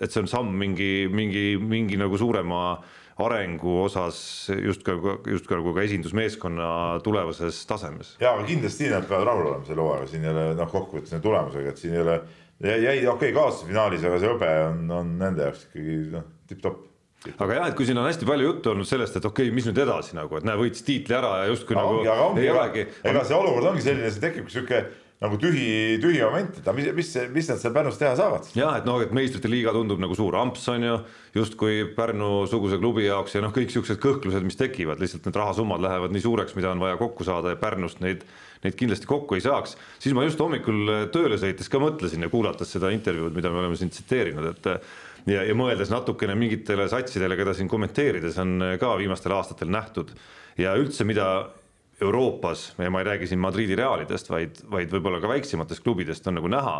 et 0.00 0.10
see 0.10 0.22
on 0.22 0.30
samm 0.30 0.56
mingi, 0.56 1.08
mingi, 1.12 1.54
mingi 1.60 2.00
nagu 2.00 2.18
suurema 2.18 2.80
arengu 3.20 3.82
osas 3.82 4.18
justkui, 4.48 5.16
justkui 5.28 5.58
nagu 5.58 5.74
ka 5.76 5.84
esindusmeeskonna 5.84 6.68
tulevases 7.04 7.58
tasemes. 7.68 8.14
ja, 8.20 8.32
aga 8.32 8.46
kindlasti 8.48 8.88
nad 8.92 9.08
peavad 9.08 9.28
rahul 9.28 9.50
olema 9.50 9.66
selle 9.68 9.84
hooajaga, 9.84 10.12
siin 10.12 10.24
ei 10.24 10.32
ole 10.32 10.46
noh, 10.56 10.70
kokkuvõttes 10.72 11.20
tulemusega, 11.20 11.74
et 11.74 11.82
siin 11.82 11.98
ei 11.98 12.04
ole 12.04 12.20
jäi 12.60 12.78
okei 12.78 13.10
okay, 13.12 13.34
kaotasid 13.36 13.68
finaalis, 13.68 14.06
aga 14.08 14.20
see 14.22 14.32
hõbe 14.32 14.54
on, 14.68 14.86
on 15.02 15.18
nende 15.20 15.48
jaoks 15.48 15.66
ikkagi 15.68 15.98
noh, 16.16 16.30
tipp-topp 16.48 16.89
aga 17.28 17.58
jah, 17.58 17.68
et 17.68 17.76
kui 17.76 17.88
siin 17.88 18.00
on 18.00 18.08
hästi 18.08 18.28
palju 18.28 18.48
juttu 18.48 18.72
olnud 18.72 18.88
sellest, 18.88 19.18
et 19.18 19.28
okei 19.28 19.50
okay,, 19.50 19.54
mis 19.54 19.68
nüüd 19.68 19.82
edasi 19.82 20.16
nagu, 20.16 20.38
et 20.38 20.46
näe, 20.48 20.56
võitis 20.60 20.84
tiitli 20.86 21.16
ära 21.16 21.36
ja 21.42 21.52
justkui 21.52 21.76
nagu 21.76 22.00
ongi, 22.00 22.08
aga 22.08 22.26
ongi, 22.30 22.46
ei 22.46 22.52
olegi. 22.54 22.88
ega 23.12 23.24
see 23.28 23.36
olukord 23.36 23.72
ongi 23.74 23.84
selline, 23.84 24.12
see 24.14 24.24
tekib 24.24 24.48
sihuke 24.52 24.84
nagu 25.20 25.36
tühi, 25.36 25.98
tühi 26.00 26.22
moment, 26.24 26.54
et 26.62 26.68
mis, 26.72 26.86
mis, 26.96 27.10
mis 27.34 27.48
nad 27.52 27.60
seal 27.60 27.74
Pärnus 27.76 27.98
teha 28.00 28.14
saavad? 28.16 28.46
jah, 28.56 28.78
et 28.80 28.86
noh, 28.88 29.02
et 29.04 29.12
meistrite 29.12 29.50
liiga 29.52 29.74
tundub 29.76 30.00
nagu 30.00 30.16
suur 30.16 30.38
amps 30.40 30.64
on 30.72 30.86
ju, 30.86 30.94
justkui 31.36 31.82
Pärnu-suguse 31.96 32.78
klubi 32.80 33.04
jaoks 33.04 33.36
ja 33.36 33.42
noh, 33.44 33.52
kõik 33.52 33.74
siuksed 33.74 34.00
kõhklused, 34.00 34.46
mis 34.46 34.56
tekivad, 34.56 35.02
lihtsalt 35.02 35.28
need 35.28 35.36
rahasummad 35.36 35.84
lähevad 35.84 36.16
nii 36.16 36.24
suureks, 36.24 36.56
mida 36.56 36.72
on 36.72 36.80
vaja 36.80 36.96
kokku 37.00 37.28
saada 37.28 37.52
ja 37.52 37.60
Pärnust 37.60 38.00
neid, 38.00 38.24
neid 38.64 38.80
kindlasti 38.80 39.10
kokku 39.10 39.36
ei 39.36 39.44
saaks. 39.44 39.76
siis 40.00 40.16
ma 40.16 40.24
just 40.24 40.40
hommikul 40.40 41.10
tööle 41.12 41.36
sõites 41.42 41.68
ka 41.68 41.84
mõtlesin 41.84 42.24
ja 42.24 42.32
kuulates 42.32 42.72
seda 42.72 42.88
intervjuud, 42.96 43.36
mida 43.36 43.52
me 43.52 43.60
oleme 43.60 43.76
siin 43.76 43.92
tsiteerinud, 43.92 44.54
et 44.54 44.72
ja, 45.28 45.44
ja 45.44 45.56
mõeldes 45.56 45.92
natukene 45.92 46.36
mingitele 46.38 46.88
satsidele, 46.90 47.36
keda 47.38 47.54
siin 47.56 47.68
kommenteerides 47.70 48.38
on 48.42 48.58
ka 48.80 48.94
viimastel 49.00 49.34
aastatel 49.36 49.72
nähtud. 49.72 50.12
Ja 50.60 50.74
üldse, 50.78 51.06
mida 51.08 51.26
Euroopas 52.00 52.70
ja 52.78 52.90
ma 52.92 53.02
ei 53.02 53.08
räägi 53.10 53.28
siin 53.30 53.40
Madridi 53.42 53.76
Realidest, 53.76 54.30
vaid, 54.32 54.62
vaid 54.72 54.92
võib-olla 54.92 55.20
ka 55.20 55.28
väiksematest 55.30 55.84
klubidest 55.84 56.26
on 56.30 56.38
nagu 56.40 56.48
näha, 56.50 56.76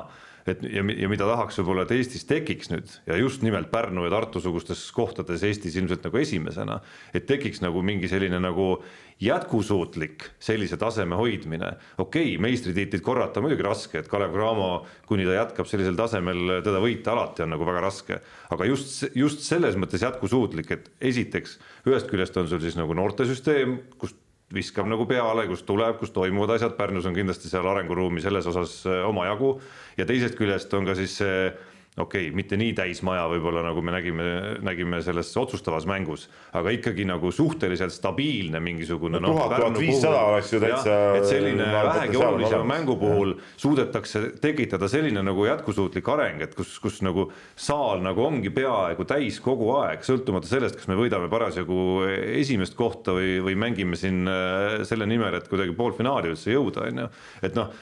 et 0.50 0.64
ja, 0.66 0.82
ja 0.82 1.08
mida 1.10 1.26
tahaks 1.28 1.58
võib-olla, 1.60 1.84
et 1.86 1.94
Eestis 1.96 2.26
tekiks 2.28 2.70
nüüd 2.72 2.90
ja 3.08 3.18
just 3.20 3.44
nimelt 3.46 3.70
Pärnu 3.72 4.04
ja 4.06 4.12
Tartu 4.12 4.42
sugustes 4.42 4.82
kohtades 4.96 5.44
Eestis 5.46 5.76
ilmselt 5.78 6.04
nagu 6.06 6.20
esimesena, 6.20 6.80
et 7.14 7.28
tekiks 7.28 7.62
nagu 7.64 7.82
mingi 7.86 8.10
selline 8.10 8.40
nagu 8.42 8.72
jätkusuutlik 9.20 10.24
sellise 10.40 10.78
taseme 10.80 11.16
hoidmine. 11.16 11.74
okei 11.98 12.34
okay,, 12.34 12.38
meistritiitlit 12.42 13.04
korrata 13.04 13.42
muidugi 13.44 13.66
raske, 13.66 14.00
et 14.00 14.08
Kalev 14.08 14.32
Cramo, 14.32 14.70
kuni 15.06 15.28
ta 15.28 15.36
jätkab 15.36 15.68
sellisel 15.68 15.98
tasemel, 15.98 16.60
teda 16.64 16.80
võita 16.80 17.12
alati 17.12 17.44
on 17.44 17.52
nagu 17.54 17.68
väga 17.68 17.84
raske, 17.84 18.20
aga 18.50 18.70
just, 18.70 19.04
just 19.14 19.44
selles 19.44 19.76
mõttes 19.76 20.06
jätkusuutlik, 20.06 20.72
et 20.72 20.90
esiteks 21.12 21.58
ühest 21.88 22.08
küljest 22.10 22.40
on 22.40 22.48
sul 22.48 22.64
siis 22.64 22.80
nagu 22.80 22.96
noortesüsteem, 22.96 23.78
kust 24.00 24.16
viskab 24.54 24.88
nagu 24.90 25.06
peale, 25.06 25.46
kust 25.50 25.66
tuleb, 25.68 25.98
kus 26.00 26.12
toimuvad 26.14 26.56
asjad, 26.56 26.74
Pärnus 26.78 27.06
on 27.06 27.14
kindlasti 27.14 27.50
seal 27.50 27.66
arenguruumi 27.70 28.22
selles 28.24 28.48
osas 28.50 28.80
äh, 28.88 29.02
omajagu. 29.08 29.54
Ja 29.98 30.06
teisest 30.08 30.38
küljest 30.38 30.74
on 30.74 30.88
ka 30.88 30.96
siis 30.98 31.18
see 31.20 31.50
okei 31.98 32.28
okay,, 32.28 32.36
mitte 32.36 32.54
nii 32.60 32.70
täismaja 32.76 33.24
võib-olla 33.32 33.64
nagu 33.66 33.82
me 33.82 33.94
nägime, 33.94 34.26
nägime 34.62 35.00
selles 35.02 35.32
otsustavas 35.40 35.86
mängus, 35.90 36.28
aga 36.56 36.70
ikkagi 36.76 37.06
nagu 37.08 37.32
suhteliselt 37.34 37.94
stabiilne 37.94 38.60
mingisugune 38.62 39.18
no,. 39.18 39.32
tuhat, 39.34 39.56
tuhat 39.58 39.78
viissada 39.80 40.20
oleks 40.30 40.52
ju 40.54 40.62
täitsa. 40.62 40.96
et 41.18 41.26
selline 41.26 41.66
vähegi 41.66 42.20
olulisema 42.20 42.62
mängu 42.70 42.96
puhul 43.00 43.34
ja. 43.34 43.50
suudetakse 43.64 44.24
tekitada 44.40 44.88
selline 44.92 45.24
nagu 45.26 45.46
jätkusuutlik 45.48 46.08
areng, 46.14 46.44
et 46.46 46.54
kus, 46.54 46.78
kus 46.82 47.02
nagu 47.06 47.26
saal 47.58 48.04
nagu 48.06 48.22
ongi 48.28 48.54
peaaegu 48.54 49.06
täis 49.10 49.40
kogu 49.42 49.72
aeg, 49.80 50.06
sõltumata 50.06 50.50
sellest, 50.50 50.78
kas 50.78 50.90
me 50.90 50.98
võidame 51.00 51.30
parasjagu 51.32 52.06
esimest 52.38 52.78
kohta 52.78 53.18
või, 53.18 53.40
või 53.44 53.58
mängime 53.58 53.98
siin 53.98 54.30
äh, 54.30 54.80
selle 54.86 55.10
nimel, 55.10 55.40
et 55.40 55.50
kuidagi 55.50 55.74
poolfinaali 55.74 56.30
üldse 56.36 56.54
jõuda, 56.54 56.86
on 56.86 57.02
ju, 57.04 57.14
et 57.50 57.58
noh 57.58 57.74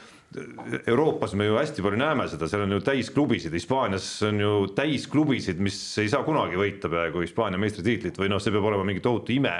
Euroopas 0.86 1.32
me 1.34 1.46
ju 1.46 1.56
hästi 1.56 1.82
palju 1.82 1.98
näeme 2.02 2.26
seda, 2.28 2.48
seal 2.50 2.66
on 2.66 2.74
ju 2.76 2.82
täisklubisid, 2.84 3.54
Hispaanias 3.56 4.06
on 4.28 4.40
ju 4.42 4.54
täisklubisid, 4.76 5.60
mis 5.64 5.78
ei 6.02 6.10
saa 6.12 6.20
kunagi 6.26 6.58
võita 6.60 6.90
peaaegu 6.92 7.22
Hispaania 7.24 7.60
meistritiitlit 7.60 8.18
või 8.20 8.28
noh, 8.28 8.42
see 8.42 8.52
peab 8.52 8.66
olema 8.68 8.84
mingi 8.84 9.00
tohutu 9.00 9.32
ime, 9.32 9.54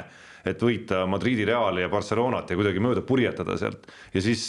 et 0.44 0.60
võita 0.62 1.06
Madridi 1.08 1.46
Reali 1.48 1.80
ja 1.82 1.88
Barcelonat 1.92 2.52
ja 2.52 2.58
kuidagi 2.58 2.82
mööda 2.84 3.00
purjetada 3.04 3.56
sealt. 3.58 3.88
ja 4.12 4.20
siis 4.22 4.44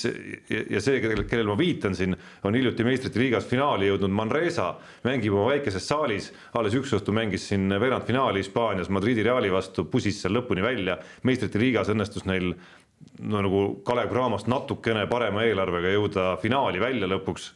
ja 0.50 0.82
see, 0.84 1.00
kellel 1.00 1.48
ma 1.48 1.56
viitan 1.60 1.96
siin, 1.96 2.18
on 2.44 2.56
hiljuti 2.56 2.84
meistrite 2.88 3.20
liigas 3.20 3.48
finaali 3.48 3.88
jõudnud 3.88 4.12
Manresa, 4.20 4.74
mängib 5.08 5.38
oma 5.38 5.54
väikeses 5.54 5.88
saalis, 5.88 6.34
alles 6.60 6.76
üks 6.76 6.94
õhtu 7.00 7.16
mängis 7.16 7.48
siin 7.48 7.72
veerandfinaali 7.72 8.44
Hispaanias 8.44 8.92
Madridi 8.92 9.24
Reali 9.24 9.56
vastu, 9.56 9.88
pusis 9.88 10.20
seal 10.20 10.36
lõpuni 10.36 10.68
välja, 10.68 11.00
meistrite 11.24 11.64
liigas 11.64 11.96
õnnestus 11.96 12.28
neil 12.28 12.54
no 13.20 13.42
nagu 13.46 13.64
Kalev 13.86 14.12
Cramost 14.12 14.48
natukene 14.52 15.06
parema 15.12 15.44
eelarvega 15.48 15.94
jõuda 15.96 16.30
finaali 16.42 16.82
välja 16.82 17.10
lõpuks 17.10 17.52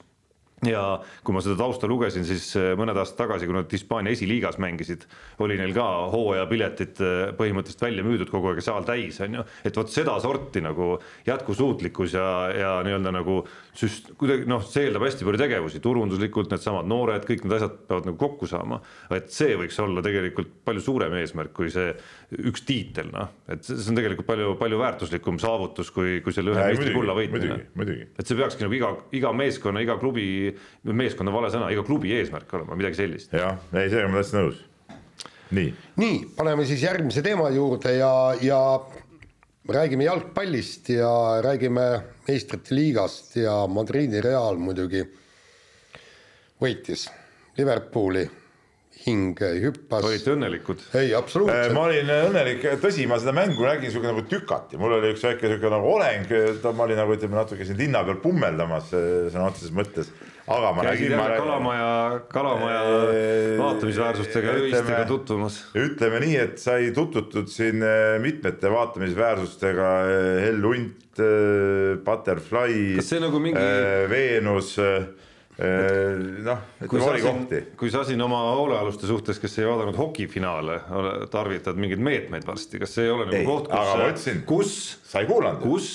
ja 0.67 0.83
kui 1.23 1.35
ma 1.35 1.41
seda 1.43 1.57
tausta 1.59 1.89
lugesin, 1.89 2.25
siis 2.27 2.49
äh, 2.59 2.71
mõned 2.79 2.97
aastad 2.99 3.23
tagasi, 3.23 3.47
kui 3.49 3.57
nad 3.57 3.71
Hispaania 3.73 4.13
esiliigas 4.15 4.59
mängisid, 4.61 5.05
oli 5.43 5.57
neil 5.59 5.73
ka 5.75 5.87
hooajapiletid 6.13 7.01
äh, 7.03 7.21
põhimõtteliselt 7.39 7.85
välja 7.85 8.05
müüdud 8.05 8.31
kogu 8.31 8.51
aeg 8.51 8.63
saal 8.65 8.87
täis, 8.87 9.19
on 9.23 9.39
ju. 9.39 9.45
et 9.65 9.77
vot 9.79 9.91
sedasorti 9.91 10.63
nagu 10.63 10.89
jätkusuutlikkus 11.27 12.17
ja, 12.17 12.27
ja 12.57 12.73
nii-öelda 12.85 13.13
nagu 13.15 13.41
süst-, 13.77 14.13
kuidagi 14.19 14.47
noh, 14.49 14.63
see 14.67 14.87
eeldab 14.87 15.07
hästi 15.07 15.27
palju 15.27 15.41
tegevusi, 15.41 15.81
turunduslikult 15.83 16.53
needsamad 16.53 16.89
noored, 16.89 17.25
kõik 17.27 17.45
need 17.45 17.57
asjad 17.57 17.77
peavad 17.89 18.09
nagu 18.09 18.19
kokku 18.21 18.49
saama. 18.49 18.81
et 19.13 19.31
see 19.33 19.57
võiks 19.59 19.79
olla 19.83 20.03
tegelikult 20.05 20.51
palju 20.65 20.83
suurem 20.83 21.17
eesmärk, 21.19 21.53
kui 21.55 21.71
see 21.73 21.91
üks 22.43 22.63
tiitel, 22.67 23.09
noh, 23.13 23.33
et 23.51 23.65
see 23.65 23.91
on 23.91 23.99
tegelikult 23.99 24.27
palju, 24.29 24.53
palju 24.59 24.79
väärtuslikum 24.81 25.39
saavutus, 25.41 25.91
kui, 25.93 26.19
kui 26.25 26.35
selle 26.35 26.53
ühe 26.53 26.67
meistrikulla 26.71 27.15
võitmine. 27.17 27.59
et 28.17 28.25
see 28.25 28.37
peakski 28.37 28.65
nagu 28.65 28.77
iga, 28.77 28.93
iga 29.15 29.33
meeskonna, 29.35 29.83
iga 29.83 29.97
klubi 30.01 30.52
meeskond 30.83 31.31
on 31.31 31.37
vale 31.37 31.51
sõna, 31.53 31.71
iga 31.73 31.85
klubi 31.87 32.13
eesmärk 32.17 32.51
olema, 32.57 32.77
midagi 32.79 33.01
sellist. 33.01 33.33
jah, 33.37 33.57
ei, 33.73 33.89
sellega 33.89 34.11
ma 34.11 34.21
täitsa 34.21 34.39
nõus. 34.41 34.59
nii. 35.53 35.73
nii, 36.01 36.19
paneme 36.37 36.67
siis 36.69 36.83
järgmise 36.85 37.23
teema 37.25 37.49
juurde 37.53 37.95
ja, 37.97 38.13
ja 38.41 38.61
räägime 39.69 40.07
jalgpallist 40.09 40.89
ja 40.89 41.41
räägime 41.45 41.87
meistrite 42.27 42.75
liigast 42.75 43.35
ja 43.39 43.63
Madridi 43.67 44.21
Real 44.21 44.57
muidugi 44.59 45.03
võitis 46.63 47.09
Liverpooli 47.57 48.23
hing 49.03 49.39
hüppas. 49.63 50.03
olite 50.05 50.33
õnnelikud? 50.33 50.83
ei, 50.99 51.13
absoluutselt. 51.17 51.69
Äh, 51.69 51.75
ma 51.75 51.87
olin 51.89 52.11
õnnelik, 52.13 52.65
tõsi, 52.81 53.07
ma 53.09 53.17
seda 53.21 53.33
mängu 53.35 53.65
nägin 53.65 53.91
siuke 53.91 54.09
nagu 54.09 54.23
tükati, 54.29 54.79
mul 54.79 54.97
oli 54.99 55.13
üks 55.15 55.25
väike 55.27 55.51
siuke 55.51 55.71
nagu 55.73 55.89
oleng, 55.95 56.29
ma 56.69 56.87
olin 56.87 57.01
nagu 57.01 57.15
ütleme 57.17 57.39
natuke 57.39 57.67
siin 57.67 57.79
linna 57.79 58.03
peal 58.07 58.21
pummeldamas 58.23 58.93
sõna 58.93 59.49
otseses 59.49 59.73
mõttes. 59.75 60.13
Aga 60.47 60.71
ma 60.75 60.85
Käisid. 60.87 61.15
Ma... 61.15 61.27
kalamaja, 61.37 61.89
kalamaja 62.31 62.81
vaatamisväärsustega 63.59 64.55
öistega 64.59 65.03
tutvumas. 65.09 65.59
ütleme 65.77 66.21
nii, 66.23 66.37
et 66.43 66.57
sai 66.61 66.91
tutvutud 66.95 67.51
siin 67.51 67.83
mitmete 68.23 68.71
vaatamisväärsustega, 68.71 69.91
Hell 70.43 70.67
Hunt, 70.67 71.21
Butterfly. 72.03 72.97
kas 72.99 73.13
see 73.13 73.21
nagu 73.23 73.43
mingi. 73.43 73.67
Veenus 74.11 74.75
noh, 75.53 76.63
ütleme 76.81 77.05
oli 77.11 77.21
kohti. 77.21 77.61
kui 77.77 77.91
sa 77.93 78.01
siin 78.07 78.21
oma 78.25 78.41
hoolealuste 78.57 79.07
suhtes, 79.07 79.39
kes 79.39 79.59
ei 79.61 79.69
vaadanud 79.69 79.97
hokifinaale, 79.97 80.79
tarvitad 81.31 81.77
mingeid 81.79 82.01
meetmeid 82.03 82.47
varsti, 82.47 82.81
kas 82.81 82.97
see 82.97 83.07
ei 83.07 83.13
ole 83.13 83.29
nagu 83.29 83.45
koht, 83.47 83.69
kus, 83.69 84.27
kus, 84.49 84.75
sa 85.07 85.21
ei 85.21 85.29
kuulanud? 85.29 85.61
kus 85.63 85.93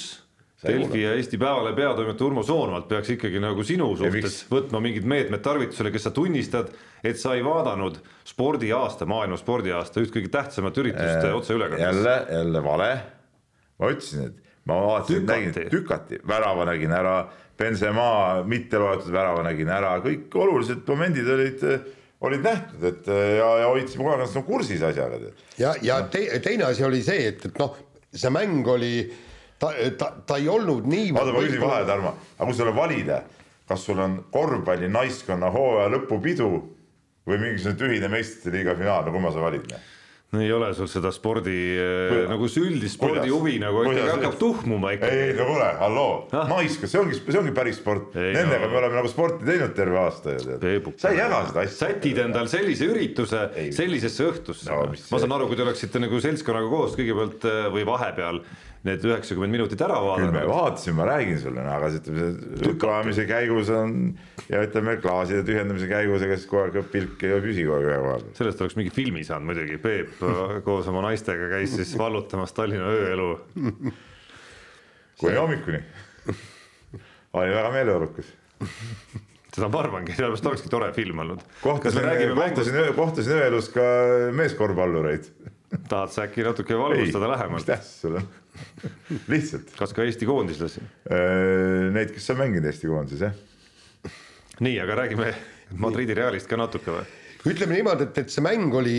Delfi 0.67 1.03
ja 1.05 1.13
Eesti 1.15 1.39
Päevalehe 1.39 1.77
peatoimetaja 1.77 2.27
Urmo 2.27 2.43
Soonvalt 2.43 2.89
peaks 2.91 3.13
ikkagi 3.15 3.39
nagu 3.39 3.63
sinu 3.63 3.93
suhtes 3.97 4.41
võtma 4.51 4.81
mingid 4.83 5.05
meetmed 5.07 5.43
tarvitusele, 5.45 5.93
kes 5.95 6.09
sa 6.09 6.11
tunnistad, 6.15 6.73
et 7.07 7.21
sa 7.21 7.37
ei 7.39 7.45
vaadanud 7.47 8.01
spordiaasta, 8.27 9.07
maailma 9.07 9.39
spordiaasta 9.39 10.03
üht 10.03 10.11
kõige 10.17 10.33
tähtsamat 10.35 10.81
üritust 10.83 11.29
äh, 11.29 11.37
otseülekandes. 11.37 11.85
jälle, 11.87 12.17
jälle 12.41 12.63
vale. 12.65 12.89
ma 13.79 13.93
ütlesin, 13.95 14.33
et 14.33 14.57
ma 14.67 14.81
vaatasin, 14.83 15.29
nägin 15.31 15.71
tükati, 15.71 16.19
värava 16.27 16.67
nägin 16.73 16.97
ära 16.97 17.21
Benzema 17.59 18.43
mitte 18.47 18.79
loetud 18.79 19.11
värava 19.13 19.43
nägin 19.47 19.71
ära, 19.75 19.97
kõik 20.03 20.35
olulised 20.39 20.85
momendid 20.87 21.31
olid, 21.35 21.65
olid 22.27 22.45
nähtud, 22.45 22.85
et 22.87 23.09
ja, 23.11 23.49
ja 23.63 23.71
hoidsime 23.71 24.05
kogu 24.05 24.13
aeg 24.13 24.21
ennast 24.21 24.39
nagu 24.39 24.47
kursis 24.47 24.83
asjaga. 24.87 25.33
ja, 25.59 25.73
ja 25.83 26.03
te, 26.11 26.23
teine 26.45 26.69
asi 26.69 26.87
oli 26.87 27.03
see, 27.03 27.27
et, 27.33 27.49
et 27.51 27.59
noh, 27.59 27.75
see 28.15 28.31
mäng 28.35 28.67
oli, 28.71 28.93
ta, 29.59 29.73
ta, 29.99 30.13
ta 30.27 30.39
ei 30.41 30.49
olnud 30.49 30.89
nii. 30.89 31.13
oota, 31.13 31.35
ma 31.35 31.45
küsin 31.45 31.63
vahele, 31.63 31.87
Tarmo, 31.89 32.15
aga 32.39 32.49
kui 32.49 32.59
sulle 32.59 32.75
valida, 32.77 33.21
kas 33.69 33.85
sul 33.85 34.01
on 34.03 34.19
korvpalli 34.33 34.91
naiskonna 34.93 35.53
hooaja 35.55 35.93
lõpupidu 35.97 36.51
või 37.29 37.39
mingisugune 37.45 37.79
tühine 37.79 38.11
meistrite 38.13 38.55
liiga 38.55 38.77
finaal, 38.79 39.07
no 39.07 39.15
kumma 39.15 39.33
sa 39.35 39.45
valid? 39.45 39.73
no 40.29 40.43
ei 40.45 40.51
ole 40.53 40.67
sul 40.77 40.89
seda 40.93 41.09
spordi 41.15 41.55
Kuidas? 41.79 42.27
nagu 42.29 42.49
see 42.53 42.65
üldist 42.69 42.99
spordihuvi 42.99 43.55
nagu 43.63 43.81
ikkagi 43.87 44.11
hakkab 44.11 44.35
tuhmuma 44.41 44.91
ikka. 44.93 45.09
ei, 45.09 45.31
no 45.39 45.47
kuule, 45.49 45.69
halloo 45.81 46.11
ah., 46.37 46.51
naiska, 46.51 46.91
see 46.91 47.01
ongi, 47.01 47.17
see 47.17 47.41
ongi 47.41 47.55
päris 47.57 47.79
sport. 47.81 48.13
Nendega 48.13 48.67
no. 48.67 48.73
me 48.75 48.81
oleme 48.83 48.99
nagu 49.01 49.09
sporti 49.09 49.49
teinud 49.49 49.73
terve 49.79 49.97
aasta 50.03 50.37
ju 50.37 50.59
tead. 50.61 50.91
sa 51.01 51.15
ei 51.15 51.23
jaga 51.23 51.41
seda 51.49 51.65
asja. 51.65 51.79
sätid 51.79 52.21
endal 52.27 52.53
sellise 52.53 52.91
ürituse 52.93 53.41
ei. 53.57 53.73
sellisesse 53.73 54.29
õhtusse 54.29 54.69
no,. 54.69 54.83
ma 54.93 55.23
saan 55.25 55.37
aru, 55.39 55.49
kui 55.49 55.57
te 55.57 55.65
oleksite 55.65 56.05
nagu 56.05 56.21
seltskonnaga 56.21 56.69
koos 56.75 56.99
kõigepealt 57.01 57.49
äh, 57.49 57.71
või 57.73 57.89
vahepeal 57.89 58.43
need 58.89 59.05
üheksakümmend 59.07 59.55
minutit 59.55 59.83
ära 59.85 59.99
vaadanud. 60.03 60.33
küll 60.33 60.35
me 60.35 60.45
vaatasime, 60.49 60.97
ma 60.99 61.07
räägin 61.09 61.41
sulle, 61.43 61.65
aga 61.73 61.91
ütleme, 61.99 62.29
lükkaamise 62.65 63.27
käigus 63.29 63.71
on 63.75 63.95
ja 64.49 64.63
ütleme, 64.65 64.97
klaaside 65.03 65.45
tühjendamise 65.49 65.89
käigus, 65.91 66.25
ega 66.27 66.39
siis 66.39 66.49
kogu 66.51 66.65
aeg 66.65 66.91
pilk 66.93 67.25
ei 67.29 67.41
püsi 67.45 67.67
kogu 67.67 67.77
aeg 67.79 67.89
ühe 67.91 68.01
koha 68.05 68.17
peal. 68.17 68.35
sellest 68.41 68.65
oleks 68.65 68.79
mingi 68.81 68.95
filmi 68.95 69.25
saanud 69.29 69.53
muidugi, 69.53 69.79
Peep 69.83 70.25
koos 70.67 70.91
oma 70.93 71.05
naistega 71.09 71.51
käis 71.55 71.77
siis 71.77 71.95
vallutamas 72.01 72.57
Tallinna 72.57 72.91
ööelu. 72.95 73.31
kuni 75.21 75.37
hommikuni. 75.39 75.83
oli 77.39 77.55
väga 77.55 77.75
meeleolukas 77.77 78.35
seda 79.59 79.69
ma 79.73 79.81
arvangi, 79.83 80.15
sellepärast 80.15 80.51
olekski 80.51 80.71
tore 80.73 80.91
film 80.95 81.23
olnud. 81.25 81.45
kohtasin, 81.63 82.05
kohtasin, 82.37 82.83
kohtasin 82.97 83.39
ööelus 83.41 83.71
ka 83.75 83.87
meeskorvpallureid 84.39 85.33
tahad 85.89 86.13
sa 86.13 86.25
äkki 86.25 86.45
natuke 86.47 86.79
valgustada 86.79 87.31
lähemalt? 87.31 87.61
mis 87.61 87.69
tähtsust 87.69 88.01
sul 88.07 88.21
on 88.21 88.29
lihtsalt. 89.33 89.73
kas 89.79 89.95
ka 89.97 90.07
Eesti 90.07 90.29
koondislasi? 90.29 90.83
Äh, 91.11 91.89
neid, 91.95 92.13
kes 92.17 92.29
on 92.35 92.43
mänginud 92.43 92.69
Eesti 92.71 92.91
koondises, 92.91 93.29
jah. 93.29 94.13
nii, 94.65 94.77
aga 94.85 95.03
räägime 95.05 95.33
Madridi 95.79 96.17
Realist 96.19 96.51
ka 96.51 96.61
natuke 96.61 96.95
või? 96.95 97.07
ütleme 97.47 97.77
niimoodi, 97.77 98.09
et, 98.09 98.19
et 98.25 98.33
see 98.33 98.43
mäng 98.43 98.73
oli, 98.75 98.97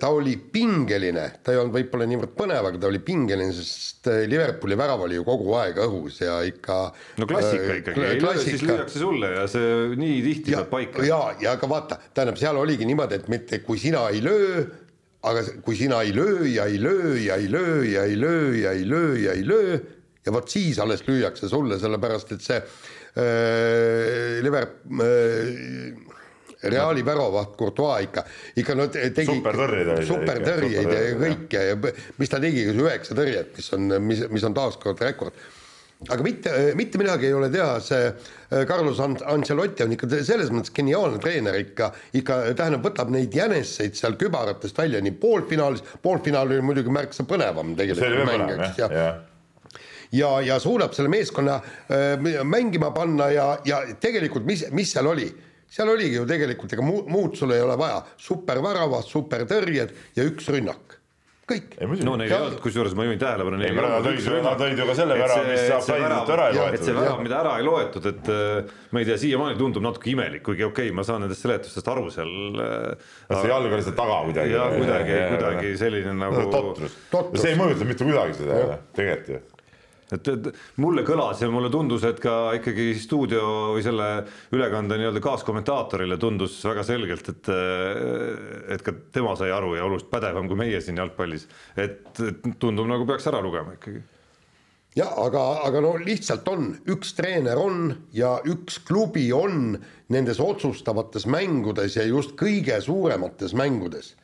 ta 0.00 0.10
oli 0.12 0.34
pingeline, 0.52 1.24
ta 1.44 1.54
ei 1.54 1.60
olnud 1.60 1.74
võib-olla 1.78 2.08
niivõrd 2.10 2.34
põnev, 2.36 2.66
aga 2.70 2.80
ta 2.82 2.90
oli 2.90 3.00
pingeline, 3.04 3.54
sest 3.56 4.10
äh, 4.12 4.24
Liverpooli 4.28 4.76
värav 4.78 5.04
oli 5.06 5.16
ju 5.16 5.24
kogu 5.26 5.54
aeg 5.58 5.80
õhus 5.86 6.20
ja 6.22 6.38
ikka. 6.46 6.78
no 7.18 7.28
klassika 7.30 7.70
äh, 7.72 7.80
ikkagi, 7.80 8.04
ei 8.04 8.20
löö, 8.22 8.34
siis 8.42 8.64
lüüakse 8.66 9.00
sulle 9.00 9.32
ja 9.32 9.46
see 9.50 9.96
nii 9.98 10.18
tihti 10.26 10.56
saab 10.56 10.68
paika. 10.74 11.06
ja, 11.08 11.22
ja 11.40 11.56
aga 11.56 11.70
vaata, 11.70 12.00
tähendab, 12.12 12.38
seal 12.40 12.60
oligi 12.60 12.88
niimoodi, 12.88 13.22
et 13.22 13.32
mitte 13.32 13.62
kui 13.64 13.80
sina 13.80 14.04
ei 14.12 14.20
löö 14.24 14.66
aga 15.26 15.42
kui 15.64 15.76
sina 15.76 16.02
ei 16.06 16.12
löö 16.14 16.46
ja 16.46 16.66
ei 16.70 16.78
löö 16.82 17.16
ja 17.18 17.36
ei 17.36 17.48
löö 17.50 17.84
ja 17.84 18.04
ei 18.06 18.18
löö 18.20 18.54
ja 18.56 18.72
ei 18.72 18.84
löö 18.88 19.16
ja 19.18 19.32
ei 19.32 19.46
löö 19.46 19.78
ja 20.26 20.32
vot 20.32 20.48
siis 20.50 20.78
alles 20.78 21.02
lüüakse 21.08 21.48
sulle, 21.50 21.78
sellepärast 21.80 22.32
et 22.36 22.44
see 22.44 22.58
äh, 22.60 24.38
Liver- 24.44 24.70
äh,, 25.02 26.08
Reali 26.58 27.04
väravaht 27.06 27.52
Courtois 27.58 28.08
ikka, 28.08 28.24
ikka 28.58 28.74
no 28.74 28.88
tegi 28.90 29.26
supertõrjeid 29.28 30.02
supertõrjeid 30.08 30.90
ja 30.90 31.02
kõike 31.20 31.60
ja 31.68 31.76
mis 32.18 32.32
ta 32.32 32.40
tegi, 32.42 32.64
üheksa 32.72 33.14
tõrjet, 33.14 33.52
mis 33.54 33.70
on, 33.76 33.94
mis, 34.02 34.24
mis 34.34 34.46
on 34.48 34.56
taaskord 34.56 34.98
rekord 35.06 35.38
aga 36.06 36.22
mitte, 36.22 36.50
mitte 36.78 36.98
midagi 37.00 37.26
ei 37.26 37.34
ole 37.34 37.48
teha, 37.50 37.78
see 37.82 38.04
äh, 38.06 38.64
Carlos 38.68 39.00
Ancelotti 39.02 39.82
on 39.82 39.94
ikka 39.96 40.10
selles 40.22 40.52
mõttes 40.54 40.70
geniaalne 40.74 41.18
treener 41.22 41.58
ikka, 41.58 41.90
ikka 42.20 42.36
tähendab, 42.58 42.84
võtab 42.86 43.10
neid 43.14 43.34
jäneseid 43.34 43.98
seal 43.98 44.14
kübaratest 44.20 44.78
välja 44.78 45.02
nii 45.02 45.16
poolfinaalis, 45.18 45.82
poolfinaal 46.04 46.52
oli 46.52 46.62
muidugi 46.70 46.94
märksa 46.94 47.26
põnevam 47.28 47.74
tegelikult 47.78 48.30
mäng, 48.30 48.54
eks, 48.54 48.78
ja, 48.84 48.92
ja 48.94 49.08
ja, 50.14 50.30
ja 50.40 50.56
suudab 50.62 50.94
selle 50.96 51.10
meeskonna 51.12 51.58
äh, 51.90 52.44
mängima 52.46 52.92
panna 52.94 53.28
ja, 53.34 53.50
ja 53.66 53.82
tegelikult 54.00 54.46
mis, 54.48 54.68
mis 54.72 54.94
seal 54.94 55.10
oli? 55.10 55.28
seal 55.68 55.90
oligi 55.92 56.16
ju 56.16 56.24
tegelikult, 56.24 56.72
ega 56.72 56.84
muud 56.86 57.34
sul 57.36 57.50
ei 57.52 57.60
ole 57.60 57.74
vaja, 57.76 57.98
superväravad, 58.24 59.04
supertõrjed 59.04 59.90
ja 60.16 60.24
üks 60.24 60.46
rünnak 60.48 60.87
kõik. 61.48 61.76
no 62.06 62.14
neil 62.20 62.30
ei 62.30 62.36
olnud, 62.36 62.58
kusjuures 62.62 62.94
ma 62.98 63.06
juhin 63.08 63.20
tähelepanu. 63.20 63.58
Nad 63.58 64.60
tõid 64.60 64.78
ju 64.78 64.88
ka 64.88 64.96
selle 64.98 65.18
värava, 65.18 65.44
mis 65.48 65.64
saab 65.64 65.84
Saidult 65.88 66.32
ära 66.34 66.48
ei 66.48 66.58
loetud. 66.58 66.78
et 66.78 66.86
see 66.86 66.96
värav, 66.98 67.20
mida 67.24 67.40
ära 67.40 67.56
ei 67.58 67.66
loetud, 67.66 68.08
et 68.12 68.32
äh, 68.34 68.72
ma 68.94 69.02
ei 69.02 69.08
tea, 69.08 69.18
siiamaani 69.24 69.60
tundub 69.60 69.84
natuke 69.88 70.12
imelik, 70.12 70.44
kuigi 70.46 70.66
okei 70.68 70.88
okay,, 70.88 70.96
ma 70.96 71.04
saan 71.08 71.24
nendest 71.24 71.44
seletustest 71.46 71.92
aru 71.94 72.08
seal. 72.14 72.32
Äh, 72.62 73.12
kas 73.28 73.44
see 73.44 73.52
jalg 73.52 73.76
oli 73.78 73.86
seal 73.86 73.98
taga 73.98 74.22
kuidagi? 74.28 74.56
jah, 74.56 74.72
kuidagi, 74.76 75.20
kuidagi 75.34 75.76
selline 75.84 76.16
nagu. 76.18 76.48
totrus, 76.54 76.98
see 77.36 77.54
ei 77.54 77.60
mõjuta 77.60 77.88
mitte 77.88 78.08
kuidagi 78.08 78.42
seda 78.42 78.82
tegelikult 78.98 79.38
ju 79.38 79.57
et, 80.12 80.28
et 80.32 80.48
mulle 80.82 81.04
kõlas 81.06 81.42
ja 81.42 81.48
mulle 81.52 81.70
tundus, 81.72 82.04
et 82.08 82.20
ka 82.22 82.52
ikkagi 82.58 82.90
stuudio 83.00 83.74
või 83.76 83.84
selle 83.84 84.08
ülekande 84.54 84.98
nii-öelda 85.00 85.22
kaaskommentaatorile 85.24 86.18
tundus 86.20 86.58
väga 86.66 86.84
selgelt, 86.86 87.32
et 87.32 87.50
et 88.74 88.84
ka 88.84 88.94
tema 89.14 89.34
sai 89.38 89.50
aru 89.54 89.74
ja 89.76 89.86
oluliselt 89.86 90.10
pädevam 90.12 90.48
kui 90.50 90.58
meie 90.58 90.80
siin 90.84 91.00
jalgpallis, 91.00 91.48
et, 91.76 92.12
et 92.24 92.46
tundub 92.60 92.88
nagu 92.90 93.08
peaks 93.08 93.28
ära 93.30 93.42
lugema 93.44 93.76
ikkagi. 93.76 94.02
jah, 94.98 95.12
aga, 95.24 95.44
aga 95.68 95.82
no 95.84 95.96
lihtsalt 96.02 96.48
on, 96.50 96.70
üks 96.90 97.14
treener 97.18 97.60
on 97.60 97.92
ja 98.16 98.38
üks 98.48 98.80
klubi 98.88 99.28
on 99.36 99.76
nendes 100.08 100.40
otsustavates 100.40 101.28
mängudes 101.28 101.98
ja 101.98 102.06
just 102.08 102.34
kõige 102.40 102.80
suuremates 102.84 103.54
mängudes 103.56 104.14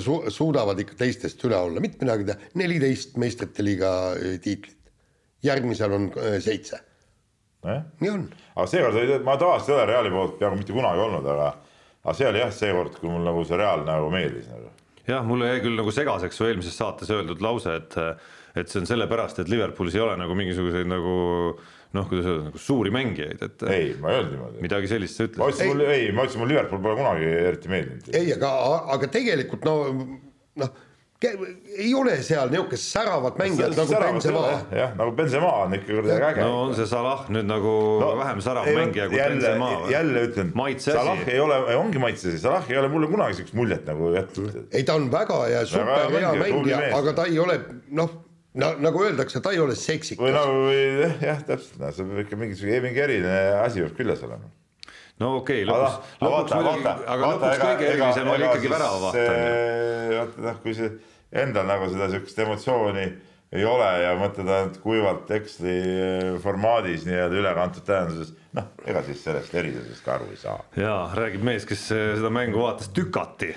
su-, 0.00 0.22
suudavad 0.32 0.78
ikka 0.80 0.98
teistest 1.00 1.42
üle 1.44 1.58
olla, 1.58 1.80
mitte 1.84 2.00
midagi 2.04 2.28
teha, 2.28 2.52
neliteist 2.60 3.18
meistrite 3.20 3.66
liiga 3.66 3.90
tiitlit. 4.42 4.78
järgmisel 5.42 5.92
on 5.96 6.10
seitse. 6.40 6.80
nojah, 7.64 7.84
nii 8.00 8.10
on 8.12 8.24
aga 8.60 8.68
seekord 8.70 8.98
oli, 9.00 9.18
ma 9.24 9.36
tavaliselt 9.40 9.72
ei 9.72 9.76
ole 9.76 9.86
Reali 9.88 10.12
poolt 10.12 10.36
peaaegu 10.40 10.60
mitte 10.60 10.76
kunagi 10.76 11.04
olnud, 11.06 11.26
aga 11.34 11.48
aga 12.00 12.16
see 12.16 12.28
oli 12.28 12.40
jah, 12.42 12.52
seekord, 12.54 12.98
kui 13.00 13.12
mul 13.12 13.24
nagu 13.26 13.44
see 13.48 13.58
Real 13.60 13.84
nagu 13.86 14.10
meeldis 14.12 14.48
nagu. 14.50 14.70
jah, 15.08 15.24
mulle 15.26 15.50
jäi 15.52 15.64
küll 15.64 15.80
nagu 15.80 15.94
segaseks 15.94 16.40
su 16.40 16.48
eelmises 16.48 16.76
saates 16.76 17.10
öeldud 17.14 17.42
lause, 17.44 17.76
et 17.80 17.98
et 18.58 18.66
see 18.66 18.80
on 18.80 18.88
sellepärast, 18.88 19.38
et 19.38 19.50
Liverpoolis 19.50 19.94
ei 19.94 20.02
ole 20.02 20.16
nagu 20.18 20.34
mingisuguseid 20.34 20.88
nagu 20.90 21.12
noh, 21.96 22.06
kuidas 22.10 22.28
öelda, 22.30 22.50
nagu 22.50 22.60
suuri 22.62 22.92
mängijaid, 22.94 23.40
et 23.46 23.64
ei, 23.66 23.88
ma 24.00 24.12
ei 24.12 24.20
öelnud 24.20 24.36
niimoodi. 24.36 24.60
midagi 24.66 24.90
sellist 24.90 25.18
sa 25.18 25.26
ma 25.26 25.30
ütlesid. 25.30 25.48
ütlesin, 25.50 25.72
mul 25.72 25.86
ei, 25.86 26.12
ma 26.14 26.26
ütlesin, 26.26 26.42
mul 26.42 26.52
Liverpool 26.52 26.84
pole 26.84 27.00
kunagi 27.00 27.32
eriti 27.48 27.72
meeldinud. 27.72 28.14
ei, 28.14 28.30
aga, 28.36 28.52
aga 28.94 29.10
tegelikult 29.10 29.66
no 29.66 29.74
noh, 30.60 30.78
ei 31.20 31.90
ole 31.94 32.14
seal 32.24 32.48
niisugust 32.48 32.86
säravat 32.94 33.36
mängijat 33.38 33.74
nagu 33.76 33.98
Benzema. 34.00 34.44
jah, 34.72 34.94
nagu 34.96 35.12
Benzema 35.18 35.50
on 35.64 35.74
ikka 35.76 35.98
kuidagi 35.98 36.24
äge. 36.30 36.46
no 36.46 36.62
on 36.62 36.72
see 36.78 36.86
Salah 36.88 37.26
nüüd 37.28 37.50
nagu 37.50 37.74
no, 38.00 38.14
vähem 38.22 38.40
särav 38.46 38.70
mängija 38.70 39.10
kui 39.10 39.18
jälle, 39.18 39.34
Benzema 39.34 39.90
jälle 39.90 40.24
ütlen, 40.30 40.54
Salah 40.86 41.28
ei 41.28 41.40
ole, 41.40 41.60
ongi 41.76 41.98
maitse 41.98 42.30
asi, 42.30 42.38
Salah 42.38 42.70
ei 42.70 42.78
ole 42.78 42.88
mulle 42.88 43.10
kunagi 43.12 43.40
siukest 43.40 43.54
muljet 43.58 43.84
nagu 43.90 44.14
jätnud. 44.14 44.64
ei, 44.72 44.84
ta 44.84 44.94
on 44.94 45.10
väga 45.12 45.44
hea, 45.44 45.66
super 45.66 45.92
hea 45.92 46.08
hea 46.08 46.32
mängija, 46.32 46.56
mängija, 46.78 46.82
aga 47.02 47.12
ta 47.20 47.28
ei 47.28 47.38
ole 47.38 47.60
noh, 47.90 48.16
nagu 48.58 49.04
öeldakse, 49.04 49.42
ta 49.44 49.52
ei 49.54 49.60
ole 49.62 49.76
või 49.76 49.82
seksikas. 49.82 50.32
nagu 50.34 50.72
jah, 50.74 51.14
jah, 51.22 51.44
täpselt, 51.46 51.78
no 51.82 51.92
see 51.94 52.08
peab 52.08 52.24
ikka 52.24 52.40
mingisugune, 52.40 52.80
mingi 52.88 53.04
eriline 53.04 53.38
asi 53.60 53.84
peab 53.84 53.94
küljes 53.98 54.24
olema. 54.26 54.50
no 55.22 55.36
okei 55.38 55.62
okay,, 55.62 55.70
lõpuks, 55.70 56.12
lõpuks 56.24 56.56
muidugi, 56.58 56.94
aga 57.14 57.32
lõpuks 57.34 57.64
kõige 57.64 57.90
erilisem 57.94 58.34
oli 58.34 58.48
ikkagi 58.48 58.70
ju. 58.70 58.76
vaata 60.16 60.46
noh, 60.48 60.62
kui 60.64 60.76
see 60.78 60.94
endal 61.44 61.68
nagu 61.70 61.90
seda 61.92 62.10
siukest 62.10 62.42
emotsiooni 62.42 63.06
ei 63.50 63.64
ole 63.66 63.88
ja 64.04 64.12
mõtled 64.18 64.50
ainult 64.50 64.78
kuivalt 64.82 65.24
teksti 65.30 65.72
formaadis 66.42 67.02
nii-öelda 67.06 67.40
ülekantud 67.40 67.86
tähenduses, 67.86 68.30
noh, 68.54 68.68
ega 68.86 69.02
siis 69.06 69.24
sellest 69.26 69.54
erisusest 69.58 70.04
ka 70.06 70.14
aru 70.18 70.30
ei 70.30 70.38
saa. 70.38 70.58
ja 70.78 70.94
räägib 71.18 71.42
mees, 71.46 71.66
kes 71.66 71.88
eh, 71.96 72.12
seda 72.18 72.30
mängu 72.34 72.62
vaatas 72.62 72.92
tükati. 72.94 73.54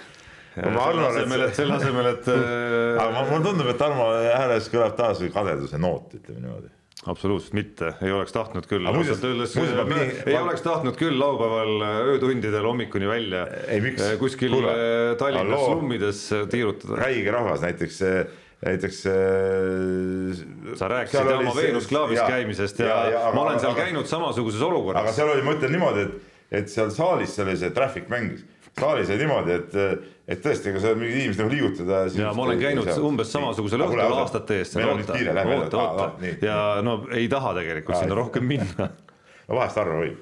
Ma 0.56 0.86
arvan, 0.86 1.18
et 1.18 1.28
selle 1.32 1.50
selle 1.58 1.74
asemel, 1.80 2.08
et 2.14 2.28
äh, 2.30 3.02
aga 3.02 3.10
ma- 3.16 3.26
mulle 3.32 3.44
tundub, 3.48 3.70
et 3.74 3.78
Tarmo 3.82 4.06
hääles 4.14 4.70
kõlab 4.74 4.96
taas 5.00 5.22
kadeduse 5.34 5.80
noot, 5.82 6.14
ütleme 6.20 6.44
niimoodi. 6.44 6.70
absoluutselt 7.10 7.54
mitte, 7.58 7.90
ei 8.06 8.12
oleks 8.16 8.32
tahtnud 8.36 8.68
küll. 8.70 8.86
Aga 8.88 9.02
ausalt 9.02 9.26
öeldes 9.28 9.56
ei 9.58 10.36
ma- 10.38 10.44
oleks 10.46 10.62
tahtnud 10.64 10.96
küll 11.00 11.18
laupäeval 11.20 11.74
öötundidel 12.14 12.64
hommikuni 12.70 13.10
välja 13.10 13.48
Ei, 13.68 13.82
eh, 13.82 14.14
kuskil 14.22 14.54
Kuule, 14.54 14.72
eh, 14.72 15.16
Tallinna 15.20 15.58
slummides 15.58 16.22
tiirutada. 16.54 17.02
räige 17.02 17.32
rahvas, 17.34 17.62
näiteks, 17.66 18.00
näiteks. 18.64 19.02
sa 20.80 20.88
rääkisid 20.88 21.34
oma 21.36 21.56
Veenus 21.58 21.88
klaavis 21.90 22.22
käimisest 22.28 22.80
ja, 22.80 22.88
ja, 22.88 23.10
ja 23.12 23.32
ma 23.36 23.42
olen 23.50 23.60
seal 23.60 23.74
aga, 23.74 23.84
käinud 23.90 24.08
samasuguses 24.08 24.62
aga 24.62 24.70
olukorras. 24.72 25.16
seal 25.18 25.30
oli, 25.34 25.42
ma 25.44 25.58
ütlen 25.58 25.74
niimoodi, 25.76 26.06
et, 26.08 26.34
et 26.62 26.72
seal 26.72 26.92
saalis 26.94 27.36
seal 27.36 27.50
oli 27.50 27.58
see 27.60 27.74
traffic 27.76 28.08
mängis. 28.14 28.46
Saalis 28.80 29.10
oli 29.14 29.22
niimoodi, 29.22 29.56
et, 29.60 29.78
et 30.28 30.44
tõesti, 30.44 30.72
ega 30.72 30.82
seal 30.82 30.98
mingid 31.00 31.20
inimesed 31.20 31.44
nagu 31.44 31.54
liigutada. 31.54 32.04
ja 32.18 32.34
ma 32.34 32.46
olen 32.48 32.62
käinud 32.62 32.92
umbes 33.06 33.32
samasugusel 33.36 33.86
õhtul 33.86 34.04
aastate 34.08 34.60
eest. 34.62 34.78
meil 34.80 34.94
on 34.94 35.02
nüüd 35.02 35.14
kiire, 35.14 35.34
lähme 35.38 35.58
oota, 35.62 35.82
oota 35.82 36.12
edasi. 36.20 36.46
ja 36.48 36.60
no 36.86 37.00
ei 37.14 37.28
taha 37.32 37.56
tegelikult 37.62 38.00
sinna 38.02 38.20
rohkem 38.20 38.48
minna 38.50 38.90
no 39.48 39.58
vahest 39.60 39.82
harva 39.82 40.00
võib. 40.02 40.22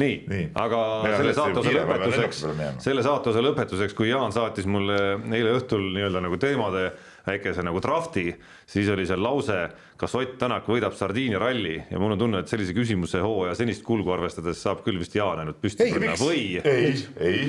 nii, 0.00 0.18
Nii. 0.28 0.44
aga 0.62 0.82
on 1.02 1.08
selle 1.18 1.32
ma 1.36 1.62
pean 1.62 1.78
lõpetuseks 1.78 2.44
selle 2.86 3.06
saatuse 3.06 3.42
lõpetuseks, 3.44 3.96
kui 3.98 4.12
Jaan 4.12 4.34
saatis 4.34 4.68
mulle 4.70 5.00
eile 5.32 5.56
õhtul 5.58 5.90
nii-öelda 5.96 6.22
nagu 6.24 6.38
teemade 6.40 6.92
väikese 7.26 7.62
nagu 7.62 7.78
drafti, 7.82 8.32
siis 8.66 8.88
oli 8.90 9.04
seal 9.06 9.20
lause, 9.22 9.58
kas 10.00 10.14
Ott 10.18 10.38
Tänak 10.40 10.66
võidab 10.70 10.94
Sardiinia 10.98 11.38
ralli 11.42 11.76
ja 11.90 12.00
mul 12.02 12.16
on 12.16 12.22
tunne, 12.24 12.40
et 12.42 12.50
sellise 12.50 12.74
küsimuse 12.74 13.20
hooaja 13.22 13.54
senist 13.58 13.84
kulgu 13.86 14.10
arvestades 14.14 14.62
saab 14.62 14.82
küll 14.86 14.98
vist 15.02 15.14
Jaan 15.14 15.42
ainult 15.44 15.60
püsti 15.62 15.90
panna 15.92 16.16
või 16.18 16.46
ei, 16.64 16.96
ei, 17.22 17.44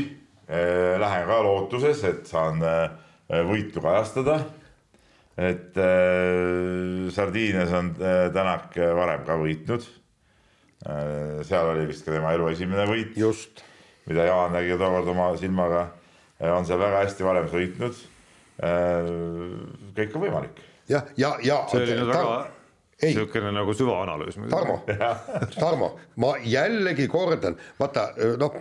lähen 1.00 1.26
ka 1.28 1.40
lootuses, 1.44 2.04
et 2.08 2.28
saan 2.30 2.62
äh, 2.64 2.92
võitu 3.48 3.82
kajastada. 3.82 4.40
et 5.38 5.78
äh, 5.78 7.10
Sardiinias 7.10 7.72
on 7.74 7.96
äh, 7.98 8.30
Tänak 8.34 8.76
varem 8.78 9.26
ka 9.26 9.38
võitnud. 9.38 9.86
seal 11.48 11.70
oli 11.72 11.86
vist 11.88 12.04
ka 12.04 12.12
tema 12.12 12.34
elu 12.36 12.50
esimene 12.52 12.84
võit, 12.90 13.14
just, 13.16 13.62
mida 14.06 14.26
Jaan 14.28 14.52
nägi 14.52 14.76
tookord 14.76 15.08
oma 15.08 15.30
silmaga. 15.40 15.86
on 16.44 16.66
seal 16.66 16.80
väga 16.80 17.06
hästi 17.06 17.24
varem 17.24 17.48
sõitnud. 17.48 18.02
kõik 19.96 20.16
on 20.16 20.26
võimalik. 20.26 20.60
jah, 20.90 21.08
ja, 21.18 21.38
ja, 21.40 21.56
ja. 21.56 21.62
see 21.72 21.86
oli 21.86 21.96
nüüd 22.02 22.12
väga 22.12 22.36
ei, 23.04 23.14
niisugune 23.14 23.52
nagu 23.52 23.74
süvaanalüüs. 23.74 24.38
Tarmo, 24.52 24.82
Tarmo, 25.60 25.90
ma 26.16 26.36
jällegi 26.44 27.08
kordan, 27.08 27.56
vaata 27.80 28.10
noh, 28.40 28.60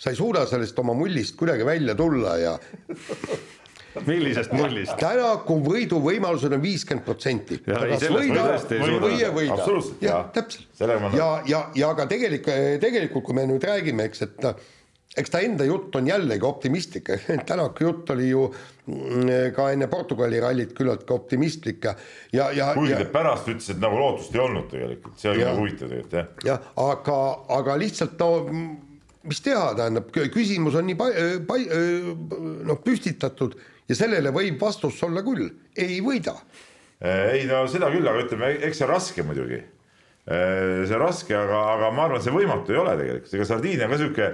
sa 0.00 0.12
ei 0.12 0.16
suuda 0.16 0.46
sellest 0.48 0.78
oma 0.80 0.94
mullist 0.96 1.36
kuidagi 1.36 1.66
välja 1.66 1.94
tulla 1.98 2.36
ja 2.40 2.54
millisest 4.06 4.52
mullist? 4.56 4.96
Tänaku 5.00 5.58
võiduvõimalused 5.66 6.56
on 6.56 6.62
viiskümmend 6.62 7.04
protsenti. 7.06 7.60
Jah 10.04 10.28
täpselt. 10.34 10.68
Ja, 11.16 11.30
ja, 11.48 11.64
ja 11.76 11.94
ka 11.98 12.06
tegelikult, 12.10 12.82
tegelikult 12.82 13.26
kui 13.26 13.36
me 13.36 13.46
nüüd 13.50 13.64
räägime, 13.66 14.06
eks, 14.10 14.22
et 14.28 14.46
eks 15.20 15.32
ta 15.32 15.40
enda 15.42 15.66
jutt 15.66 15.96
on 15.98 16.06
jällegi 16.06 16.46
optimistlik, 16.46 17.10
Tänaku 17.50 17.88
jutt 17.88 18.12
oli 18.14 18.28
ju 18.30 18.44
mm, 18.46 19.32
ka 19.56 19.70
enne 19.74 19.88
Portugali 19.90 20.40
rallit 20.42 20.72
küllaltki 20.76 21.12
optimistlik 21.16 21.88
ja, 21.90 21.96
ja, 22.32 22.52
ja, 22.56 22.68
kuigi 22.78 22.94
ta 22.94 23.08
pärast 23.10 23.50
ütles, 23.50 23.72
et 23.74 23.82
nagu 23.82 23.98
lootust 23.98 24.36
ei 24.38 24.44
olnud 24.44 24.70
tegelikult, 24.70 25.18
see 25.18 25.32
oli 25.34 25.42
nagu 25.48 25.64
huvitav 25.64 25.90
tegelikult 25.90 26.14
jah. 26.20 26.30
jah, 26.52 26.70
aga, 26.86 27.18
aga 27.58 27.76
lihtsalt 27.82 28.22
no 28.22 28.30
mis 29.28 29.42
teha, 29.44 29.72
tähendab, 29.76 30.08
küsimus 30.32 30.78
on 30.78 30.86
nii 30.88 30.96
pa-, 30.98 31.10
pa-, 31.48 31.60
noh 32.68 32.80
püstitatud 32.84 33.56
ja 33.90 33.96
sellele 33.98 34.32
võib 34.34 34.60
vastus 34.60 35.00
olla 35.06 35.24
küll, 35.26 35.48
ei 35.76 35.98
võida. 36.04 36.36
ei 37.02 37.44
no 37.48 37.64
seda 37.70 37.90
küll, 37.92 38.06
aga 38.06 38.24
ütleme, 38.24 38.54
eks 38.68 38.80
see 38.80 38.86
on 38.86 38.92
raske 38.94 39.26
muidugi. 39.26 39.60
see 40.30 40.94
on 40.96 41.02
raske, 41.02 41.34
aga, 41.36 41.64
aga 41.74 41.90
ma 41.96 42.06
arvan, 42.06 42.20
et 42.20 42.28
see 42.28 42.34
võimatu 42.34 42.74
ei 42.74 42.80
ole 42.80 42.96
tegelikult, 43.00 43.34
ega 43.36 43.48
Sardiinia 43.48 43.88
on 43.88 43.94
ka 43.94 44.00
sihuke 44.00 44.30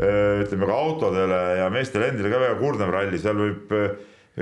ütleme 0.00 0.68
ka 0.68 0.76
autodele 0.76 1.40
ja 1.58 1.66
meestele 1.72 2.08
endile 2.08 2.30
ka 2.32 2.40
väga 2.40 2.58
kurnav 2.60 2.92
ralli, 2.94 3.18
seal 3.20 3.36
võib 3.36 3.74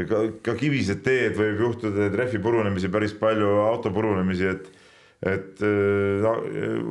ka, 0.06 0.20
ka 0.44 0.54
kivised 0.58 1.00
teed 1.06 1.38
võib 1.38 1.62
juhtuda, 1.64 2.10
rehvi 2.14 2.40
purunemisi 2.42 2.90
päris 2.92 3.16
palju, 3.18 3.48
auto 3.64 3.90
purunemisi, 3.94 4.52
et 4.52 4.68
et 5.26 5.62
eh, 5.66 6.18
no, 6.22 6.34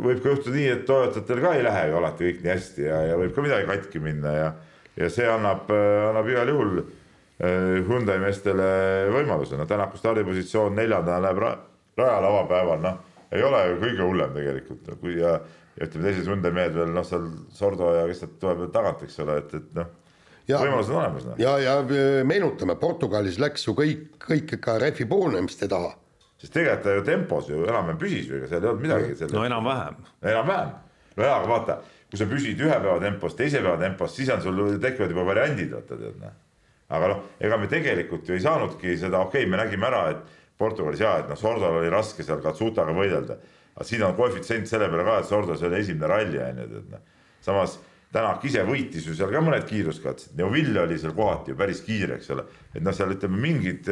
võib 0.03 0.21
ka 0.23 0.33
juhtuda 0.33 0.55
nii, 0.55 0.69
et 0.73 0.85
Toyotatel 0.87 1.43
ka 1.43 1.53
ei 1.55 1.65
lähegi 1.65 1.97
alati 1.99 2.27
kõik 2.27 2.41
nii 2.43 2.53
hästi 2.53 2.87
ja, 2.87 3.01
ja 3.11 3.19
võib 3.19 3.35
ka 3.35 3.45
midagi 3.45 3.69
katki 3.69 4.03
minna 4.03 4.33
ja 4.35 4.47
ja 4.97 5.11
see 5.13 5.27
annab, 5.29 5.69
annab 5.69 6.27
igal 6.31 6.49
juhul 6.49 6.79
Hyundai 7.37 8.17
meestele 8.17 8.67
võimaluse, 9.13 9.59
no 9.59 9.67
Tänaku 9.69 9.99
stardipositsioon 9.99 10.73
neljandana 10.73 11.19
läheb 11.21 11.41
ra 11.43 11.51
rajale 11.97 12.31
avapäeval, 12.31 12.81
noh, 12.81 12.97
ei 13.33 13.43
ole 13.45 13.59
ju 13.67 13.77
kõige 13.83 14.07
hullem 14.07 14.33
tegelikult, 14.33 14.89
kui 15.01 15.19
ja, 15.19 15.35
ja 15.77 15.85
ütleme, 15.85 16.07
teised 16.09 16.29
Hyundai 16.29 16.51
mehed 16.55 16.75
veel 16.77 16.91
noh, 16.95 17.05
seal 17.05 17.27
Sordo 17.53 17.91
ja 17.93 18.07
kes 18.09 18.23
sealt 18.23 18.35
tuleb 18.41 18.63
veel 18.63 18.73
tagant, 18.73 19.05
eks 19.05 19.19
ole, 19.25 19.37
et, 19.43 19.55
et 19.59 19.71
noh, 19.77 19.93
Ja- 20.47 20.61
võimalused 20.63 20.93
on 20.93 21.01
olemas 21.01 21.25
noh.. 21.27 21.39
ja, 21.41 21.57
ja 21.59 21.73
meenutame, 22.23 22.77
Portugalis 22.79 23.35
läks 23.41 23.65
ju 23.67 23.73
kõik, 23.75 24.05
kõik 24.23 24.53
ikka 24.55 24.77
rehvi 24.79 25.03
purunemiste 25.09 25.67
taha. 25.67 25.91
Sest 26.37 26.53
tegelikult 26.53 26.83
ta 26.85 26.95
ju 26.95 27.03
tempos 27.05 27.49
ju 27.49 27.63
enam-vähem 27.65 27.99
püsis 28.01 28.27
ju, 28.29 28.37
ega 28.37 28.49
seal 28.49 28.63
ei 28.63 28.71
olnud 28.71 28.83
midagi 28.85 29.29
no 29.33 29.45
enam-vähem. 29.45 30.01
enam-vähem. 30.21 30.73
no 31.17 31.25
jaa, 31.25 31.37
aga 31.39 31.49
vaata, 31.49 31.77
kui 32.11 32.19
sa 32.19 32.27
püsid 32.29 32.61
ühe 32.61 32.79
päeva 32.83 32.97
tempos, 33.01 33.37
teise 33.39 33.61
päeva 33.63 33.77
tempos, 33.81 34.13
siis 34.15 34.29
on 34.33 34.43
sul 34.43 34.61
tekivad 34.83 35.13
juba 35.13 35.25
variandid, 35.31 35.73
vaata 35.73 35.97
tead 35.97 36.21
noh. 36.21 36.35
aga 36.97 37.11
noh, 37.13 37.23
ega 37.41 37.57
me 37.61 37.69
tegelikult 37.71 38.29
ju 38.29 38.37
ei 38.37 38.43
saanudki 38.45 38.97
seda, 38.97 39.23
okei 39.25 39.45
okay,, 39.45 39.51
me 39.51 39.61
nägime 39.63 39.89
ära, 39.89 40.03
et 40.13 40.37
Portugalis 40.57 41.01
jaa, 41.01 41.19
et 41.23 41.29
noh, 41.29 41.37
Sordol 41.37 41.81
oli 41.81 41.89
raske 41.93 42.25
seal 42.25 42.41
Katsutaga 42.45 42.93
võidelda. 42.93 43.37
aga 43.75 43.85
siin 43.85 44.05
on 44.05 44.15
koefitsient 44.17 44.69
selle 44.69 44.89
peale 44.89 45.05
ka, 45.05 45.19
et 45.21 45.29
Sordos 45.29 45.61
oli 45.65 45.81
esimene 45.81 46.13
ralli 46.13 46.41
on 46.41 46.63
ju, 46.63 46.71
tead 46.75 46.95
noh. 46.95 47.05
samas 47.41 47.79
Tänak 48.07 48.45
ise 48.47 48.61
võitis 48.63 49.03
ju 49.03 49.13
seal 49.17 49.33
ka 49.33 49.41
mõned 49.43 49.65
kiiruskatsed, 49.67 50.31
Neuvill 50.39 50.77
oli 50.79 50.95
seal 50.99 51.11
kohati 51.15 51.51
ju 51.51 51.57
päris 51.59 51.81
kiire, 51.83 52.15
eks 52.15 52.29
ole. 52.31 52.45
et 52.71 52.79
noh, 52.79 52.95
seal 52.95 53.11
ütleme 53.11 53.35
mingid 53.43 53.89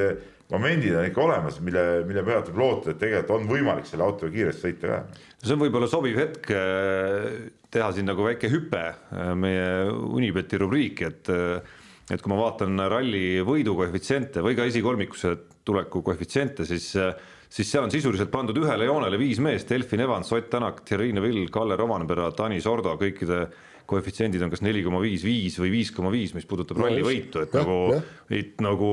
momendid 0.54 0.96
on 0.96 1.08
ikka 1.08 1.24
olemas, 1.24 1.60
mille, 1.66 1.84
mille 2.06 2.24
pealt 2.26 2.52
võib 2.52 2.62
loota, 2.62 2.92
et 2.92 3.00
tegelikult 3.02 3.34
on 3.40 3.48
võimalik 3.50 3.88
selle 3.90 4.06
autoga 4.06 4.34
kiiresti 4.36 4.68
sõita 4.68 4.92
ka. 4.92 5.00
See 5.42 5.56
on 5.56 5.64
võib-olla 5.64 5.90
sobiv 5.90 6.20
hetk 6.22 6.52
eh, 6.54 7.30
teha 7.74 7.90
siin 7.96 8.10
nagu 8.10 8.26
väike 8.28 8.52
hüpe 8.54 8.84
eh, 8.86 9.32
meie 9.40 9.68
Unibeti 9.90 10.62
rubriiki, 10.62 11.10
et 11.10 11.34
eh, 11.34 11.82
et 12.06 12.22
kui 12.22 12.30
ma 12.30 12.38
vaatan 12.38 12.78
ralli 12.86 13.42
võidu 13.42 13.74
koefitsiente 13.74 14.44
või 14.46 14.54
ka 14.54 14.68
esikolmikusse 14.70 15.32
tuleku 15.66 16.04
koefitsiente, 16.06 16.62
siis 16.70 16.92
siis 17.50 17.70
seal 17.72 17.88
on 17.88 17.94
sisuliselt 17.94 18.30
pandud 18.30 18.60
ühele 18.62 18.86
joonele 18.86 19.18
viis 19.18 19.40
meest, 19.42 19.72
Elfin 19.74 20.04
Evans, 20.04 20.30
Ott 20.36 20.52
Tänak, 20.54 20.84
Thierry 20.86 21.10
Neville, 21.16 21.48
Kalle 21.50 21.78
Rovanpera, 21.80 22.28
Tanis 22.36 22.68
Ordo, 22.70 22.94
kõikide 23.02 23.48
koefitsiendid 23.90 24.44
on 24.46 24.52
kas 24.54 24.62
neli 24.66 24.84
koma 24.86 25.02
viis, 25.02 25.24
viis 25.26 25.58
või 25.62 25.72
viis 25.80 25.92
koma 25.96 26.12
viis, 26.14 26.34
mis 26.38 26.46
puudutab 26.50 26.84
ralli 26.84 27.02
võitu, 27.06 27.42
et 27.46 27.58
Jah, 27.58 27.66
nagu 27.66 28.38
et 28.38 28.62
nagu 28.62 28.92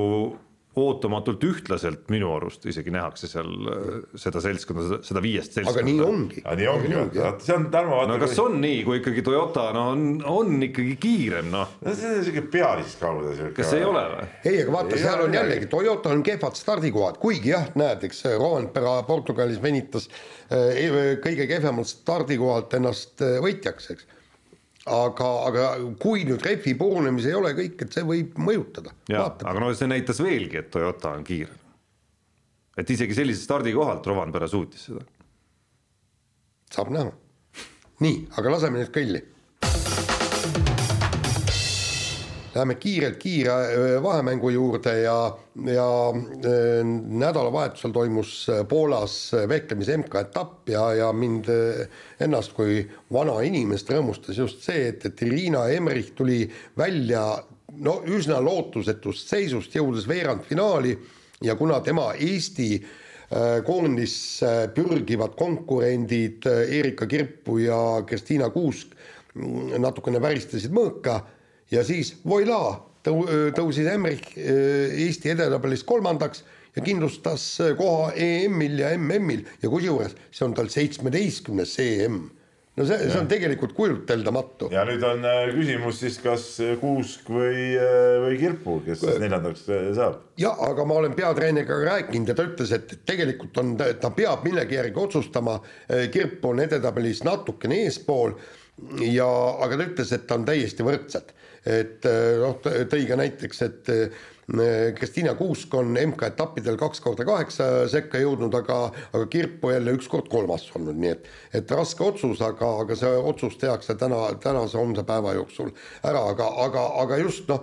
ootamatult 0.81 1.43
ühtlaselt 1.45 2.07
minu 2.13 2.31
arust 2.33 2.65
isegi 2.71 2.93
nähakse 2.95 3.29
seal 3.29 3.51
äh, 3.69 3.97
seda 4.21 4.41
seltskonda, 4.41 5.01
seda, 5.05 5.21
viiest 5.25 5.59
seltskonda. 5.59 5.83
aga 5.83 5.89
nii 5.89 6.05
ongi. 6.07 6.45
nii 6.61 6.69
ongi, 6.71 7.25
see 7.45 7.57
on 7.57 7.67
Tarmo 7.73 7.99
vaata. 7.99 8.15
no 8.15 8.17
kas 8.23 8.39
on 8.41 8.57
nii, 8.63 8.79
kui 8.87 9.01
ikkagi 9.03 9.25
Toyota 9.27 9.67
no 9.77 9.85
on, 9.93 10.07
on 10.33 10.65
ikkagi 10.69 10.97
kiirem 11.03 11.51
noh. 11.53 11.77
no 11.85 11.97
see 11.99 12.15
on 12.17 12.25
siuke 12.29 12.47
pealiskaude 12.55 13.35
siuke. 13.37 13.53
kas 13.61 13.75
ei 13.77 13.85
ole 13.85 14.07
või? 14.15 14.31
ei, 14.47 14.63
aga 14.63 14.77
vaata, 14.79 15.03
seal 15.05 15.27
on 15.27 15.37
jällegi, 15.37 15.69
Toyota 15.77 16.15
on 16.17 16.25
kehvad 16.25 16.57
stardikohad, 16.57 17.21
kuigi 17.21 17.53
jah, 17.53 17.69
näed, 17.77 18.09
eks 18.09 18.25
Rovanpera 18.33 18.97
Portugalis 19.09 19.61
venitas 19.63 20.09
äh, 20.49 21.21
kõige 21.21 21.51
kehvemalt 21.51 21.93
stardikohalt 21.93 22.81
ennast 22.81 23.21
äh, 23.21 23.37
võitjaks, 23.45 23.93
eks 23.93 24.09
aga, 24.91 25.31
aga 25.49 25.67
kui 26.03 26.25
nüüd 26.27 26.43
rehvi 26.43 26.75
purunemis 26.79 27.29
ei 27.31 27.37
ole 27.39 27.55
kõik, 27.59 27.85
et 27.85 27.97
see 27.97 28.07
võib 28.07 28.39
mõjutada. 28.43 28.95
aga 29.13 29.59
no 29.61 29.73
see 29.75 29.91
näitas 29.91 30.23
veelgi, 30.23 30.63
et 30.63 30.71
Toyota 30.75 31.15
on 31.17 31.25
kiirem. 31.25 31.59
et 32.77 32.91
isegi 32.91 33.15
sellise 33.15 33.45
stardikohalt 33.45 34.07
Rovanpera 34.07 34.49
suutis 34.49 34.89
seda. 34.91 35.05
saab 36.73 36.91
näha. 36.91 37.13
nii, 38.01 38.27
aga 38.39 38.57
laseme 38.57 38.83
nüüd 38.83 38.95
kõlli 38.95 39.23
Läheme 42.53 42.75
kiirelt 42.77 43.17
kiire 43.17 43.53
äh, 43.73 44.03
vahemängu 44.03 44.51
juurde 44.53 44.93
ja, 45.01 45.39
ja 45.65 45.87
äh, 46.13 46.83
nädalavahetusel 47.09 47.95
toimus 47.97 48.33
äh, 48.53 48.61
Poolas 48.69 49.33
vehklemise 49.49 49.97
MK-etapp 49.97 50.69
ja, 50.69 50.83
ja 50.95 51.09
mind 51.17 51.49
ennast 52.21 52.53
kui 52.53 52.83
vana 53.13 53.39
inimest 53.49 53.89
rõõmustas 53.89 54.37
just 54.37 54.61
see, 54.67 54.91
et, 54.91 55.09
et 55.09 55.25
Irina 55.25 55.65
Emmerich 55.73 56.13
tuli 56.19 56.45
välja 56.77 57.25
no 57.81 57.99
üsna 58.05 58.43
lootusetust 58.45 59.33
seisust, 59.33 59.73
jõudes 59.73 60.05
veerandfinaali 60.09 60.97
ja 61.49 61.57
kuna 61.57 61.81
tema 61.81 62.11
Eesti 62.13 62.75
koondisse 63.65 64.69
pürgivad 64.77 65.39
konkurendid 65.41 66.45
Erika 66.45 67.09
Kirpu 67.09 67.63
ja 67.65 67.79
Kristiina 68.05 68.51
Kuusk 68.53 68.93
mm, 68.93 69.79
natukene 69.81 70.21
väristasid 70.21 70.75
mõõka 70.77 71.23
ja 71.73 71.85
siis 71.87 72.15
voilaa 72.29 72.75
tõu-, 73.07 73.27
tõusis 73.57 73.89
Emmerich 73.93 74.37
Eesti 74.37 75.33
edetabelis 75.35 75.85
kolmandaks 75.89 76.45
ja 76.77 76.85
kindlustas 76.85 77.47
koha 77.79 78.13
EM-il 78.17 78.79
ja 78.81 78.93
MM-il 78.99 79.43
ja 79.63 79.73
kusjuures 79.73 80.15
see 80.31 80.47
on 80.47 80.55
tal 80.57 80.71
seitsmeteistkümnes 80.73 81.75
EM. 81.85 82.23
no 82.77 82.87
see, 82.89 82.97
see 83.11 83.19
on 83.21 83.29
tegelikult 83.29 83.75
kujuteldamatu. 83.77 84.71
ja 84.73 84.85
nüüd 84.89 85.05
on 85.05 85.27
küsimus 85.53 86.01
siis, 86.01 86.17
kas 86.25 86.47
Kuusk 86.81 87.29
või, 87.33 87.67
või 88.25 88.39
Kirpu, 88.41 88.79
kes 88.87 89.05
siis 89.05 89.21
neljandaks 89.21 89.67
saab? 89.99 90.23
ja 90.41 90.55
aga 90.69 90.89
ma 90.89 91.03
olen 91.03 91.19
peatreeneriga 91.19 91.83
rääkinud 91.85 92.33
ja 92.33 92.39
ta 92.39 92.49
ütles, 92.49 92.73
et 92.77 92.97
tegelikult 93.09 93.61
on, 93.61 93.77
ta 93.77 94.15
peab 94.17 94.47
millegi 94.49 94.79
järgi 94.79 95.01
otsustama. 95.01 95.59
Kirp 96.13 96.45
on 96.49 96.65
edetabelis 96.65 97.21
natukene 97.29 97.83
eespool 97.85 98.37
ja, 99.05 99.29
aga 99.61 99.77
ta 99.77 99.89
ütles, 99.91 100.17
et 100.17 100.29
ta 100.29 100.41
on 100.41 100.49
täiesti 100.49 100.87
võrdsed 100.87 101.37
et 101.67 102.07
eh, 102.09 102.37
noh, 102.43 102.57
tõi 102.63 103.03
ka 103.09 103.19
näiteks, 103.19 103.63
et 103.67 103.91
eh, 103.93 104.23
Kristiina 104.97 105.37
Kuusk 105.39 105.75
on 105.79 105.95
MK-etappidel 105.95 106.77
kaks 106.81 107.01
korda 107.01 107.25
kaheksa 107.25 107.87
sekka 107.89 108.19
jõudnud, 108.21 108.55
aga, 108.59 108.79
aga 109.15 109.29
Kirpu 109.31 109.71
jälle 109.71 109.95
üks 109.97 110.11
kord 110.11 110.29
kolmas 110.33 110.67
olnud, 110.77 110.99
nii 110.99 111.13
et, 111.15 111.31
et 111.61 111.71
raske 111.73 112.05
otsus, 112.05 112.43
aga, 112.45 112.73
aga 112.83 112.99
see 112.99 113.13
otsus 113.31 113.57
tehakse 113.61 113.97
täna, 114.01 114.25
tänase 114.43 114.81
homse 114.81 115.07
päeva 115.09 115.37
jooksul 115.39 115.71
ära, 116.03 116.27
aga, 116.35 116.51
aga, 116.67 116.85
aga 117.05 117.23
just 117.23 117.49
noh, 117.53 117.63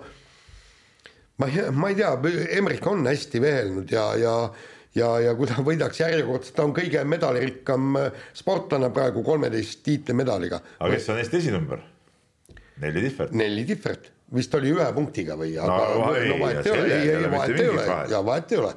ma 1.38 1.52
ei, 1.52 1.68
ma 1.76 1.92
ei 1.92 2.00
tea, 2.00 2.16
Emmerich 2.56 2.88
on 2.88 3.04
hästi 3.06 3.44
vehelnud 3.44 3.92
ja, 3.92 4.10
ja 4.20 4.34
ja, 4.96 5.12
ja 5.22 5.36
kui 5.38 5.46
ta 5.46 5.62
võidaks 5.62 6.00
järjekordselt, 6.02 6.56
ta 6.56 6.64
on 6.66 6.74
kõige 6.74 7.04
medalirikkam 7.06 7.94
sportlane 8.34 8.90
praegu 8.94 9.22
kolmeteist 9.22 9.84
tiitlimedaliga. 9.86 10.58
aga 10.80 10.96
kes 10.96 11.12
on 11.12 11.20
Eesti 11.22 11.44
esinumber? 11.44 11.84
Nelli 12.80 13.08
Tihvert. 13.08 13.32
Nelli 13.36 13.64
Tihvert, 13.68 14.12
vist 14.34 14.54
oli 14.56 14.70
ühe 14.74 14.92
punktiga 14.96 15.36
või, 15.38 15.56
aga 15.58 15.80
no, 15.80 16.04
no, 16.04 16.14
no 16.14 16.38
vahet 16.44 16.66
ei 16.66 16.76
ole, 16.76 16.94
ei, 16.94 17.10
ei 17.16 17.34
vahet 17.34 17.58
ei 17.58 17.68
ole. 17.74 17.90
ja 18.12 18.22
vahet 18.24 18.54
ei 18.54 18.62
ole. 18.62 18.76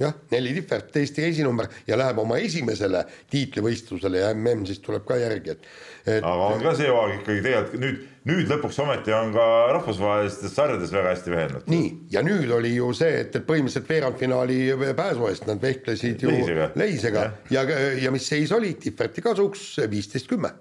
Jah, 0.00 0.14
Nelli 0.32 0.54
Tihvert, 0.56 0.96
Eesti 0.96 1.22
esinumber 1.28 1.68
ja 1.86 1.98
läheb 2.00 2.18
oma 2.22 2.38
esimesele 2.42 3.04
tiitlivõistlusele 3.30 4.22
ja 4.22 4.32
mm 4.34 4.64
siis 4.66 4.80
tuleb 4.82 5.04
ka 5.06 5.18
järgi, 5.20 5.52
et, 5.52 5.68
et.... 6.06 6.24
aga 6.24 6.48
on 6.48 6.64
ka 6.64 6.72
see 6.78 6.88
hooaeg 6.88 7.20
ikkagi 7.20 7.44
tegelikult 7.44 7.82
nüüd, 7.84 8.00
nüüd 8.30 8.50
lõpuks 8.50 8.80
ometi 8.82 9.14
on 9.14 9.30
ka 9.36 9.46
rahvusvahelistes 9.76 10.56
sarjades 10.56 10.94
väga 10.96 11.12
hästi 11.12 11.34
vehelnud. 11.34 11.70
nii, 11.70 11.92
ja 12.16 12.24
nüüd 12.26 12.50
oli 12.56 12.72
ju 12.74 12.90
see, 12.96 13.20
et, 13.20 13.36
et 13.36 13.46
põhimõtteliselt 13.46 13.92
veerandfinaali 13.92 14.58
pääsu 14.98 15.28
eest 15.28 15.46
nad 15.50 15.62
vehklesid 15.62 16.24
ju 16.24 16.34
leisega, 16.34 16.70
leisega. 16.82 17.26
ja, 17.52 17.62
ja, 17.68 17.80
ja 18.08 18.14
mis 18.16 18.26
seis 18.32 18.54
oli, 18.56 18.74
Tihverti 18.80 19.22
kasuks 19.28 19.74
viisteist, 19.92 20.30
kümme 20.32 20.56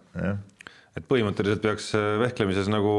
et 0.98 1.06
põhimõtteliselt 1.08 1.62
peaks 1.64 1.94
äh, 1.98 2.16
vehklemises 2.22 2.68
nagu 2.72 2.96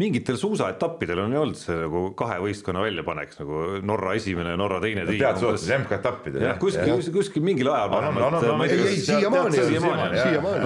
mingitel 0.00 0.36
suusaetappidel 0.38 1.20
on 1.22 1.34
ju 1.34 1.40
olnud 1.44 1.58
see 1.58 1.74
nagu 1.78 2.00
kahe 2.18 2.40
võistkonna 2.42 2.82
väljapanek 2.82 3.36
nagu 3.38 3.60
Norra 3.86 4.14
esimene, 4.18 4.56
Norra 4.58 4.80
teine 4.82 5.04
tiim. 5.06 5.20
tead 5.22 5.38
suhtes 5.42 5.66
MK-etappidel. 5.76 6.46
jah, 6.48 6.56
kuskil, 6.62 6.90
kuskil, 6.96 7.14
kuskil 7.14 7.46
mingil 7.46 7.70
ajal 7.70 7.92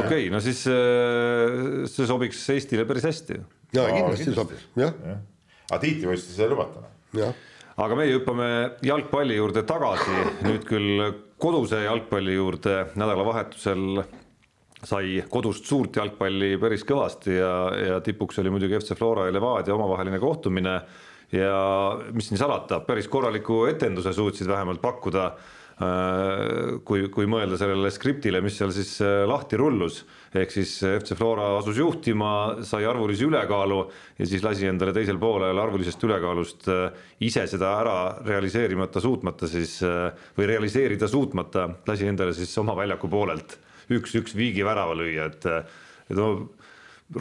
okei, 0.04 0.30
no 0.32 0.40
siis 0.44 0.64
äh, 0.72 1.84
see 1.92 2.08
sobiks 2.08 2.40
Eestile 2.56 2.88
päris 2.88 3.04
hästi. 3.08 3.40
ja 3.76 3.84
kindlasti 3.92 4.32
sobib, 4.32 4.64
jah. 4.80 4.96
aga 5.68 5.82
tiitlivõistluses 5.84 6.40
ei 6.44 6.52
lubata. 6.54 6.88
aga 7.84 8.00
meie 8.00 8.16
hüppame 8.16 8.48
jalgpalli 8.84 9.36
juurde 9.36 9.64
tagasi, 9.68 10.16
nüüd 10.48 10.64
küll 10.68 11.04
koduse 11.38 11.84
jalgpalli 11.84 12.38
juurde 12.38 12.80
nädalavahetusel 12.98 14.00
sai 14.86 15.18
kodust 15.30 15.66
suurt 15.66 15.98
jalgpalli 15.98 16.54
päris 16.60 16.86
kõvasti 16.86 17.34
ja, 17.34 17.52
ja 17.74 18.00
tipuks 18.04 18.38
oli 18.42 18.52
muidugi 18.54 18.78
FC 18.78 18.94
Flora 18.98 19.26
ja 19.26 19.34
Levadia 19.34 19.74
omavaheline 19.74 20.20
kohtumine. 20.22 20.80
Ja 21.34 21.98
mis 22.16 22.30
siin 22.30 22.40
salata, 22.40 22.80
päris 22.86 23.08
korraliku 23.10 23.66
etenduse 23.68 24.14
suutsid 24.16 24.48
vähemalt 24.48 24.80
pakkuda 24.80 25.24
äh, 25.26 26.78
kui, 26.88 27.02
kui 27.12 27.28
mõelda 27.28 27.58
sellele 27.60 27.90
skriptile, 27.92 28.40
mis 28.40 28.56
seal 28.56 28.72
siis 28.72 28.94
äh, 29.04 29.26
lahti 29.28 29.58
rullus, 29.60 29.98
ehk 30.32 30.54
siis 30.54 30.72
FC 30.86 31.18
Flora 31.18 31.50
asus 31.58 31.82
juhtima, 31.82 32.32
sai 32.64 32.88
arvulise 32.88 33.28
ülekaalu 33.28 33.82
ja 34.22 34.30
siis 34.30 34.46
lasi 34.46 34.70
endale 34.70 34.96
teisel 34.96 35.20
poolel 35.20 35.60
arvulisest 35.60 36.08
ülekaalust 36.08 36.72
äh, 36.72 37.04
ise 37.28 37.44
seda 37.50 37.74
ära 37.82 37.98
realiseerimata 38.24 39.04
suutmata 39.04 39.50
siis 39.50 39.82
või 39.84 40.48
realiseerida 40.48 41.10
suutmata, 41.12 41.68
lasi 41.90 42.08
endale 42.08 42.32
siis 42.32 42.56
oma 42.62 42.78
väljaku 42.78 43.10
poolelt 43.12 43.58
üks-üks 43.94 44.36
viigi 44.36 44.64
värava 44.66 44.96
lüüa, 44.98 45.28
et, 45.32 45.46
et 46.08 46.16
no 46.16 46.30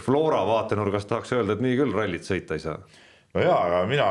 Flora 0.03 0.41
vaatenurgast 0.47 1.07
tahaks 1.07 1.31
öelda, 1.37 1.55
et 1.55 1.63
nii 1.63 1.77
küll 1.79 1.95
rallit 1.95 2.27
sõita 2.27 2.57
ei 2.57 2.63
saa 2.63 2.79
no 3.37 3.43
jaa, 3.43 3.57
aga 3.67 3.81
mina 3.89 4.05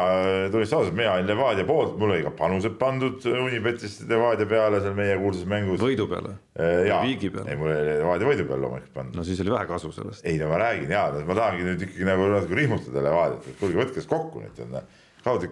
tunnistan 0.52 0.80
ausalt, 0.80 0.96
mina 0.96 1.14
olin 1.16 1.28
Levadia 1.30 1.66
poolt, 1.68 1.96
mul 2.00 2.12
oli 2.14 2.24
ka 2.26 2.32
panused 2.36 2.76
pandud 2.80 3.24
Unibetist 3.30 4.04
Levadia 4.11 4.48
peale 4.50 4.80
seal 4.84 4.94
meie 4.98 5.16
kuulsas 5.20 5.46
mängus. 5.50 5.80
võidu 5.82 6.07
peale 6.11 6.36
e,? 6.54 6.68
viigi 7.07 7.30
peale? 7.34 7.52
ei, 7.52 7.61
mul 7.61 7.72
oli 7.72 7.96
Levadia 8.02 8.30
võidu 8.30 8.46
peale 8.48 8.64
loomulikult 8.64 8.94
pandud. 8.94 9.18
no 9.18 9.26
siis 9.26 9.40
oli 9.44 9.54
vähe 9.54 9.68
kasu 9.70 9.90
sellest. 9.94 10.26
ei 10.28 10.38
no 10.42 10.50
ma 10.52 10.61
räägin 10.62 10.94
jaa, 10.96 11.09
ma 11.26 11.38
tahangi 11.38 11.66
nüüd 11.66 11.86
ikkagi 11.88 12.09
nagu 12.09 12.28
natuke 12.34 12.61
rihmutada 12.61 13.04
Levadiat, 13.09 13.50
et 13.50 13.61
kuulge, 13.61 13.80
võtke 13.82 14.00
siis 14.00 14.11
kokku 14.12 14.44
nüüd, 14.44 14.54
tead 14.59 14.72
noh. 14.74 14.86
kaudu 15.26 15.50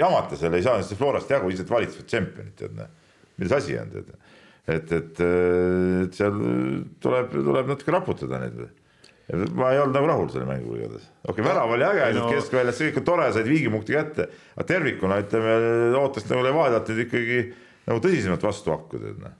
jamate 0.00 0.40
seal, 0.40 0.58
ei 0.58 0.66
saa 0.66 0.80
sellest 0.80 1.00
Florast 1.00 1.32
jagu, 1.32 1.52
ise 1.54 1.66
valitsevad 1.70 2.10
tšempionit, 2.10 2.56
tead 2.60 2.76
noh. 2.80 2.92
milles 3.38 3.56
asi 3.60 3.78
on, 3.80 3.94
tead 3.94 4.12
et, 4.64 4.92
et, 4.96 5.20
et 5.20 6.16
seal 6.16 6.40
tuleb, 7.04 7.34
tuleb 7.34 7.70
natuke 7.74 7.92
raputada 7.92 8.40
neid. 8.40 8.64
ma 9.56 9.70
ei 9.72 9.80
olnud 9.80 9.96
nagu 9.96 10.08
rahul 10.08 10.30
selle 10.32 10.48
mänguga 10.48 10.82
igatahes. 10.82 11.06
okei 11.24 11.32
okay,, 11.32 11.46
värav 11.46 11.76
oli 11.76 11.86
äge 11.88 12.08
no., 12.18 12.26
keskväljas, 12.32 12.78
see 12.78 12.90
kõik 12.90 13.00
on 13.02 13.06
tore, 13.10 13.28
said 13.36 13.48
viigipunkti 13.48 13.96
kätte, 13.96 14.28
aga 14.56 14.66
tervikuna 14.68 15.20
ütleme, 15.24 15.54
ootaks 16.00 16.28
nagu 16.32 16.44
Levadiat 16.44 16.92
nüüd 16.92 17.04
ikkagi 17.06 17.40
nagu 17.84 18.04
tõsisemalt 18.04 18.44
vastu 18.48 18.72
hakkuda, 18.72 19.12
et 19.12 19.22
noh. 19.24 19.38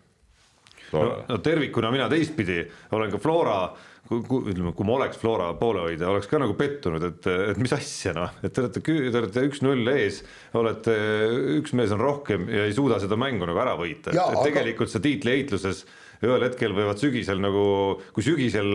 no, 0.92 1.04
no 1.28 1.40
tervikuna 1.44 1.92
mina 1.94 2.08
teistpidi 2.12 2.62
olen 2.96 3.12
ka 3.12 3.20
Flora 3.20 3.58
kui, 4.08 4.20
ütleme, 4.52 4.74
kui 4.76 4.86
ma 4.86 4.98
oleks 4.98 5.18
Flora 5.20 5.50
poolehoidja, 5.58 6.10
oleks 6.12 6.28
ka 6.30 6.40
nagu 6.42 6.56
pettunud, 6.58 7.04
et, 7.08 7.28
et 7.54 7.60
mis 7.60 7.72
asja 7.76 8.14
noh, 8.16 8.38
et 8.44 8.52
te 8.54 8.64
olete, 8.64 8.84
te 8.84 9.20
olete 9.22 9.44
üks-null 9.48 9.92
ees, 9.94 10.22
olete, 10.60 10.94
üks 11.58 11.74
mees 11.78 11.94
on 11.94 12.02
rohkem 12.02 12.48
ja 12.52 12.68
ei 12.68 12.76
suuda 12.76 13.00
seda 13.02 13.18
mängu 13.20 13.48
nagu 13.48 13.60
ära 13.64 13.76
võita, 13.80 14.12
et 14.12 14.20
aga... 14.20 14.46
tegelikult 14.46 14.92
see 14.92 15.04
tiitliheitluses 15.08 15.84
ühel 16.24 16.44
hetkel 16.46 16.72
võivad 16.76 17.00
sügisel 17.00 17.40
nagu, 17.42 17.64
kui 18.14 18.24
sügisel 18.24 18.70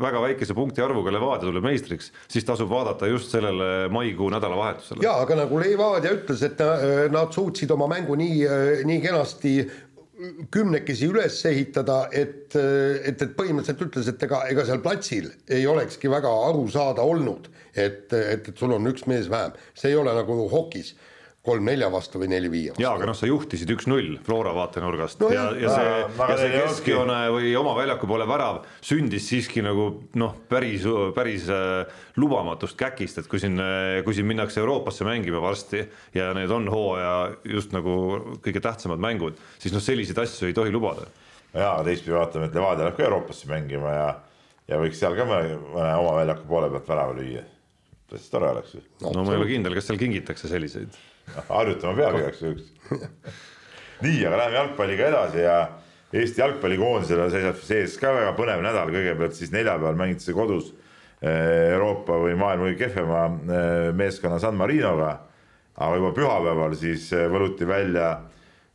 väga 0.00 0.22
väikese 0.24 0.56
punkti 0.56 0.82
arvuga 0.82 1.12
Levadia 1.14 1.48
tuleb 1.48 1.66
meistriks, 1.66 2.10
siis 2.30 2.46
tasub 2.46 2.70
vaadata 2.72 3.08
just 3.10 3.34
sellele 3.34 3.88
maikuu 3.92 4.30
nädalavahetusele. 4.32 5.04
ja 5.04 5.14
aga 5.22 5.42
nagu 5.42 5.60
Levadia 5.62 6.14
ütles, 6.16 6.42
et 6.46 6.62
nad 7.12 7.36
suutsid 7.36 7.70
oma 7.74 7.88
mängu 7.90 8.16
nii, 8.18 8.42
nii 8.88 9.04
kenasti 9.04 9.54
kümnekesi 10.50 11.08
üles 11.10 11.38
ehitada, 11.48 12.02
et, 12.12 12.54
et, 12.56 13.22
et 13.22 13.36
põhimõtteliselt 13.36 13.86
ütles, 13.86 14.10
et 14.10 14.24
ega, 14.26 14.42
ega 14.52 14.64
seal 14.68 14.82
platsil 14.84 15.30
ei 15.48 15.66
olekski 15.70 16.10
väga 16.12 16.32
aru 16.48 16.66
saada 16.72 17.04
olnud, 17.06 17.48
et, 17.74 18.12
et, 18.12 18.48
et 18.48 18.52
sul 18.58 18.74
on 18.76 18.90
üks 18.90 19.06
mees 19.10 19.30
vähem, 19.32 19.56
see 19.74 19.92
ei 19.92 20.00
ole 20.00 20.14
nagu 20.16 20.36
hokis 20.52 20.94
kolm-nelja 21.46 21.88
vastu 21.92 22.20
või 22.20 22.28
neli-viie 22.34 22.74
vastu. 22.74 22.82
jaa, 22.84 22.92
aga 22.98 23.06
noh, 23.08 23.16
sa 23.16 23.28
juhtisid 23.28 23.70
üks-null 23.72 24.18
Flora 24.26 24.52
vaatenurgast 24.56 25.22
No 25.22 25.30
ja, 25.32 25.46
ja 25.56 25.72
see, 25.72 25.94
ja 26.20 26.36
see 26.36 26.50
keskjoone 26.52 27.18
või 27.32 27.54
oma 27.56 27.72
väljaku 27.78 28.08
poole 28.10 28.26
värav 28.28 28.60
sündis 28.84 29.30
siiski 29.30 29.64
nagu 29.64 29.86
noh, 30.20 30.34
päris, 30.52 30.84
päris 31.16 31.48
äh, 31.48 31.88
lubamatust 32.20 32.76
käkist, 32.80 33.22
et 33.22 33.30
kui 33.30 33.40
siin, 33.40 33.56
kui 34.04 34.16
siin 34.16 34.28
minnakse 34.28 34.60
Euroopasse 34.60 35.06
mängima 35.08 35.40
varsti 35.42 35.84
ja 36.14 36.30
need 36.36 36.52
on 36.52 36.68
hooaja 36.72 37.14
just 37.56 37.72
nagu 37.76 37.94
kõige 38.44 38.62
tähtsamad 38.64 39.00
mängud, 39.00 39.38
siis 39.62 39.74
noh, 39.74 39.82
selliseid 39.84 40.20
asju 40.20 40.50
ei 40.50 40.56
tohi 40.56 40.72
lubada. 40.74 41.08
jaa, 41.54 41.78
aga 41.78 41.86
teistpidi 41.88 42.14
vaatame, 42.14 42.50
et 42.50 42.58
Levadia 42.58 42.86
läheb 42.86 42.98
ka 42.98 43.06
Euroopasse 43.06 43.48
mängima 43.50 43.94
ja, 43.94 44.10
ja 44.68 44.80
võiks 44.82 45.00
seal 45.00 45.16
ka 45.18 45.26
mõne, 45.28 45.56
mõne 45.72 45.94
oma 46.02 46.18
väljaku 46.20 46.46
poole 46.50 46.70
pealt 46.74 46.92
värava 46.92 47.16
lüüa. 47.16 47.46
päris 48.10 48.28
tore 48.30 48.50
oleks 48.52 48.74
ju. 48.76 48.84
no 49.06 49.24
ma 49.24 49.34
ei 49.34 49.40
ole 49.40 49.48
kindel, 49.50 49.78
kas 49.78 49.88
seal 49.90 50.00
kingitakse 50.00 50.50
selliseid. 50.50 51.00
Harjutama 51.48 51.96
peab 51.98 52.18
igaks 52.20 52.42
juhuks. 52.44 52.72
nii, 54.04 54.18
aga 54.26 54.36
läheme 54.40 54.58
jalgpalliga 54.60 55.08
edasi 55.10 55.44
ja 55.44 55.56
Eesti 56.10 56.42
jalgpallikoondisele 56.42 57.28
seisab 57.30 57.58
siis 57.60 57.72
ees 57.76 57.92
ka 58.02 58.10
väga 58.16 58.32
põnev 58.34 58.64
nädal, 58.64 58.90
kõigepealt 58.90 59.36
siis 59.38 59.52
neljapäeval 59.54 59.98
mängitakse 59.98 60.34
kodus 60.34 60.72
eh, 61.22 61.70
Euroopa 61.70 62.16
või 62.18 62.34
maailma 62.38 62.66
kõige 62.66 62.80
kehvema 62.88 63.20
eh, 63.30 63.90
meeskonna 63.94 64.40
San 64.42 64.58
Marinoga. 64.58 65.12
aga 65.80 65.96
juba 65.96 66.10
pühapäeval 66.16 66.74
siis 66.76 67.12
eh, 67.12 67.28
võluti 67.30 67.68
välja 67.68 68.18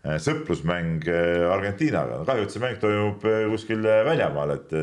sõprusmäng 0.06 1.02
Argentiinaga, 1.50 2.20
kahju, 2.28 2.44
et 2.46 2.54
see 2.54 2.62
mäng 2.62 2.76
toimub 2.78 3.24
kuskil 3.50 3.82
väljamaal, 3.82 4.52
et 4.54 4.74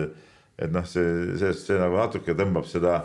et 0.58 0.72
noh, 0.74 0.84
see, 0.86 1.36
see, 1.38 1.52
see 1.56 1.78
nagu 1.78 1.94
natuke 1.96 2.34
tõmbab 2.38 2.66
seda 2.66 2.96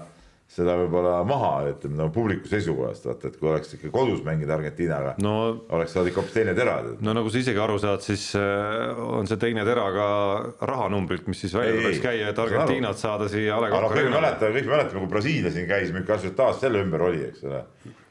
seda 0.48 0.78
võib-olla 0.80 1.20
maha, 1.28 1.52
et 1.74 1.84
no 1.92 2.08
publiku 2.14 2.48
seisukohast 2.48 3.06
vaata, 3.10 3.30
et 3.30 3.36
kui 3.40 3.50
oleks 3.52 3.74
ikka 3.76 3.90
kodus 3.92 4.22
mängida 4.24 4.56
Argentiinaga 4.56 5.18
no 5.20 5.34
oleks 5.76 5.92
saanud 5.94 6.12
ikka 6.12 6.22
hoopis 6.22 6.38
teine 6.38 6.54
tera. 6.56 6.78
no 7.04 7.16
nagu 7.18 7.32
sa 7.34 7.42
isegi 7.42 7.60
aru 7.60 7.76
saad, 7.84 8.04
siis 8.06 8.30
äh, 8.40 9.02
on 9.20 9.28
see 9.28 9.40
teine 9.42 9.66
tera 9.68 9.90
ka 9.92 10.08
rahanumbrilt, 10.72 11.28
mis 11.28 11.44
siis 11.44 11.56
välja 11.58 11.76
tuleks 11.76 12.00
käia, 12.04 12.32
et. 12.32 12.42
Argentiinat 12.48 13.02
saada 13.02 13.28
siia 13.32 13.58
A 13.58 13.62
Le 13.66 13.74
Coq 13.74 13.92
Arena'le. 13.92 14.16
mäletame, 14.16 14.56
kõik 14.56 14.72
mäletame, 14.72 15.04
kui 15.04 15.12
Brasiilia 15.18 15.52
siin 15.52 15.68
käis, 15.68 15.92
mingi 15.96 16.16
asjataaž 16.16 16.64
selle 16.64 16.86
ümber 16.86 17.04
oli, 17.10 17.28
eks 17.28 17.44
ole. 17.44 17.62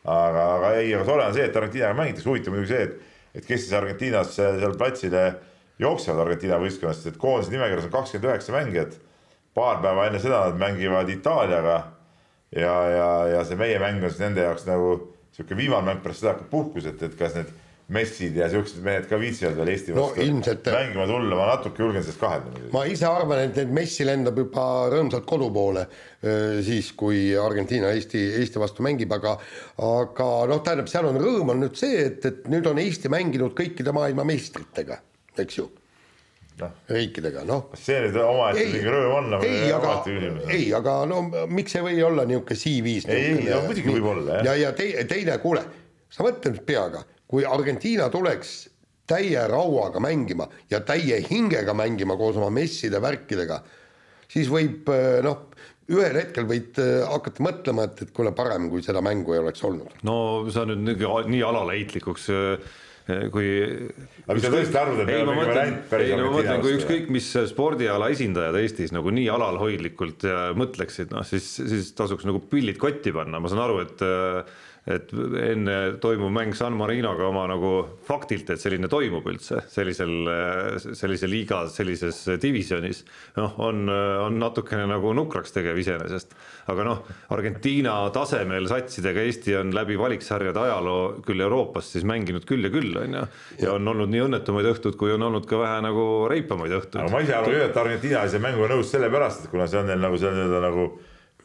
aga, 0.04 0.46
aga 0.58 0.76
ei, 0.82 0.92
aga 0.92 1.08
tore 1.08 1.26
on 1.30 1.34
see, 1.38 1.48
et 1.48 1.56
Argentiinaga 1.56 2.00
mängitakse, 2.02 2.28
huvitav 2.28 2.52
muidugi 2.52 2.74
see, 2.74 2.84
et, 2.90 3.18
et 3.40 3.48
kes 3.48 3.64
siis 3.64 3.74
Argentiinas 3.80 4.36
seal 4.36 4.76
platsile 4.76 5.26
jooksevad 5.80 6.26
Argentiina 6.28 6.60
võistkonnast, 6.60 7.08
et 7.08 7.20
koondise 7.20 7.56
nimekirjas 7.56 7.88
on 7.88 7.96
kakskümmend 7.96 8.30
üheksa 8.34 8.60
mängijat. 8.60 9.02
paar 9.56 9.80
päeva 9.80 10.10
enne 10.10 10.18
seda 10.20 10.44
nad 10.44 10.58
mängivad 10.60 11.08
Itaaliaga 11.08 11.95
ja, 12.56 12.74
ja, 12.92 13.10
ja 13.34 13.44
see 13.44 13.58
meie 13.60 13.78
mäng 13.82 14.02
on 14.02 14.10
siis 14.10 14.24
nende 14.24 14.44
jaoks 14.46 14.66
nagu 14.68 14.96
sihuke 15.36 15.56
viimane 15.58 15.90
mäng 15.90 16.02
pärast 16.04 16.22
seda 16.22 16.34
hakkab 16.34 16.50
puhkus, 16.52 16.88
et, 16.88 17.02
et 17.04 17.16
kas 17.18 17.36
need 17.36 17.52
messid 17.92 18.34
ja 18.34 18.48
siuksed 18.50 18.80
mehed 18.82 19.04
ka 19.06 19.18
viitsivad 19.20 19.54
veel 19.60 19.68
Eesti 19.70 19.92
No 19.94 20.08
vastu 20.08 20.24
ilmselt- 20.24 20.70
mängima 20.74 21.04
tulla, 21.06 21.36
ma 21.38 21.44
natuke 21.52 21.84
julgen 21.84 22.02
sellest 22.02 22.18
kahelda 22.18 22.70
ma 22.74 22.82
ise 22.90 23.06
arvan, 23.06 23.44
et 23.44 23.60
need 23.60 23.70
Messi 23.76 24.06
lendab 24.08 24.40
juba 24.40 24.64
rõõmsalt 24.90 25.28
kodu 25.28 25.52
poole 25.54 25.86
siis, 26.66 26.90
kui 26.98 27.28
Argentiina 27.38 27.92
Eesti, 27.94 28.24
Eesti 28.40 28.58
vastu 28.62 28.82
mängib, 28.82 29.12
aga 29.14 29.36
aga 29.86 30.28
noh, 30.50 30.62
tähendab, 30.66 30.90
seal 30.90 31.06
on 31.12 31.20
rõõm 31.22 31.54
on 31.54 31.62
nüüd 31.62 31.78
see, 31.78 32.08
et, 32.08 32.26
et 32.26 32.50
nüüd 32.50 32.66
on 32.66 32.82
Eesti 32.82 33.12
mänginud 33.12 33.54
kõikide 33.54 33.94
maailma 33.94 34.26
meistritega, 34.26 34.98
eks 35.38 35.60
ju 35.62 35.70
Noh. 36.56 36.70
riikidega, 36.88 37.42
noh. 37.44 37.66
see 37.76 37.98
nüüd 38.06 38.14
omaette 38.16 38.62
mingi 38.64 38.88
rõõm 38.88 39.14
on, 39.18 39.26
nagu 39.34 39.44
ei, 39.44 39.66
aga, 39.76 39.96
ei, 40.48 40.70
aga 40.76 40.94
no 41.10 41.18
miks 41.52 41.74
ei 41.76 41.82
või 41.84 41.98
olla 42.06 42.24
niisugune 42.24 42.56
CV-s. 42.62 43.08
Ei, 43.12 43.26
ei, 43.34 43.42
no 43.50 43.58
muidugi 43.66 43.92
võib 43.92 44.08
olla, 44.14 44.38
jah. 44.38 44.46
ja, 44.48 44.54
ja 44.62 44.70
teine, 44.78 45.04
teine, 45.10 45.36
kuule, 45.42 45.66
sa 46.08 46.24
mõtle 46.24 46.54
nüüd 46.54 46.64
peaga, 46.64 47.02
kui 47.28 47.44
Argentiina 47.44 48.08
tuleks 48.14 48.54
täie 49.06 49.42
rauaga 49.52 50.00
mängima 50.00 50.48
ja 50.72 50.80
täie 50.80 51.20
hingega 51.28 51.74
mängima 51.76 52.16
koos 52.16 52.38
oma 52.40 52.48
messide 52.54 53.02
värkidega, 53.04 53.60
siis 54.32 54.48
võib 54.48 54.88
eh, 54.96 55.20
noh, 55.26 55.44
ühel 55.92 56.16
hetkel 56.22 56.48
võid 56.48 56.80
eh, 56.80 57.04
hakata 57.04 57.44
mõtlema, 57.44 57.84
et, 57.90 58.02
et 58.06 58.16
kuule, 58.16 58.32
parem, 58.32 58.70
kui 58.72 58.80
seda 58.86 59.04
mängu 59.04 59.36
ei 59.36 59.44
oleks 59.44 59.60
olnud. 59.68 60.00
no 60.08 60.16
sa 60.48 60.64
nüüd 60.64 60.88
nii, 60.88 61.14
nii 61.36 61.44
alaleheitlikuks 61.52 62.30
kui 63.06 63.48
Aga 64.26 64.34
mis 64.34 64.44
sa 64.46 64.50
tõesti 64.50 64.78
arvad, 64.80 65.02
et 65.04 65.12
ei, 65.14 65.24
ma 65.26 65.34
mõtlen, 65.38 65.74
ei 66.00 66.14
no 66.18 66.28
ma 66.28 66.40
mõtlen, 66.40 66.62
kui 66.64 66.74
ükskõik 66.74 67.10
mis 67.14 67.28
spordiala 67.52 68.08
esindajad 68.14 68.58
Eestis 68.58 68.94
nagu 68.94 69.12
nii 69.14 69.28
alalhoidlikult 69.30 70.26
ja 70.26 70.40
mõtleksid, 70.58 71.12
noh 71.14 71.26
siis, 71.26 71.46
siis 71.60 71.92
tasuks 71.98 72.26
nagu 72.26 72.42
pillid 72.50 72.80
kotti 72.82 73.14
panna, 73.14 73.38
ma 73.42 73.52
saan 73.52 73.62
aru, 73.62 73.78
et 73.86 74.06
et 74.86 75.10
enne 75.42 75.76
toimuv 75.98 76.30
mäng 76.30 76.54
San 76.54 76.76
Marinoga 76.78 77.26
oma 77.26 77.42
nagu 77.50 77.70
faktilt, 78.06 78.52
et 78.54 78.62
selline 78.62 78.86
toimub 78.90 79.24
üldse 79.26 79.64
sellisel, 79.70 80.12
sellise 80.94 81.26
liiga 81.30 81.64
sellises 81.72 82.20
divisjonis, 82.42 83.02
noh, 83.38 83.56
on, 83.66 83.88
on 83.90 84.38
natukene 84.38 84.84
nagu 84.86 85.10
nukraks 85.18 85.56
tegev 85.56 85.80
iseenesest. 85.82 86.36
aga 86.70 86.86
noh, 86.86 87.00
Argentiina 87.34 87.96
tasemel 88.14 88.68
satsidega 88.70 89.24
Eesti 89.26 89.56
on 89.58 89.74
läbi 89.74 89.98
valiksarjade 89.98 90.62
ajaloo 90.62 91.00
küll 91.26 91.42
Euroopas 91.42 91.90
siis 91.96 92.06
mänginud 92.06 92.46
küll 92.46 92.68
ja 92.68 92.70
küll, 92.70 92.94
on 93.00 93.18
ju. 93.18 93.24
ja 93.64 93.74
on 93.74 93.90
olnud 93.90 94.12
nii 94.12 94.22
õnnetumaid 94.28 94.70
õhtuid, 94.70 94.94
kui 95.00 95.10
on 95.16 95.26
olnud 95.26 95.50
ka 95.50 95.58
vähe 95.64 95.82
nagu 95.82 96.06
reipamaid 96.30 96.78
õhtuid. 96.78 97.02
aga 97.02 97.10
ma 97.10 97.24
ise 97.26 97.34
arvan 97.34 97.56
küll, 97.56 97.66
et 97.66 97.82
Argentiina 97.82 98.22
selle 98.28 98.44
mänguga 98.46 98.70
nõus 98.76 98.94
sellepärast, 98.94 99.44
et 99.44 99.50
kuna 99.50 99.66
see 99.66 99.82
on 99.82 99.90
neil 99.90 100.02
nagu 100.06 100.20
see 100.20 100.30
nii-öelda 100.30 100.62
nagu 100.62 100.86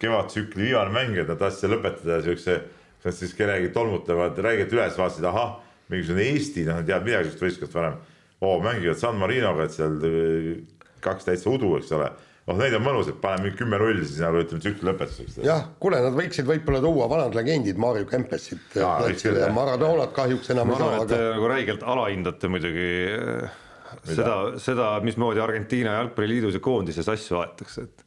kevadtsükli 0.02 0.70
viimane 0.70 0.94
mäng, 0.94 1.18
et 1.22 1.30
nad 1.30 1.42
tahtsid 1.42 1.74
lõpetada 1.74 2.22
siukse, 2.26 2.60
nad 3.06 3.18
siis 3.18 3.34
kellegi 3.38 3.72
tolmutavad 3.76 4.38
räigelt 4.45 4.74
üles, 4.76 4.97
vaatasid, 4.97 5.26
ahah, 5.30 5.56
mingisugune 5.91 6.28
Eesti, 6.32 6.66
noh, 6.68 6.82
ei 6.82 6.88
teadnud 6.88 7.10
midagi 7.10 7.30
sellest 7.30 7.45
võistkonnast 7.45 7.78
varem. 7.78 7.95
oo, 8.41 8.58
mängivad 8.64 8.97
San 8.97 9.18
Marinoga, 9.22 9.68
et 9.68 9.76
seal 9.76 9.97
äh, 10.08 10.52
kaks 11.06 11.28
täitsa 11.28 11.49
udu, 11.52 11.76
eks 11.80 11.91
ole. 11.97 12.12
noh, 12.49 12.58
neid 12.58 12.76
on 12.78 12.86
mõnus, 12.86 13.10
et 13.12 13.18
paneme 13.22 13.47
mingi 13.47 13.60
kümme-null 13.60 14.04
siis 14.04 14.22
nagu 14.24 14.41
ütleme 14.41 14.64
tsükli 14.64 14.89
lõpetuseks. 14.89 15.41
jah, 15.45 15.66
kuule, 15.82 16.02
nad 16.04 16.16
võiksid 16.18 16.47
võib-olla 16.49 16.82
tuua 16.84 17.10
vanad 17.12 17.38
legendid 17.38 17.82
Mario 17.82 18.08
Kempesit 18.10 18.64
platsile. 18.74 19.49
Maradonat 19.56 20.14
kahjuks 20.18 20.54
enam 20.56 20.72
ma 20.72 20.78
ei 20.78 20.86
saa, 20.86 21.02
aga 21.06 21.20
nagu 21.36 21.52
räigelt 21.52 21.86
alahindate 21.95 22.49
muidugi 22.52 22.88
eh, 23.18 23.60
seda, 24.08 24.38
seda, 24.62 24.93
mismoodi 25.06 25.43
Argentiina 25.43 25.99
jalgpalliliidus 25.99 26.58
ja 26.58 26.64
koondises 26.64 27.10
asju 27.12 27.41
aetakse, 27.41 27.86
et 27.88 28.01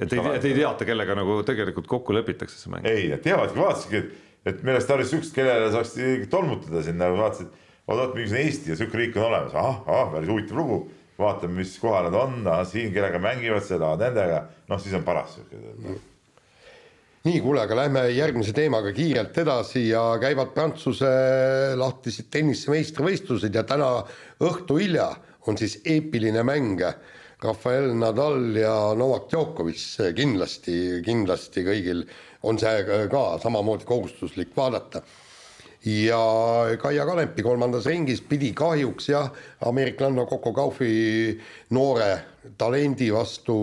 et 0.00 0.12
ei, 0.12 0.20
et 0.34 0.48
ei 0.48 0.56
teata, 0.56 0.86
kellega 0.88 1.16
nagu 1.18 1.40
tegelikult 1.46 1.88
kokku 1.90 2.16
lepitakse 2.16 2.58
see 2.58 2.72
mäng. 2.72 2.86
ei, 2.88 3.08
nad 3.12 3.22
teavadki, 3.24 3.60
vaatasidki, 3.60 4.00
et, 4.00 4.28
et 4.52 4.62
millest 4.66 4.88
tarvis 4.90 5.10
siukest, 5.12 5.34
kellele 5.36 5.70
saaks 5.74 5.96
tolmutada 6.32 6.84
sinna, 6.86 7.10
vaatasid, 7.16 7.50
oot-oot, 7.86 8.14
mingisugune 8.16 8.44
Eesti 8.46 8.72
ja 8.72 8.78
sihuke 8.78 9.00
riik 9.00 9.18
on 9.18 9.28
olemas, 9.28 9.56
ahah, 9.56 9.82
ahah, 9.86 10.12
päris 10.14 10.32
huvitav 10.32 10.62
lugu. 10.62 10.80
vaatame, 11.20 11.58
mis 11.60 11.74
kohal 11.76 12.06
nad 12.08 12.14
on, 12.16 12.46
siin, 12.64 12.94
kellega 12.94 13.18
mängivad 13.20 13.64
seda, 13.66 13.90
nendega, 14.00 14.38
noh, 14.70 14.78
siis 14.80 14.94
on 14.96 15.02
paras 15.04 15.34
sihuke 15.36 15.58
no. 15.84 15.96
nii, 17.26 17.40
kuule, 17.44 17.60
aga 17.60 17.76
lähme 17.76 18.06
järgmise 18.16 18.54
teemaga 18.56 18.94
kiirelt 18.96 19.36
edasi 19.42 19.90
ja 19.90 20.06
käivad 20.22 20.54
Prantsuse 20.54 21.10
lahtised 21.76 22.30
tennise 22.32 22.72
meistrivõistlused 22.72 23.52
ja 23.52 23.66
täna 23.68 23.90
õhtu 24.40 24.80
hilja 24.80 25.10
on 25.48 25.60
siis 25.60 25.76
eepiline 25.84 26.42
mäng. 26.46 26.80
Rafael 27.42 27.94
Nadal 27.96 28.56
ja 28.56 28.74
Novak 28.94 29.30
Djokovic 29.30 29.80
kindlasti, 30.16 31.00
kindlasti 31.04 31.64
kõigil 31.64 32.02
on 32.44 32.58
see 32.60 32.84
ka 33.08 33.22
samamoodi 33.40 33.88
kohustuslik 33.88 34.52
vaadata. 34.56 35.00
Ja 35.88 36.20
Kaia 36.76 37.06
Kanepi 37.08 37.40
kolmandas 37.42 37.86
ringis 37.88 38.20
pidi 38.20 38.50
kahjuks 38.52 39.08
jah, 39.08 39.30
ameeriklanna 39.64 40.26
Coco 40.28 40.52
Gaufi 40.52 41.38
noore 41.72 42.10
talendi 42.60 43.08
vastu 43.14 43.56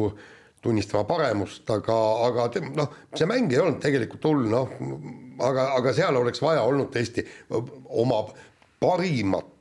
tunnistama 0.61 1.05
paremust, 1.05 1.69
aga, 1.69 1.97
aga 2.25 2.47
noh, 2.73 2.95
see 3.13 3.29
mäng 3.29 3.53
ei 3.53 3.61
olnud 3.61 3.77
tegelikult 3.83 4.25
hull, 4.25 4.47
noh, 4.49 4.73
aga, 5.45 5.69
aga 5.77 5.93
seal 5.93 6.17
oleks 6.17 6.41
vaja 6.41 6.65
olnud 6.65 6.89
tõesti 6.95 7.21
oma 8.01 8.23
parimat 8.81 9.56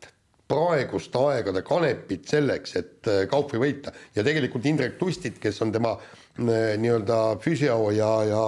praeguste 0.49 1.19
aegade 1.19 1.63
Kanepit 1.67 2.29
selleks, 2.31 2.77
et 2.79 3.11
äh, 3.11 3.25
Kaupi 3.31 3.59
võita 3.61 3.93
ja 4.15 4.25
tegelikult 4.27 4.67
Indrek 4.69 4.99
Tustit, 5.01 5.41
kes 5.43 5.59
on 5.65 5.73
tema 5.75 5.97
äh, 5.97 6.77
nii-öelda 6.79 7.21
füsio 7.43 7.79
ja, 7.95 8.11
ja 8.29 8.43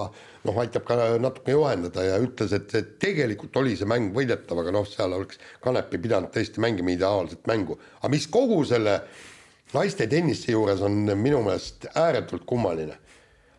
noh, 0.46 0.60
aitab 0.62 0.86
ka 0.88 0.98
natuke 1.20 1.56
juhendada 1.56 2.04
ja 2.06 2.20
ütles, 2.22 2.54
et, 2.54 2.70
et 2.78 2.94
tegelikult 3.02 3.56
oli 3.60 3.74
see 3.78 3.88
mäng 3.90 4.12
võidetav, 4.14 4.62
aga 4.62 4.74
noh, 4.78 4.86
seal 4.88 5.16
oleks 5.16 5.40
Kanepi 5.64 6.00
pidanud 6.04 6.32
tõesti 6.34 6.62
mängima 6.62 6.94
ideaalset 6.94 7.50
mängu. 7.50 7.78
aga 8.00 8.12
mis 8.14 8.28
kogu 8.30 8.62
selle 8.68 9.00
naiste 9.74 10.06
tennise 10.08 10.52
juures 10.52 10.80
on 10.84 11.02
minu 11.18 11.42
meelest 11.44 11.90
ääretult 11.98 12.46
kummaline. 12.48 12.96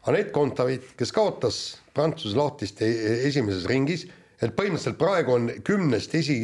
Anett 0.07 0.31
Kontaveit, 0.33 0.95
kes 0.97 1.11
kaotas 1.13 1.59
Prantsuse 1.93 2.37
lahtiste 2.37 2.87
e- 2.87 3.19
esimeses 3.27 3.67
ringis, 3.69 4.07
et 4.41 4.55
põhimõtteliselt 4.55 4.99
praegu 4.99 5.35
on 5.35 5.49
kümnest 5.65 6.15
esi, 6.15 6.39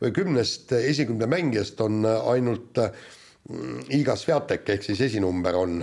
või 0.00 0.14
kümnest 0.14 0.74
esikümne 0.76 1.28
mängijast 1.30 1.80
on 1.84 2.02
ainult 2.06 2.80
mm, 2.80 3.86
Iga 4.00 4.16
Sviatek 4.18 4.74
ehk 4.74 4.86
siis 4.86 5.04
esinumber 5.10 5.58
on, 5.58 5.78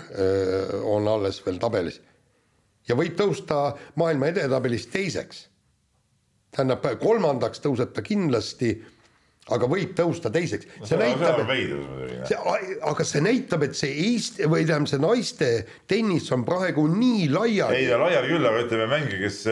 on 0.84 1.08
alles 1.08 1.40
veel 1.46 1.62
tabelis. 1.62 2.02
ja 2.88 2.96
võib 2.96 3.16
tõusta 3.20 3.72
maailma 3.96 4.34
edetabelis 4.34 4.88
teiseks. 4.92 5.48
tähendab 6.52 6.86
kolmandaks 7.00 7.60
tõuseb 7.64 7.92
ta 7.94 8.02
kindlasti, 8.02 8.76
aga 9.50 9.68
võib 9.72 9.96
tõusta 9.96 10.32
teiseks. 10.32 10.68
see 10.84 11.00
näitab, 11.00 11.42
aga 12.92 13.04
see 13.08 13.24
näitab, 13.24 13.64
et 13.64 13.76
see 13.76 13.92
Eesti 14.12 14.48
või 14.52 14.68
tähendab, 14.68 14.92
see 14.92 15.00
naiste 15.00 15.52
tennis 15.88 16.32
on 16.32 16.44
praegu 16.46 16.88
nii 16.92 17.30
laiali. 17.32 17.84
ei 17.86 18.00
laiali 18.06 18.34
küll, 18.36 18.48
aga 18.52 18.64
ütleme 18.68 18.88
mänge, 18.92 19.20
kes 19.24 19.44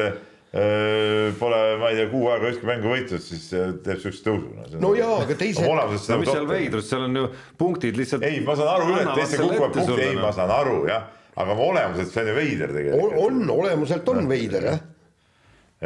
pole, 0.56 1.58
ma 1.82 1.89
ei 1.91 1.97
tea, 1.97 2.08
kuu 2.08 2.30
aega 2.32 2.47
ühtki 2.53 2.68
mängu 2.70 2.88
võitnud, 2.93 3.24
siis 3.24 3.49
äh, 3.58 3.74
teeb 3.84 3.99
siukse 3.99 4.24
tõusu 4.24 4.53
no,. 4.56 4.68
no 4.86 4.91
jaa, 4.95 5.18
aga 5.26 5.36
teised. 5.41 5.66
no 5.68 6.20
mis 6.22 6.30
seal 6.32 6.47
veidrust, 6.47 6.93
seal 6.93 7.03
on 7.10 7.20
ju 7.20 7.26
punktid 7.60 7.99
lihtsalt. 7.99 8.24
ei, 8.24 8.39
ma 8.45 8.56
saan 8.56 8.72
aru 8.78 8.88
küll, 8.88 9.01
et 9.01 9.20
teistel 9.20 9.43
kukuvad 9.49 9.76
punktid, 9.76 10.03
ei, 10.06 10.16
ma 10.22 10.32
saan 10.38 10.53
aru 10.56 10.78
jah, 10.88 11.10
aga 11.43 11.58
olemuselt 11.66 12.14
see 12.14 12.24
on 12.24 12.32
ju 12.32 12.38
veider 12.39 12.76
tegelikult. 12.78 13.20
on, 13.26 13.43
olemuselt 13.58 14.14
on 14.14 14.32
veider 14.32 14.70
jah. 14.70 14.80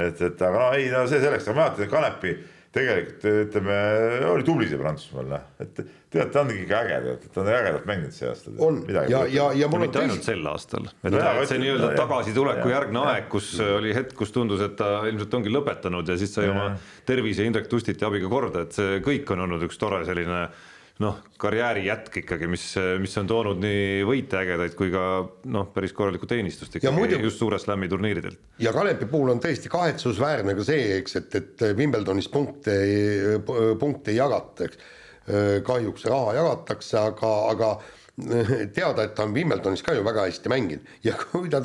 et, 0.05 0.21
et 0.29 0.45
aga 0.51 0.61
no 0.61 0.69
ei, 0.77 0.85
no 0.93 1.01
see 1.09 1.23
selleks, 1.25 1.49
aga 1.49 1.61
mäletan, 1.63 1.87
et 1.87 1.93
Kanepi 1.95 2.35
tegelikult 2.75 3.23
ütleme, 3.25 3.75
oli 4.29 4.43
tubli 4.45 4.67
see 4.69 4.77
Prantsusmaal, 4.77 5.25
noh, 5.31 5.45
et 5.63 5.79
tead, 5.79 6.29
ta 6.33 6.43
on 6.43 6.51
ikka 6.53 6.81
äge, 6.83 6.99
tead, 7.05 7.25
ta 7.33 7.41
on 7.41 7.49
ägedalt 7.49 7.87
mänginud 7.89 8.13
see 8.13 8.29
aasta. 8.29 8.53
on. 8.61 8.77
Ja, 8.93 9.23
ja, 9.25 9.47
ja 9.57 9.69
mul 9.71 9.79
on 9.79 9.85
mitte 9.87 10.03
ainult 10.03 10.27
sel 10.27 10.45
aastal, 10.51 10.85
et 11.01 11.09
no, 11.09 11.17
jah, 11.17 11.39
see 11.49 11.61
nii-öelda 11.63 11.91
tagasituleku 11.97 12.69
järgne 12.69 13.05
aeg, 13.09 13.29
kus 13.33 13.51
oli 13.65 13.95
hetk, 13.97 14.13
kus 14.19 14.33
tundus, 14.35 14.61
et 14.65 14.77
ta 14.77 14.99
ilmselt 15.09 15.33
ongi 15.39 15.53
lõpetanud 15.53 16.13
ja 16.13 16.17
siis 16.21 16.35
sai 16.37 16.51
oma 16.51 16.71
tervise 17.09 17.47
Indrek 17.49 17.71
Tustiti 17.71 18.05
abiga 18.05 18.29
korda, 18.29 18.67
et 18.67 18.77
see 18.77 19.01
kõik 19.05 19.33
on 19.33 19.47
olnud 19.47 19.65
üks 19.65 19.81
tore 19.81 20.03
selline 20.05 20.45
noh, 21.03 21.19
karjääri 21.39 21.85
jätk 21.87 22.19
ikkagi, 22.21 22.47
mis, 22.51 22.63
mis 22.99 23.13
on 23.21 23.27
toonud 23.29 23.61
nii 23.63 24.01
võite 24.07 24.39
ägedaid 24.41 24.75
kui 24.77 24.91
ka 24.91 25.03
noh, 25.51 25.69
päris 25.75 25.93
korralikku 25.95 26.27
teenistust 26.29 26.75
ikkagi 26.75 26.95
muidu, 26.95 27.19
just 27.23 27.39
suure 27.39 27.59
slam'i 27.61 27.89
turniiridelt. 27.91 28.39
ja 28.59 28.73
Kalepi 28.75 29.07
puhul 29.11 29.31
on 29.35 29.39
tõesti 29.43 29.71
kahetsusväärne 29.71 30.57
ka 30.57 30.67
see, 30.67 30.97
eks, 30.99 31.15
et, 31.21 31.39
et 31.39 31.65
Wimbledonis 31.79 32.27
punkte, 32.31 32.75
punkte 33.79 34.13
ei 34.13 34.19
jagata, 34.19 34.67
eks. 34.67 34.91
kahjuks 35.65 36.05
raha 36.09 36.35
jagatakse, 36.39 36.99
aga, 36.99 37.33
aga 37.53 37.73
teada, 38.75 39.05
et 39.05 39.15
ta 39.15 39.23
on 39.23 39.35
Wimbledonis 39.35 39.85
ka 39.85 39.95
ju 39.95 40.03
väga 40.03 40.27
hästi 40.27 40.51
mänginud 40.51 40.95
ja 41.05 41.15
kui 41.15 41.47
ta 41.53 41.61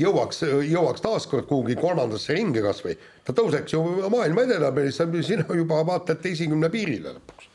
jõuaks, 0.00 0.46
jõuaks 0.70 1.04
taaskord 1.04 1.50
kuhugi 1.50 1.76
kolmandasse 1.76 2.32
ringi 2.32 2.64
kasvõi, 2.64 2.96
ta 3.28 3.36
tõuseks 3.36 3.76
ju 3.76 3.84
maailma 4.08 4.48
edetabelisse, 4.48 5.10
sina 5.26 5.44
juba 5.52 5.84
vaatad 5.84 6.24
esikümne 6.32 6.72
piirile 6.72 7.18
lõpuks 7.18 7.50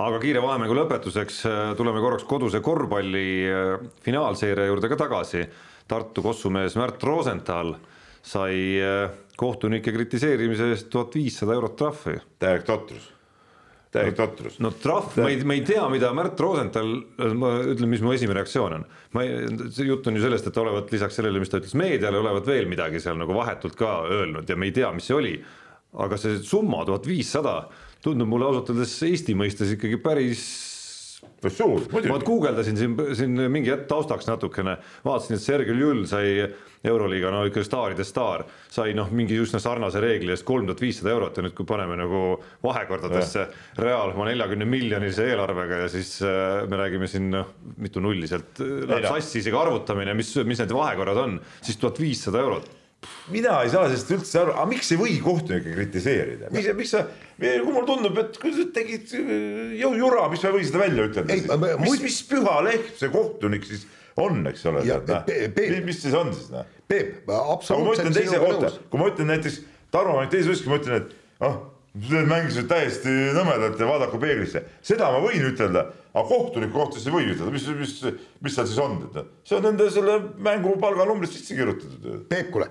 aga 0.00 0.20
kiire 0.22 0.40
vahemängu 0.42 0.76
lõpetuseks 0.76 1.42
äh, 1.48 1.62
tuleme 1.76 2.00
korraks 2.00 2.24
koduse 2.28 2.62
korvpalli 2.64 3.26
äh, 3.48 3.88
finaalseeria 4.04 4.70
juurde 4.70 4.88
ka 4.92 5.00
tagasi. 5.04 5.44
Tartu 5.88 6.22
kossumees 6.24 6.76
Märt 6.80 7.02
Rosenthal 7.04 7.74
sai 8.24 8.78
äh, 8.80 9.10
kohtunike 9.36 9.92
kritiseerimise 9.92 10.70
eest 10.72 10.88
tuhat 10.92 11.16
viissada 11.18 11.56
eurot 11.58 11.76
trahvi. 11.76 12.14
täielik 12.40 12.64
totrus, 12.68 13.10
täielik 13.92 14.16
totrus. 14.16 14.58
no 14.62 14.70
trahv, 14.70 15.16
ma 15.20 15.28
ei, 15.32 15.40
ma 15.44 15.56
ei 15.58 15.64
tea, 15.66 15.84
mida 15.92 16.12
Märt 16.16 16.40
Rosenthal, 16.40 16.94
ma 17.36 17.54
ütlen, 17.74 17.90
mis 17.92 18.04
mu 18.04 18.14
esimene 18.16 18.40
reaktsioon 18.40 18.78
on. 18.78 18.86
ma 19.12 19.26
ei, 19.26 19.48
see 19.74 19.88
jutt 19.90 20.08
on 20.08 20.16
ju 20.16 20.24
sellest, 20.24 20.48
et 20.48 20.60
olevat 20.62 20.92
lisaks 20.94 21.20
sellele, 21.20 21.42
mis 21.42 21.52
ta 21.52 21.60
ütles 21.60 21.76
meediale, 21.76 22.20
olevat 22.22 22.48
veel 22.48 22.70
midagi 22.70 23.02
seal 23.02 23.18
nagu 23.20 23.36
vahetult 23.36 23.76
ka 23.76 23.98
öelnud 24.08 24.48
ja 24.48 24.56
me 24.56 24.70
ei 24.70 24.76
tea, 24.78 24.92
mis 24.96 25.10
see 25.10 25.18
oli. 25.18 25.38
aga 25.92 26.16
see 26.16 26.38
summa 26.40 26.86
tuhat 26.88 27.04
viissada 27.04 27.66
tundub 28.02 28.30
mulle 28.30 28.50
ausalt 28.50 28.74
öeldes 28.74 28.98
Eesti 29.06 29.36
mõistes 29.38 29.76
ikkagi 29.76 29.98
päris 30.02 30.44
suur, 31.50 31.86
ma 32.10 32.18
guugeldasin 32.22 32.78
siin, 32.78 32.94
siin 33.18 33.38
mingi 33.50 33.70
hetk 33.72 33.88
taustaks 33.90 34.28
natukene, 34.28 34.76
vaatasin, 35.06 35.36
et 35.36 35.42
Sergei 35.42 35.74
Ljull 35.76 36.04
sai 36.10 36.46
Euroliiga 36.86 37.30
no 37.30 37.44
ikka 37.46 37.62
staaride 37.66 38.04
staar, 38.06 38.44
sai 38.70 38.94
noh, 38.98 39.10
mingi 39.14 39.38
üsna 39.38 39.60
sarnase 39.62 40.02
reegli 40.02 40.34
eest 40.34 40.46
kolm 40.46 40.66
tuhat 40.66 40.82
viissada 40.82 41.12
eurot 41.14 41.38
ja 41.38 41.46
nüüd, 41.46 41.54
kui 41.58 41.66
paneme 41.68 41.98
nagu 41.98 42.22
vahekordadesse 42.64 43.46
Real 43.78 44.14
oma 44.16 44.26
neljakümne 44.30 44.66
miljonilise 44.66 45.28
eelarvega 45.30 45.82
ja 45.84 45.88
siis 45.92 46.16
äh, 46.26 46.64
me 46.70 46.82
räägime 46.82 47.10
siin 47.10 47.30
noh, 47.34 47.54
mitu 47.78 48.02
nulli 48.02 48.30
sealt 48.30 48.62
äh, 48.62 48.82
läheb 48.90 49.06
sassi 49.10 49.42
isegi 49.44 49.58
arvutamine, 49.58 50.14
mis, 50.18 50.34
mis 50.46 50.62
need 50.62 50.74
vahekorrad 50.74 51.22
on, 51.22 51.38
siis 51.62 51.78
tuhat 51.78 52.02
viissada 52.02 52.42
eurot 52.42 52.70
mina 53.32 53.56
ei 53.62 53.72
saa 53.72 53.88
sellest 53.88 54.12
üldse 54.16 54.42
aru, 54.42 54.54
aga 54.56 54.66
miks 54.70 54.92
ei 54.94 55.00
või 55.00 55.16
kohtunikke 55.22 55.74
kritiseerida, 55.74 56.52
miks, 56.54 56.70
miks 56.78 56.94
sa, 56.94 57.02
kui 57.38 57.72
mulle 57.72 57.86
tundub, 57.88 58.20
et 58.22 58.38
kui 58.42 58.54
sa 58.56 58.68
tegid 58.74 59.14
äh, 59.18 59.74
jura, 59.80 60.28
miks 60.32 60.44
sa 60.44 60.50
ei 60.50 60.56
või 60.58 60.68
seda 60.68 60.82
välja 60.84 61.08
ütelda 61.10 61.38
siis, 61.38 61.50
mis 61.50 61.82
muid..., 61.82 62.06
mis 62.06 62.20
püha 62.30 62.56
lehm 62.68 62.86
see 63.00 63.12
kohtunik 63.12 63.66
siis 63.68 63.84
on, 64.20 64.42
eks 64.50 64.64
ole, 64.68 64.84
mis 65.86 66.00
siis 66.04 66.16
on 66.18 66.32
siis 66.36 66.50
noh. 66.52 66.68
Peep, 66.88 67.30
absoluutselt 67.32 68.12
sinuga 68.16 68.56
nõus. 68.58 68.80
kui 68.92 69.00
ma 69.00 69.12
ütlen 69.12 69.30
näiteks 69.32 69.62
Tarmo 69.92 70.16
mängib 70.16 70.32
teises 70.32 70.48
võistkonnas, 70.48 70.72
ma 70.72 70.80
ütlen, 70.80 71.02
et 71.02 71.44
ah, 71.44 71.56
need 72.00 72.28
mängisid 72.30 72.68
täiesti 72.70 73.12
nõmedalt 73.36 73.80
ja 73.80 73.88
vaadaku 73.88 74.20
peeglisse, 74.20 74.62
seda 74.84 75.10
ma 75.12 75.18
võin 75.20 75.44
ütelda, 75.50 75.82
aga 76.12 76.22
kohtuniku 76.30 76.78
kohta 76.78 76.96
siis 76.96 77.10
ei 77.10 77.16
või 77.18 77.26
ütelda, 77.34 77.52
mis, 77.52 77.66
mis, 77.76 77.92
mis 78.44 78.56
seal 78.56 78.70
siis 78.70 78.80
on, 78.80 79.02
noh, 79.04 79.26
see 79.44 79.58
on 79.58 79.66
nende 79.68 79.90
selle 79.92 80.16
mängu 80.40 80.72
palganumbrist 80.80 81.36
sisse 81.36 81.58
kirjutatud. 81.58 82.24
Peep, 82.32 82.48
kuule 82.54 82.70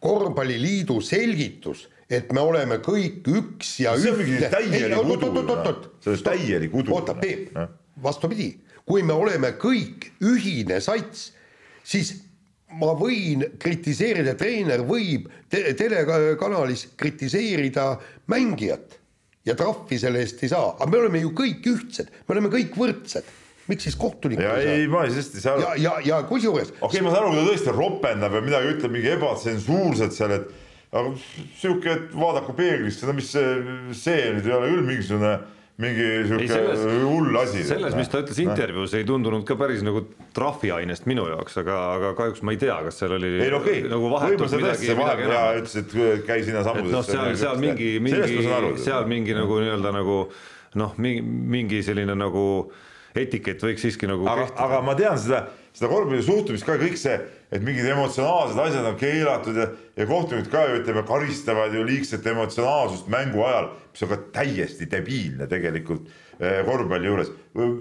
korvpalliliidu 0.00 1.00
selgitus, 1.04 1.86
et 2.10 2.30
me 2.32 2.40
oleme 2.40 2.78
kõik 2.84 3.26
üks 3.28 3.74
ja 3.82 3.96
see 4.00 4.38
täielik 4.52 4.94
udu, 5.02 5.32
see 6.04 6.14
on 6.14 6.22
täielik 6.24 6.74
udu. 6.74 6.94
oota, 6.94 7.16
Peep, 7.18 7.50
vastupidi, 8.02 8.52
kui 8.88 9.02
me 9.02 9.16
oleme 9.16 9.52
kõik 9.60 10.08
ühine 10.24 10.80
sats, 10.84 11.32
siis 11.84 12.14
ma 12.78 12.92
võin 12.96 13.44
kritiseerida, 13.60 14.36
treener 14.38 14.84
võib 14.86 15.28
te 15.50 15.62
telekanalis 15.76 16.88
kritiseerida 17.00 17.90
mängijat 18.28 18.98
ja 19.48 19.56
trahvi 19.56 19.98
selle 20.00 20.22
eest 20.24 20.42
ei 20.44 20.52
saa, 20.52 20.74
aga 20.76 20.90
me 20.92 21.02
oleme 21.02 21.22
ju 21.24 21.32
kõik 21.36 21.68
ühtsed, 21.72 22.10
me 22.26 22.36
oleme 22.36 22.52
kõik 22.52 22.76
võrdsed 22.76 23.28
miks 23.68 23.88
siis 23.88 23.98
kohtunik 24.00 24.40
ja 24.42 24.54
ei, 24.62 24.86
ma 24.90 25.04
tõesti 25.08 25.40
ei 25.40 25.44
saa 25.44 25.56
aru. 25.56 25.66
ja, 25.66 25.74
ja, 25.82 25.98
ja 26.06 26.22
kusjuures. 26.28 26.72
okei 26.78 26.88
okay,, 26.88 27.04
ma 27.04 27.12
saan 27.12 27.26
aru, 27.26 27.34
kui 27.34 27.42
ta 27.42 27.50
tõesti 27.50 27.76
ropendab 27.76 28.38
ja 28.38 28.42
midagi 28.44 28.72
ütleb 28.76 28.96
mingi 28.96 29.12
ebatsensuurset 29.16 30.16
seal, 30.16 30.34
et 30.38 30.48
aga 30.88 31.12
sihuke, 31.60 31.92
et 31.92 32.16
vaadaku 32.16 32.56
peeglisse, 32.56 33.06
no 33.08 33.14
mis 33.16 33.30
see, 33.34 33.54
see 33.96 34.32
nüüd 34.34 34.48
ei 34.48 34.56
ole 34.56 34.72
küll 34.72 34.86
mingisugune 34.88 35.36
mingi 35.78 36.06
sihuke 36.26 36.86
hull 37.04 37.36
asi. 37.38 37.62
selles, 37.68 37.94
mis 37.94 38.08
ta 38.10 38.22
ütles 38.24 38.40
intervjuus, 38.42 38.96
ei 38.98 39.04
tundunud 39.06 39.44
ka 39.46 39.54
päris 39.60 39.84
nagu 39.86 40.02
trahviainest 40.34 41.06
minu 41.10 41.28
jaoks, 41.28 41.60
aga, 41.62 41.76
aga 41.94 42.10
kahjuks 42.18 42.42
ma 42.42 42.54
ei 42.56 42.58
tea, 42.64 42.80
kas 42.88 42.98
seal 42.98 43.14
oli 43.14 43.30
ei, 43.36 43.52
no, 43.52 43.60
okay. 43.60 43.84
nagu 43.86 44.10
vahetult 44.10 44.56
midagi, 44.58 44.90
midagi 44.98 45.28
enam. 45.28 45.60
ütles, 45.60 45.76
et 45.84 46.26
käi 46.26 46.40
sinna 46.48 46.64
sammuses. 46.66 46.96
noh, 46.96 47.06
seal, 47.06 47.30
seal 47.38 47.62
mingi, 47.62 47.92
mingi, 48.02 48.42
seal 48.82 49.06
mingi 49.12 49.36
nagu 49.38 49.60
nii-öelda 49.62 49.94
nagu 50.00 50.18
noh, 50.82 50.98
mingi, 50.98 51.22
mingi 51.54 51.84
selline 51.86 52.16
nagu 52.18 52.44
etikett 53.20 53.64
võiks 53.64 53.84
siiski 53.84 54.08
nagu 54.10 54.26
aga, 54.30 54.48
aga 54.64 54.80
ma 54.86 54.94
tean 54.98 55.18
seda, 55.20 55.42
seda 55.76 55.90
korvpalli 55.90 56.24
suhtumist 56.26 56.66
ka 56.66 56.78
kõik 56.80 56.98
see, 57.00 57.16
et 57.52 57.64
mingid 57.64 57.88
emotsionaalsed 57.92 58.60
asjad 58.64 58.88
on 58.90 58.98
keelatud 59.00 59.58
ja, 59.58 59.68
ja 59.98 60.08
kohtunikud 60.08 60.52
ka 60.52 60.64
ju 60.68 60.80
ütleme, 60.82 61.04
karistavad 61.08 61.74
ju 61.76 61.84
liigset 61.88 62.26
emotsionaalsust 62.32 63.10
mängu 63.12 63.44
ajal, 63.46 63.72
mis 63.92 64.04
on 64.06 64.12
ka 64.12 64.20
täiesti 64.40 64.88
debiilne 64.90 65.48
tegelikult 65.50 66.06
eh, 66.38 66.60
korvpalli 66.66 67.10
juures. 67.10 67.32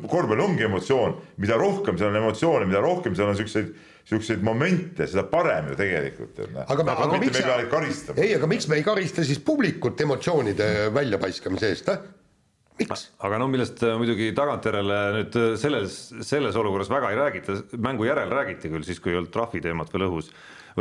korvpall 0.07 0.45
ongi 0.47 0.67
emotsioon, 0.69 1.19
mida 1.43 1.59
rohkem 1.59 1.99
seal 1.99 2.13
on 2.13 2.23
emotsioone, 2.23 2.69
mida 2.69 2.83
rohkem 2.83 3.15
seal 3.17 3.33
on 3.33 3.39
siukseid 3.39 3.75
siukseid 4.07 4.43
momente, 4.43 5.07
seda 5.09 5.25
parem 5.27 5.71
ju 5.71 5.75
tegelikult. 5.79 6.37
aga, 6.39 6.63
aga, 6.71 6.93
aga 7.03 7.19
miks, 7.19 7.41
ei, 8.15 8.29
aga 8.37 8.47
miks 8.47 8.69
me 8.71 8.79
ei 8.79 8.85
karista 8.85 9.25
siis 9.27 9.41
publikut 9.43 9.99
emotsioonide 10.05 10.69
väljapaiskamise 10.95 11.71
eest, 11.73 11.91
eh? 11.91 12.05
Miks? 12.79 13.07
aga 13.25 13.41
no 13.41 13.49
millest 13.51 13.81
äh, 13.85 13.97
muidugi 13.99 14.31
tagantjärele 14.37 15.01
nüüd 15.17 15.37
äh, 15.39 15.51
selles, 15.59 15.97
selles 16.27 16.57
olukorras 16.59 16.91
väga 16.91 17.11
ei 17.13 17.19
räägita, 17.19 17.59
mängu 17.83 18.07
järel 18.07 18.31
räägiti 18.33 18.71
küll 18.73 18.87
siis, 18.87 19.01
kui 19.03 19.13
ei 19.13 19.21
olnud 19.21 19.33
trahvi 19.33 19.61
teemat 19.63 19.93
veel 19.93 20.07
õhus, 20.09 20.31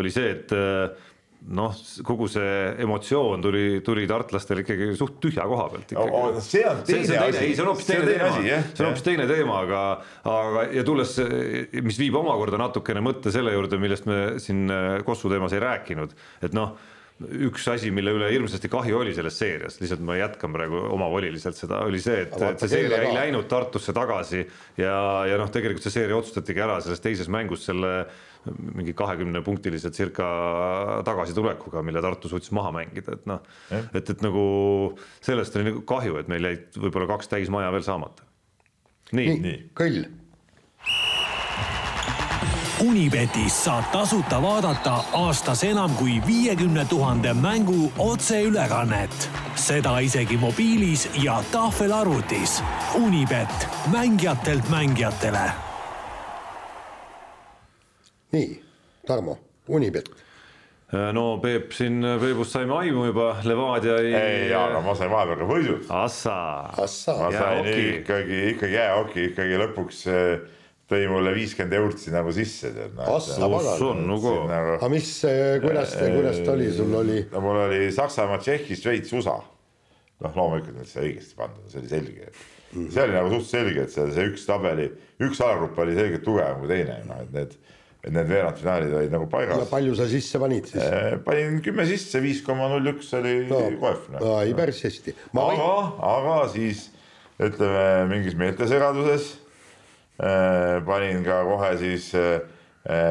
oli 0.00 0.12
see, 0.12 0.32
et 0.36 0.54
äh, 0.56 1.12
noh, 1.56 1.76
kogu 2.06 2.26
see 2.32 2.48
emotsioon 2.82 3.44
tuli, 3.44 3.64
tuli 3.86 4.06
tartlastel 4.10 4.62
ikkagi 4.62 4.88
suht 4.98 5.20
tühja 5.22 5.44
koha 5.46 5.68
pealt 5.72 5.94
ikkagi. 5.94 6.42
see 6.46 6.64
on 6.66 6.82
teine 6.88 7.20
asi. 7.20 7.44
ei, 7.44 7.54
see 7.54 7.62
on 7.64 7.70
hoopis 7.70 7.90
teine 7.90 8.08
teema, 8.08 8.32
see 8.40 8.82
on 8.82 8.90
hoopis 8.90 9.06
teine 9.06 9.28
teema, 9.30 9.60
aga, 9.66 9.84
aga 10.32 10.66
ja 10.74 10.84
tulles, 10.86 11.14
mis 11.86 12.00
viib 12.02 12.18
omakorda 12.18 12.60
natukene 12.64 13.04
mõtte 13.04 13.32
selle 13.34 13.54
juurde, 13.54 13.80
millest 13.82 14.10
me 14.10 14.20
siin 14.42 14.66
Kossu 15.06 15.30
teemas 15.32 15.54
ei 15.54 15.62
rääkinud, 15.62 16.16
et 16.44 16.56
noh 16.56 16.76
üks 17.16 17.64
asi, 17.72 17.88
mille 17.94 18.12
üle 18.12 18.28
hirmsasti 18.28 18.68
kahju 18.68 18.98
oli 19.00 19.14
selles 19.16 19.38
seerias, 19.40 19.78
lihtsalt 19.80 20.02
ma 20.04 20.18
jätkan 20.18 20.52
praegu 20.52 20.82
omavoliliselt 20.92 21.56
seda, 21.56 21.80
oli 21.88 22.00
see, 22.02 22.26
et, 22.26 22.34
et 22.44 22.60
see 22.60 22.74
seeria 22.74 22.98
ei 23.06 23.14
läinud 23.14 23.48
Tartusse 23.48 23.94
tagasi 23.96 24.42
ja, 24.76 24.96
ja 25.24 25.38
noh, 25.40 25.48
tegelikult 25.52 25.86
see 25.86 25.94
seeria 25.94 26.18
otsustatigi 26.18 26.60
ära 26.60 26.76
selles 26.84 27.00
teises 27.04 27.30
mängus 27.32 27.64
selle 27.70 27.94
mingi 28.46 28.92
kahekümne 28.96 29.40
punktilise 29.42 29.90
circa 29.96 30.26
tagasitulekuga, 31.08 31.82
mille 31.86 32.04
Tartu 32.04 32.30
suutis 32.30 32.52
maha 32.54 32.74
mängida, 32.76 33.16
et 33.16 33.24
noh, 33.30 33.40
et, 33.72 34.12
et 34.12 34.22
nagu 34.22 34.44
sellest 35.24 35.56
oli 35.56 35.70
nagu 35.70 35.82
kahju, 35.88 36.20
et 36.20 36.30
meil 36.30 36.50
jäid 36.50 36.78
võib-olla 36.78 37.08
kaks 37.16 37.32
täismaja 37.32 37.72
veel 37.74 37.86
saamata. 37.86 38.28
nii, 39.16 39.40
nii., 39.40 39.58
kõll 39.78 40.04
Unibetis 42.84 43.54
saab 43.64 43.86
tasuta 43.88 44.36
vaadata 44.42 44.98
aastas 45.16 45.62
enam 45.64 45.94
kui 45.96 46.18
viiekümne 46.26 46.84
tuhande 46.84 47.32
mängu 47.32 47.92
otseülekannet. 47.98 49.30
seda 49.54 49.98
isegi 49.98 50.36
mobiilis 50.36 51.08
ja 51.22 51.42
tahvelarvutis. 51.52 52.62
Unibet, 52.94 53.68
mängijatelt 53.92 54.68
mängijatele. 54.68 55.50
nii, 58.32 58.62
Tarmo, 59.06 59.38
Unibet. 59.68 60.10
no 61.12 61.38
Peep 61.38 61.72
siin, 61.72 62.04
Peepust 62.20 62.50
saime 62.50 62.74
aimu 62.74 63.04
juba, 63.04 63.36
Levadia 63.44 63.96
ei. 63.96 64.14
ei, 64.14 64.54
aga 64.54 64.80
ma 64.80 64.94
sain 64.94 65.10
vahepeal 65.10 65.38
ka 65.38 65.44
võidud. 65.44 65.86
Assa. 65.88 66.60
Assa. 66.82 67.16
ma 67.22 67.32
sain 67.32 67.66
ikkagi, 67.66 68.50
ikkagi 68.50 68.72
jäähoki 68.74 69.24
ikkagi 69.30 69.58
lõpuks 69.64 70.06
eh, 70.06 70.55
tõi 70.90 71.06
mulle 71.10 71.32
viiskümmend 71.34 71.74
eurtsi 71.80 72.12
nagu 72.14 72.32
sisse. 72.34 72.70
Assa 73.02 73.38
pagan. 73.42 73.82
on 73.88 74.02
nagu 74.06 74.34
Nagu, 74.46 74.74
aga 74.78 74.90
mis, 74.92 75.10
kuidas, 75.62 75.94
kuidas 75.98 76.42
ta 76.46 76.54
oli, 76.54 76.70
sul 76.74 76.94
oli? 76.94 77.20
no 77.32 77.42
mul 77.44 77.62
oli 77.66 77.86
Saksamaa, 77.94 78.38
Tšehhi, 78.42 78.78
Šveits, 78.78 79.14
USA. 79.16 79.36
noh, 80.22 80.36
loomulikult 80.38 80.78
nüüd 80.78 80.88
sai 80.88 81.10
õigesti 81.10 81.38
pandud, 81.38 81.64
see 81.70 81.82
oli 81.82 81.90
selge. 81.90 82.28
see 82.72 83.02
oli 83.02 83.16
nagu 83.16 83.32
suht 83.34 83.50
selge, 83.50 83.86
et 83.86 83.92
see, 83.92 84.06
see 84.14 84.28
üks 84.30 84.46
tabeli, 84.48 84.86
üks 85.26 85.40
alagrupp 85.44 85.80
oli 85.82 85.96
selgelt 85.98 86.24
tugevam 86.24 86.62
kui 86.62 86.70
teine, 86.70 87.00
noh 87.08 87.18
et 87.24 87.32
need, 87.34 87.56
et 88.06 88.14
need 88.14 88.30
veerandfinaalid 88.30 88.94
olid 89.00 89.16
nagu 89.16 89.26
paigas. 89.32 89.66
palju 89.72 89.96
sa 89.98 90.06
sisse 90.10 90.40
panid 90.40 90.70
siis? 90.70 90.86
panin 91.26 91.58
kümme 91.66 91.88
sisse, 91.90 92.22
viis 92.24 92.44
koma 92.46 92.70
null 92.72 92.94
üks 92.94 93.10
oli 93.18 93.40
no, 93.50 93.64
koef. 93.82 94.06
ei, 94.14 94.54
päris 94.56 94.84
hästi. 94.86 95.16
aga, 95.34 95.72
aga 96.14 96.38
siis 96.54 96.86
ütleme 97.42 98.06
mingis 98.14 98.38
meeltesegaduses 98.38 99.34
panin 100.86 101.24
ka 101.24 101.42
kohe 101.44 101.72
siis 101.80 102.10
äh, 102.16 102.40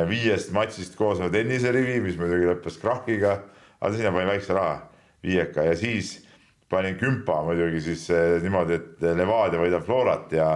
viiest 0.09 0.53
matšist 0.55 0.95
koosneva 0.97 1.31
tenniserivi, 1.33 1.99
mis 2.03 2.17
muidugi 2.19 2.49
lõppes 2.49 2.79
krahhiga, 2.81 3.39
aga 3.79 3.93
sinna 3.93 4.13
panin 4.15 4.31
väikse 4.33 4.55
raha, 4.57 4.79
viieka. 5.25 5.67
Ja 5.69 5.75
siis 5.79 6.15
panin 6.71 6.97
kümpa 6.99 7.41
muidugi 7.45 7.83
siis 7.85 8.07
äh, 8.13 8.39
niimoodi, 8.43 8.79
et 8.79 9.05
Levadia 9.05 9.61
võidab 9.61 9.85
Florat 9.85 10.33
ja, 10.33 10.49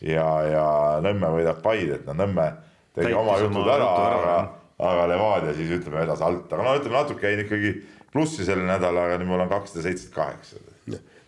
ja, 0.00 0.26
ja 0.48 0.64
Nõmme 1.04 1.34
võidab 1.36 1.60
Paide, 1.64 2.00
et 2.00 2.08
no 2.08 2.16
Nõmme 2.22 2.48
tegi 2.94 3.10
Täitis 3.10 3.20
oma 3.20 3.36
oma 3.36 3.38
jutud 3.44 3.60
jutu 3.60 3.76
ära, 3.76 3.92
aga 4.16 4.40
aga 4.80 5.06
Levadia 5.10 5.54
siis 5.56 5.72
ütleme 5.76 6.00
vedas 6.00 6.22
alt, 6.24 6.48
aga 6.48 6.64
no 6.64 6.76
ütleme 6.78 6.96
natuke 6.96 7.28
jäin 7.28 7.44
ikkagi 7.44 7.74
plussi 8.10 8.46
selle 8.46 8.64
nädalaga, 8.64 9.18
nüüd 9.20 9.28
mul 9.28 9.44
on 9.44 9.50
kakssada 9.52 9.84
seitsekümmend 9.84 10.16
kaheksa 10.16 10.69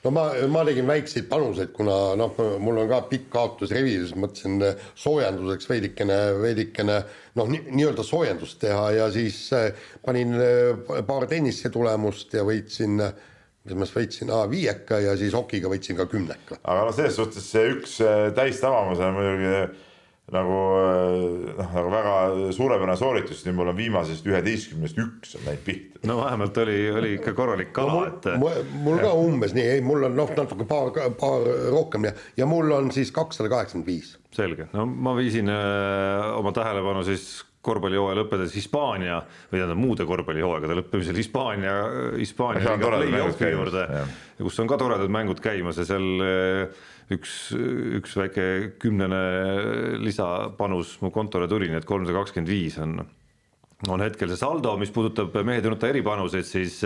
no 0.04 0.12
ma, 0.14 0.24
ma 0.50 0.62
tegin 0.66 0.88
väikseid 0.88 1.28
panuseid, 1.30 1.72
kuna 1.76 1.96
noh, 2.18 2.38
mul 2.62 2.82
on 2.82 2.88
ka 2.90 3.02
pikk 3.10 3.28
kaotusrivi, 3.32 3.94
siis 4.00 4.14
mõtlesin 4.18 4.64
eh, 4.66 4.86
soojenduseks 4.98 5.68
veidikene, 5.70 6.18
veidikene 6.42 6.98
noh, 7.38 7.52
nii-öelda 7.52 8.04
soojendust 8.06 8.60
teha 8.64 8.88
ja 8.98 9.10
siis 9.14 9.44
eh, 9.56 9.70
panin 10.04 10.34
eh, 10.40 10.96
paar 11.08 11.28
tennise 11.30 11.70
tulemust 11.72 12.34
ja 12.34 12.44
võitsin, 12.48 12.98
mis 12.98 13.78
ma 13.78 13.86
siis 13.86 13.96
võitsin, 14.00 14.34
viieka 14.50 14.98
ja 15.04 15.14
siis 15.18 15.36
hokiga 15.38 15.70
võitsin 15.70 15.98
ka 16.00 16.08
kümneka. 16.10 16.58
aga 16.62 16.88
noh, 16.88 16.94
selles 16.96 17.16
suhtes 17.20 17.46
see 17.54 17.70
üks 17.76 18.00
täistavamus 18.34 19.02
on 19.02 19.18
muidugi 19.18 19.56
nagu 20.30 20.58
äh, 20.78 21.54
noh, 21.58 21.70
nagu 21.74 21.90
väga 21.90 22.14
suurepärane 22.54 22.94
sooritus, 22.98 23.42
nüüd 23.46 23.56
mul 23.58 23.72
on 23.72 23.78
viimasest 23.78 24.26
üheteistkümnest 24.28 25.00
üks 25.02 25.36
on 25.38 25.46
läinud 25.48 25.64
pihta. 25.66 26.02
no 26.06 26.18
vähemalt 26.20 26.60
oli, 26.62 26.78
oli 26.94 27.14
ikka 27.18 27.34
korralik 27.36 27.72
kala, 27.74 28.04
et 28.06 28.28
mul, 28.38 29.00
ka 29.02 29.12
umbes 29.18 29.56
nii, 29.56 29.66
ei 29.76 29.84
mul 29.84 30.06
on 30.06 30.14
noh, 30.16 30.30
natuke 30.38 30.66
paar, 30.68 30.92
paar 31.18 31.46
rohkem 31.74 32.06
ja, 32.08 32.14
ja 32.38 32.48
mul 32.48 32.70
on 32.78 32.92
siis 32.94 33.10
kakssada 33.14 33.50
kaheksakümmend 33.52 33.90
viis. 33.90 34.14
selge, 34.32 34.70
no 34.76 34.86
ma 34.86 35.16
viisin 35.18 35.50
öö, 35.50 36.36
oma 36.38 36.54
tähelepanu 36.54 37.02
siis 37.08 37.42
korvpallihooaja 37.62 38.18
lõppedes 38.18 38.54
Hispaania 38.58 39.20
või 39.50 39.60
tähendab 39.60 39.78
muude 39.78 40.06
korvpallihooaegade 40.06 40.78
lõppemisel 40.80 41.18
Hispaania, 41.18 41.74
Hispaania 42.18 42.74
juurde 43.52 43.84
kus 44.42 44.58
on 44.58 44.70
ka 44.70 44.78
toredad 44.80 45.12
mängud 45.12 45.42
käimas 45.42 45.78
ja 45.78 45.86
seal 45.86 46.08
öö, 46.22 46.66
üks, 47.16 47.34
üks 47.98 48.16
väike 48.18 48.46
kümnene 48.82 49.22
lisapanus 50.02 50.96
mu 51.02 51.12
kontole 51.14 51.48
tuli, 51.50 51.70
nii 51.70 51.82
et 51.82 51.88
kolmsada 51.88 52.18
kakskümmend 52.20 52.52
viis 52.52 52.78
on 52.82 53.00
on 53.90 54.02
hetkel 54.02 54.30
see 54.30 54.38
saldo, 54.38 54.76
mis 54.78 54.92
puudutab 54.94 55.34
nuta 55.72 55.88
eripanuseid, 55.90 56.46
siis 56.46 56.82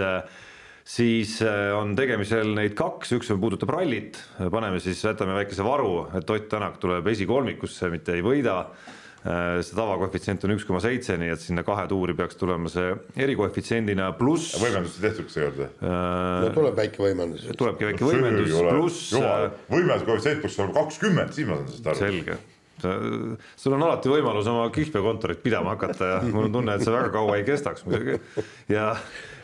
siis 0.87 1.41
äh, 1.43 1.73
on 1.77 1.97
tegemisel 1.99 2.53
neid 2.55 2.77
kaks, 2.79 3.17
üks 3.19 3.33
puudutab 3.43 3.73
rallit, 3.75 4.21
paneme 4.53 4.79
siis, 4.83 5.03
jätame 5.05 5.35
väikese 5.41 5.67
varu, 5.67 6.07
et 6.15 6.31
Ott 6.31 6.49
Tänak 6.53 6.79
tuleb 6.83 7.09
esikolmikusse, 7.11 7.91
mitte 7.91 8.15
ei 8.15 8.23
võida. 8.25 8.61
See 9.27 9.77
tavakoefitsient 9.77 10.45
on 10.47 10.55
üks 10.55 10.67
koma 10.69 10.81
seitse, 10.85 11.17
nii 11.21 11.33
et 11.35 11.43
sinna 11.43 11.65
kahe 11.67 11.87
tuuri 11.91 12.15
peaks 12.19 12.39
tulema 12.39 12.71
see 12.73 12.93
erikoefitsiendina, 13.27 14.11
pluss 14.19 14.57
võimendust 14.63 15.01
ei 15.01 15.09
tehtud 15.09 15.33
seekord. 15.33 15.79
no 15.81 16.51
tuleb 16.55 16.77
väike 16.79 17.03
võimendus. 17.03 17.47
tulebki 17.59 17.91
väike 17.91 18.07
võimendus, 18.07 18.53
pluss 18.69 19.15
äh, 19.19 19.47
võimenduskoefitsient 19.73 20.45
peaks 20.45 20.61
olema 20.61 20.79
kakskümmend, 20.83 21.35
siis 21.37 21.49
ma 21.49 21.59
saan 21.59 21.73
sellest 21.73 21.91
aru. 21.93 22.03
selge, 22.05 22.39
sul 23.57 23.77
on 23.77 23.87
alati 23.89 24.13
võimalus 24.13 24.51
oma 24.53 24.69
kihlveokontorit 24.75 25.43
pidama 25.43 25.75
hakata 25.75 26.13
ja 26.13 26.21
mul 26.29 26.51
on 26.51 26.59
tunne, 26.61 26.77
et 26.77 26.85
see 26.85 26.95
väga 26.95 27.11
kaua 27.15 27.41
ei 27.41 27.47
kestaks 27.49 27.87
muidugi. 27.89 28.21
ja, 28.73 28.93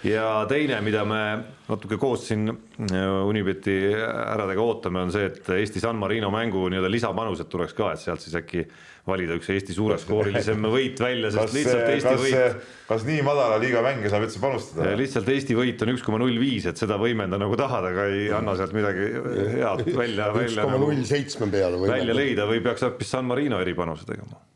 ja 0.06 0.28
teine, 0.50 0.80
mida 0.84 1.04
me 1.08 1.22
natuke 1.68 1.98
koos 2.00 2.26
siin 2.28 2.48
äh, 2.50 3.26
Unibeti 3.26 3.76
äradega 3.94 4.64
ootame, 4.64 5.04
on 5.06 5.12
see, 5.14 5.28
et 5.30 5.48
Eesti 5.56 5.82
San 5.82 6.00
Marino 6.00 6.30
mängu 6.34 6.66
nii-öelda 6.72 6.90
lisapanused 6.90 7.50
tuleks 7.52 7.76
ka, 7.78 7.92
et 7.94 8.02
sealt 8.02 8.24
siis 8.24 8.36
äkki 8.38 8.66
valida 9.06 9.34
üks 9.38 9.50
Eesti 9.50 9.74
suureskoorilisem 9.74 10.68
võit 10.70 11.00
välja, 11.02 11.32
kas 11.34 11.50
sest 11.50 11.58
lihtsalt 11.58 11.88
Eesti 11.94 12.08
kas, 12.08 12.22
võit 12.22 12.70
kas 12.92 13.06
nii 13.08 13.24
madala 13.26 13.58
liiga 13.62 13.82
mänge 13.84 14.12
saab 14.12 14.26
üldse 14.28 14.42
panustada? 14.42 14.92
lihtsalt 14.98 15.32
Eesti 15.32 15.58
võit 15.58 15.82
on 15.86 15.94
üks 15.94 16.06
koma 16.06 16.22
null 16.22 16.38
viis, 16.42 16.68
et 16.70 16.78
seda 16.78 16.98
võimenda 17.02 17.40
nagu 17.40 17.58
tahad, 17.58 17.90
aga 17.92 18.06
ei 18.12 18.30
anna 18.34 18.56
sealt 18.58 18.76
midagi 18.76 19.10
head 19.58 19.84
välja, 19.86 20.30
üks 20.30 20.40
välja 20.42 20.66
koma 20.66 20.78
nagu 20.78 20.92
null 20.92 21.04
seitsme 21.08 21.50
peale 21.52 21.82
välja 21.86 22.16
leida 22.16 22.48
või 22.50 22.62
peaks 22.64 22.86
hoopis 22.86 23.14
San 23.16 23.30
Marino 23.30 23.62
eripanuse 23.62 24.06
tegema, 24.08 24.38
Äh, 24.38 24.51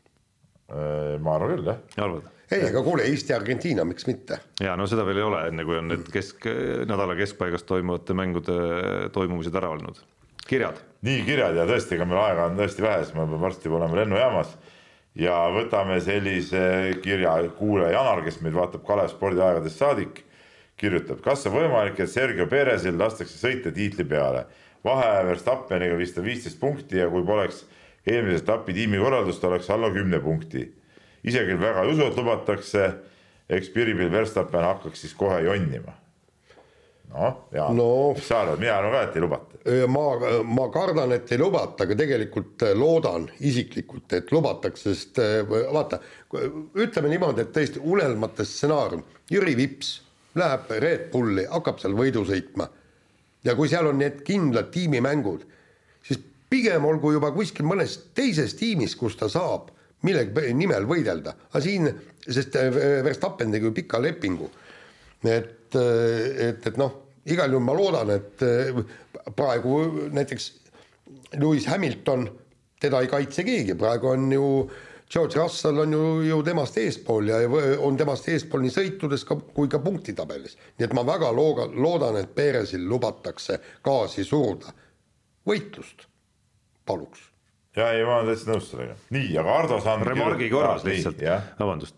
ma 0.67 1.35
arvan 1.37 1.53
küll, 1.55 1.69
jah. 1.69 2.15
ei, 2.51 2.65
aga 2.67 2.83
kuule, 2.83 3.05
Eesti-Argentiina, 3.07 3.85
miks 3.87 4.07
mitte? 4.09 4.39
ja 4.63 4.75
no 4.79 4.87
seda 4.89 5.05
veel 5.07 5.21
ei 5.21 5.27
ole, 5.27 5.41
enne 5.51 5.63
kui 5.67 5.79
on 5.79 5.87
need 5.93 6.07
kesk, 6.11 6.47
nädala 6.89 7.15
keskpaigas 7.19 7.63
toimuvate 7.67 8.15
mängude 8.17 8.57
toimumised 9.15 9.55
ära 9.55 9.71
olnud. 9.75 10.01
kirjad, 10.47 10.81
nii 11.07 11.23
kirjad 11.27 11.55
ja 11.55 11.67
tõesti, 11.69 11.95
ega 11.95 12.07
meil 12.09 12.19
aega 12.25 12.49
on 12.49 12.59
tõesti 12.59 12.83
vähe, 12.83 13.05
sest 13.05 13.15
me 13.15 13.23
peame 13.23 13.39
varsti 13.45 13.71
olema 13.71 14.01
lennujaamas 14.01 14.57
ja 15.17 15.39
võtame 15.53 15.97
sellise 16.03 16.61
kirja 17.03 17.39
kuulaja 17.57 17.95
Janar, 17.95 18.23
kes 18.25 18.41
meid 18.43 18.55
vaatab 18.57 18.83
Kalev 18.87 19.09
spordiaegadest 19.13 19.81
saadik, 19.81 20.21
kirjutab, 20.77 21.23
kas 21.25 21.47
on 21.49 21.55
võimalik, 21.55 21.97
et 21.99 22.11
Sergio 22.11 22.45
Perezil 22.49 22.99
lastakse 22.99 23.39
sõita 23.39 23.73
tiitli 23.73 24.05
peale. 24.05 24.45
vahe 24.83 25.25
Verstappeniga 25.25 25.97
vist 25.97 26.17
on 26.17 26.23
viisteist 26.23 26.59
punkti 26.59 26.99
ja 26.99 27.09
kui 27.09 27.25
poleks 27.25 27.65
eelmise 28.07 28.43
etapi 28.43 28.73
tiimikorraldust, 28.73 29.43
oleks 29.43 29.69
alla 29.69 29.91
kümne 29.93 30.19
punkti. 30.23 30.65
ise 31.27 31.43
küll 31.43 31.59
väga 31.59 31.83
ei 31.83 31.91
usu, 31.91 32.05
et 32.07 32.17
lubatakse, 32.17 32.83
eks 33.49 33.69
Piripil 33.73 34.11
Verstappen 34.11 34.63
hakkaks 34.63 35.01
siis 35.01 35.13
kohe 35.13 35.41
jonnima. 35.41 35.93
noh, 37.13 37.47
Jaan 37.51 37.75
No. 37.77 38.13
mis 38.13 38.27
sa 38.27 38.41
arvad, 38.41 38.59
mina 38.59 38.77
arvan 38.77 38.91
ka, 38.91 39.01
et 39.03 39.15
ei 39.15 39.21
lubata. 39.21 39.57
ma, 39.87 40.43
ma 40.43 40.69
kardan, 40.71 41.11
et 41.11 41.31
ei 41.31 41.37
lubata, 41.37 41.83
aga 41.83 41.95
tegelikult 41.95 42.63
äh, 42.63 42.73
loodan 42.75 43.29
isiklikult, 43.39 44.13
et 44.13 44.31
lubatakse, 44.31 44.95
sest 44.95 45.19
äh, 45.19 45.43
vaata, 45.73 45.99
ütleme 46.75 47.09
niimoodi, 47.09 47.41
et 47.41 47.53
tõesti 47.55 47.79
unelmate 47.83 48.45
stsenaarium, 48.45 49.03
Jüri 49.31 49.55
Vips 49.57 50.01
läheb 50.35 50.69
Red 50.69 51.09
Bulli, 51.11 51.47
hakkab 51.49 51.79
seal 51.79 51.95
võidu 51.97 52.23
sõitma 52.27 52.69
ja 53.47 53.55
kui 53.55 53.69
seal 53.71 53.87
on 53.89 53.99
need 54.01 54.21
kindlad 54.27 54.71
tiimimängud, 54.73 55.45
pigem 56.49 56.85
olgu 56.85 57.13
juba 57.15 57.31
kuskil 57.35 57.67
mõnes 57.67 57.97
teises 58.15 58.55
tiimis, 58.59 58.95
kus 58.95 59.17
ta 59.19 59.29
saab 59.31 59.73
millegi 60.05 60.53
nimel 60.53 60.85
võidelda, 60.85 61.33
aga 61.49 61.61
siin, 61.63 61.89
sest 62.27 62.55
äh, 62.59 62.71
Verstappen 63.05 63.51
tegi 63.51 63.65
ju 63.65 63.73
pika 63.75 63.99
lepingu 64.01 64.49
et, 65.25 65.75
et, 65.75 66.67
et 66.67 66.77
noh, 66.77 66.93
igal 67.27 67.51
juhul 67.51 67.65
ma 67.65 67.75
loodan, 67.75 68.11
et 68.13 68.43
äh, 68.45 68.81
praegu 69.35 70.09
näiteks 70.13 70.51
Lewis 71.39 71.67
Hamilton, 71.67 72.27
teda 72.79 73.01
ei 73.01 73.09
kaitse 73.11 73.43
keegi, 73.43 73.75
praegu 73.79 74.13
on 74.13 74.29
ju 74.31 74.51
George 75.07 75.39
Russell 75.39 75.79
on 75.79 75.93
ju, 75.95 76.03
ju 76.27 76.41
temast 76.43 76.77
eespool 76.77 77.29
ja 77.31 77.37
on 77.79 77.95
temast 77.97 78.27
eespool 78.27 78.65
nii 78.65 78.73
sõitudes 78.75 79.23
ka, 79.27 79.37
kui 79.55 79.69
ka 79.71 79.79
punktitabelis. 79.79 80.57
nii 80.77 80.87
et 80.87 80.95
ma 80.95 81.05
väga 81.07 81.31
looga, 81.31 81.69
loodan, 81.71 82.19
et 82.19 82.33
Perezil 82.35 82.83
lubatakse 82.87 83.59
gaasi 83.83 84.27
suruda. 84.27 84.73
võitlust 85.47 86.06
paluks. 86.87 87.23
ja 87.77 87.91
ei, 87.93 88.05
ma 88.07 88.19
olen 88.19 88.31
täitsa 88.31 88.51
nõus 88.51 88.69
sellega. 88.71 88.97
nii, 89.15 89.31
aga 89.41 89.57
Ardo 89.61 89.79
Sand. 89.83 90.07
remargi 90.07 90.49
korras 90.53 90.85
lihtsalt 90.87 91.21
jah,, 91.23 91.51
vabandust, 91.59 91.97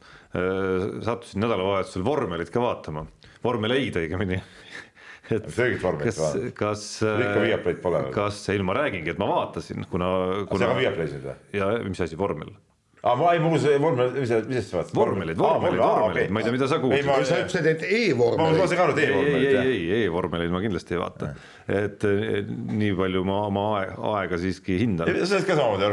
sattusin 1.06 1.46
nädalavahetusel 1.46 2.06
vormelit 2.06 2.54
ka 2.54 2.64
vaatama, 2.64 3.06
vormeleid 3.46 4.00
õigemini. 4.04 4.42
et 5.36 5.46
selgelt 5.54 5.84
vormelit 5.84 6.10
kas 6.10 6.24
vaadata., 6.24 6.56
kas. 6.58 6.88
Kas, 8.16 8.42
ei 8.54 8.62
no 8.62 8.70
ma 8.70 8.80
räägingi, 8.82 9.14
et 9.14 9.22
ma 9.22 9.30
vaatasin, 9.30 9.86
kuna, 9.92 10.10
see 10.42 10.50
kuna 10.56 10.74
on 10.74 10.82
Viaplays 10.82 11.16
nüüd 11.18 11.30
või? 11.30 11.38
ja 11.62 11.72
mis 11.86 12.02
asi 12.06 12.18
vormel? 12.20 12.54
aa, 13.04 13.16
ma 13.20 13.32
ei, 13.36 13.42
mul 13.44 13.60
see 13.62 13.80
vormel, 13.82 14.12
mis 14.16 14.32
sa, 14.32 14.40
mis 14.48 14.68
sa 14.68 14.80
vaatasid? 14.80 14.98
vormelid, 15.00 15.40
vormelid, 15.40 15.82
vormelid, 15.82 16.34
ma 16.36 16.42
ei 16.42 16.48
tea, 16.48 16.56
mida 16.56 16.70
sa 16.70 16.80
ei, 16.80 16.84
ma 17.08 17.16
kuulsid. 17.16 17.30
sa 17.30 17.40
ütlesid, 17.44 17.70
et 17.72 17.84
ma, 17.84 17.90
ma 17.90 18.00
e-vormelid. 18.00 18.64
sain 18.74 18.84
aru, 18.86 18.96
et 18.96 19.02
ei, 19.02 19.10
ei, 19.10 19.14
e-vormelid 19.14 19.48
ei, 19.48 19.56
jah. 19.56 19.72
ei, 19.72 20.06
e-vormeleid 20.06 20.56
ma 20.56 20.64
kindlasti 20.66 20.98
ei 20.98 21.02
vaata, 21.04 21.32
et 21.80 22.08
eh, 22.10 22.54
nii 22.84 22.94
palju 23.00 23.26
ma 23.30 23.42
oma 23.48 23.66
ae- 23.80 23.92
aega 24.14 24.42
siiski 24.42 24.80
hindan. 24.84 25.12
sa 25.24 25.32
said 25.36 25.48
ka 25.48 25.60
samamoodi 25.60 25.90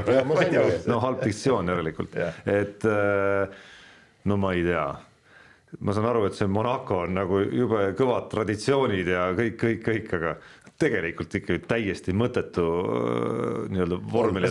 aru. 0.60 0.70
no 0.90 1.02
halb 1.04 1.22
diktsioon 1.24 1.74
järelikult 1.74 2.16
et 2.18 2.88
äh, 2.90 3.60
no 4.26 4.40
ma 4.40 4.54
ei 4.56 4.66
tea 4.66 4.88
ma 5.80 5.94
saan 5.96 6.06
aru, 6.10 6.26
et 6.28 6.36
see 6.38 6.48
Monaco 6.50 7.02
on 7.04 7.16
nagu 7.16 7.40
jube 7.44 7.90
kõvad 7.98 8.30
traditsioonid 8.32 9.10
ja 9.12 9.26
kõik, 9.36 9.58
kõik, 9.60 9.82
kõik, 9.84 10.14
aga 10.18 10.36
tegelikult 10.80 11.36
ikkagi 11.38 11.62
täiesti 11.68 12.14
mõttetu 12.16 12.64
äh, 12.64 13.60
nii-öelda 13.72 14.00
vormeli 14.12 14.50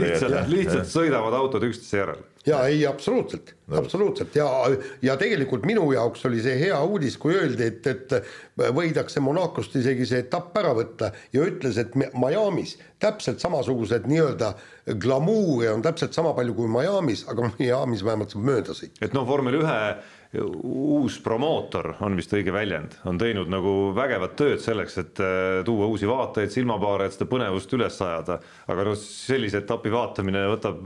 lihtsalt 0.00 0.52
lihtsalt 0.52 0.88
sõidavad 0.90 1.36
autod 1.36 1.66
üksteise 1.68 2.00
järel. 2.00 2.22
Ja 2.46 2.66
ei, 2.68 2.86
absoluutselt, 2.86 3.54
absoluutselt 3.72 4.36
ja, 4.36 4.46
ja 5.02 5.16
tegelikult 5.20 5.64
minu 5.68 5.86
jaoks 5.92 6.26
oli 6.28 6.42
see 6.44 6.58
hea 6.60 6.80
uudis, 6.84 7.16
kui 7.20 7.36
öeldi, 7.38 7.70
et, 7.70 7.86
et 7.86 8.66
võidakse 8.76 9.22
Monacost 9.24 9.76
isegi 9.80 10.06
see 10.08 10.24
etapp 10.26 10.56
ära 10.60 10.74
võtta 10.76 11.12
ja 11.32 11.46
ütles, 11.48 11.78
et 11.80 11.96
Miami's 11.96 12.76
täpselt 13.02 13.40
samasugused 13.42 14.08
nii-öelda 14.10 14.54
glamuuri 15.00 15.70
on 15.72 15.84
täpselt 15.84 16.16
sama 16.16 16.34
palju 16.36 16.56
kui 16.58 16.68
Miami's, 16.70 17.24
aga 17.30 17.48
Miami's 17.56 18.04
vähemalt 18.04 18.36
saab 18.36 18.44
mööda 18.50 18.76
sõita. 18.76 19.00
et 19.04 19.16
noh, 19.16 19.26
vormel 19.28 19.62
ühe 19.62 19.80
uus 20.42 21.18
promootor 21.22 21.92
on 22.04 22.16
vist 22.18 22.32
õige 22.34 22.52
väljend, 22.54 22.96
on 23.08 23.18
teinud 23.20 23.50
nagu 23.52 23.92
vägevat 23.96 24.34
tööd 24.38 24.62
selleks, 24.62 24.98
et 25.02 25.22
äh, 25.22 25.60
tuua 25.66 25.88
uusi 25.90 26.08
vaatajaid, 26.10 26.52
silmapaare, 26.54 27.08
et 27.08 27.16
seda 27.16 27.28
põnevust 27.30 27.72
üles 27.76 28.00
ajada. 28.06 28.40
aga 28.70 28.86
noh, 28.88 28.98
sellise 28.98 29.62
etapi 29.62 29.92
vaatamine 29.94 30.46
võtab, 30.54 30.82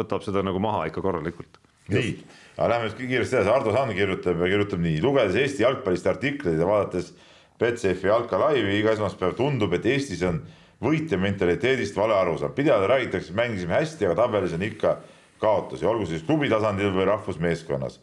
võtab 0.00 0.26
seda 0.26 0.42
nagu 0.46 0.62
maha 0.62 0.86
ikka 0.90 1.04
korralikult. 1.04 1.60
nii, 1.92 2.12
aga 2.56 2.68
lähme 2.74 2.90
nüüd 2.90 3.00
kiiresti 3.00 3.38
edasi, 3.38 3.54
Ardo 3.54 3.72
Sand 3.76 3.96
kirjutab 3.96 4.44
ja 4.44 4.52
kirjutab 4.52 4.84
nii, 4.84 5.00
lugedes 5.04 5.38
Eesti 5.40 5.64
jalgpallist 5.64 6.06
artikleid 6.10 6.60
ja 6.60 6.68
vaadates 6.68 7.14
Betsafe 7.58 8.06
jalka 8.06 8.38
laivi 8.38 8.76
iga 8.78 8.92
esmaspäev 8.94 9.34
tundub, 9.38 9.72
et 9.74 9.86
Eestis 9.86 10.22
on 10.26 10.42
võitja 10.84 11.18
mentaliteedist 11.18 11.96
vale 11.98 12.14
arusaam, 12.14 12.52
pidevalt 12.54 12.86
räägitakse, 12.90 13.34
mängisime 13.34 13.74
hästi, 13.80 14.06
aga 14.06 14.20
tabelis 14.22 14.54
on 14.54 14.62
ikka 14.62 14.98
kaotusi, 15.42 15.86
olgu 15.86 16.06
siis 16.06 16.22
klubi 16.26 16.50
tasandil 16.50 16.92
või 16.94 17.08
rahvusmeeskonnas. 17.08 17.98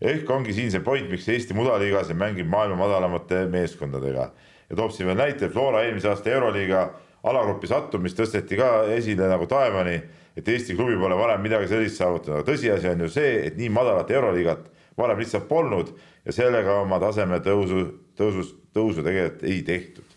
Ehk 0.00 0.30
ongi 0.30 0.54
siin 0.54 0.70
see 0.72 0.84
point, 0.84 1.08
miks 1.10 1.26
Eesti 1.28 1.56
mudaliigas 1.58 2.12
ei 2.12 2.18
mängi 2.18 2.46
maailma 2.46 2.78
madalamate 2.84 3.46
meeskondadega. 3.50 4.30
Ja 4.68 4.76
toob 4.76 4.92
siin 4.94 5.08
veel 5.08 5.18
näite, 5.18 5.48
Flora 5.50 5.82
eelmise 5.86 6.10
aasta 6.12 6.30
Euroliiga 6.30 6.82
alagrupi 7.28 7.66
sattumist 7.70 8.18
tõsteti 8.18 8.58
ka 8.58 8.84
esile 8.94 9.28
nagu 9.30 9.48
taevani, 9.50 9.96
et 10.38 10.48
Eesti 10.48 10.76
klubi 10.78 10.98
pole 11.00 11.16
varem 11.18 11.42
midagi 11.42 11.70
sellist 11.70 11.98
saavutanud, 11.98 12.40
aga 12.40 12.52
tõsiasi 12.52 12.92
on 12.92 13.02
ju 13.06 13.10
see, 13.12 13.32
et 13.48 13.58
nii 13.58 13.72
madalat 13.74 14.10
Euroliigat 14.14 14.68
varem 14.98 15.18
lihtsalt 15.22 15.48
polnud 15.50 15.90
ja 16.26 16.34
sellega 16.34 16.78
oma 16.84 17.00
taseme 17.02 17.40
tõusu, 17.42 17.82
tõusus, 18.18 18.54
tõusu 18.74 19.02
tegelikult 19.06 19.44
ei 19.48 19.60
tehtud. 19.66 20.16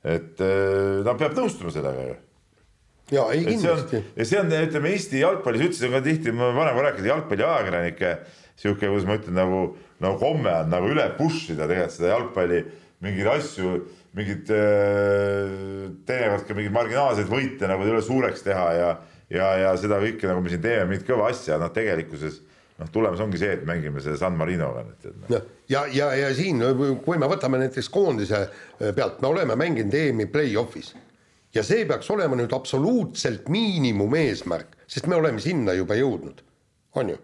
et 0.00 0.40
äh, 0.40 1.04
no 1.04 1.12
peab 1.20 1.34
nõustuma 1.36 1.72
sellega 1.74 2.06
ju. 2.08 2.16
Ja 3.10 3.26
ei 3.34 3.42
on 3.42 3.50
kindlasti, 3.50 3.98
ja 4.16 4.24
see 4.24 4.38
on, 4.40 4.52
ütleme 4.54 4.92
Eesti 4.94 5.20
jalgpallis 5.20 5.66
üldse 5.66 5.90
ka 5.92 6.00
tihti, 6.04 6.32
ma 6.32 6.52
varem 6.56 6.78
ka 6.78 6.84
rääkinud 6.86 7.10
jalgpalliajakirjanike 7.10 8.12
sihuke, 8.60 8.88
kuidas 8.88 9.08
ma 9.08 9.16
ütlen, 9.16 9.38
nagu, 9.38 9.62
nagu 10.02 10.20
komme 10.20 10.52
on 10.52 10.70
nagu 10.72 10.90
üle 10.92 11.06
push 11.16 11.54
ida 11.54 11.68
tegelikult 11.70 11.96
seda 11.96 12.12
jalgpalli 12.12 12.60
mingeid 13.00 13.30
asju, 13.32 13.72
mingeid 14.16 14.52
äh, 14.52 15.88
teinekord 16.08 16.46
ka 16.48 16.56
mingeid 16.56 16.76
marginaalseid 16.76 17.30
võite 17.30 17.70
nagu 17.70 17.86
üle 17.88 18.02
suureks 18.04 18.44
teha 18.44 18.66
ja, 18.76 18.90
ja, 19.32 19.50
ja 19.64 19.74
seda 19.80 20.00
kõike 20.02 20.28
nagu 20.28 20.44
me 20.44 20.52
siin 20.52 20.64
teeme, 20.64 20.88
mingit 20.90 21.08
kõva 21.08 21.30
asja, 21.32 21.56
noh, 21.60 21.72
tegelikkuses 21.72 22.40
noh, 22.80 22.90
tulemus 22.92 23.22
ongi 23.24 23.40
see, 23.40 23.54
et 23.56 23.64
mängime 23.68 24.02
selle 24.04 24.20
San 24.20 24.36
Marinoga 24.36 24.84
nüüd, 24.88 25.08
noh. 25.22 25.46
ja, 25.70 25.86
ja, 25.94 26.10
ja 26.18 26.28
siin, 26.36 26.60
kui 27.06 27.20
me 27.20 27.30
võtame 27.30 27.62
näiteks 27.62 27.88
koondise 27.92 28.44
pealt, 28.80 29.22
me 29.24 29.32
oleme 29.32 29.56
mänginud 29.60 29.96
EM-i 29.96 30.28
play-off'is. 30.32 30.92
Ja 31.54 31.64
see 31.66 31.82
peaks 31.88 32.06
olema 32.14 32.36
nüüd 32.38 32.52
absoluutselt 32.54 33.48
miinimumeesmärk, 33.50 34.76
sest 34.86 35.08
me 35.10 35.16
oleme 35.18 35.42
sinna 35.42 35.74
juba 35.74 35.96
jõudnud, 35.98 36.44
on 37.00 37.10
ju 37.10 37.18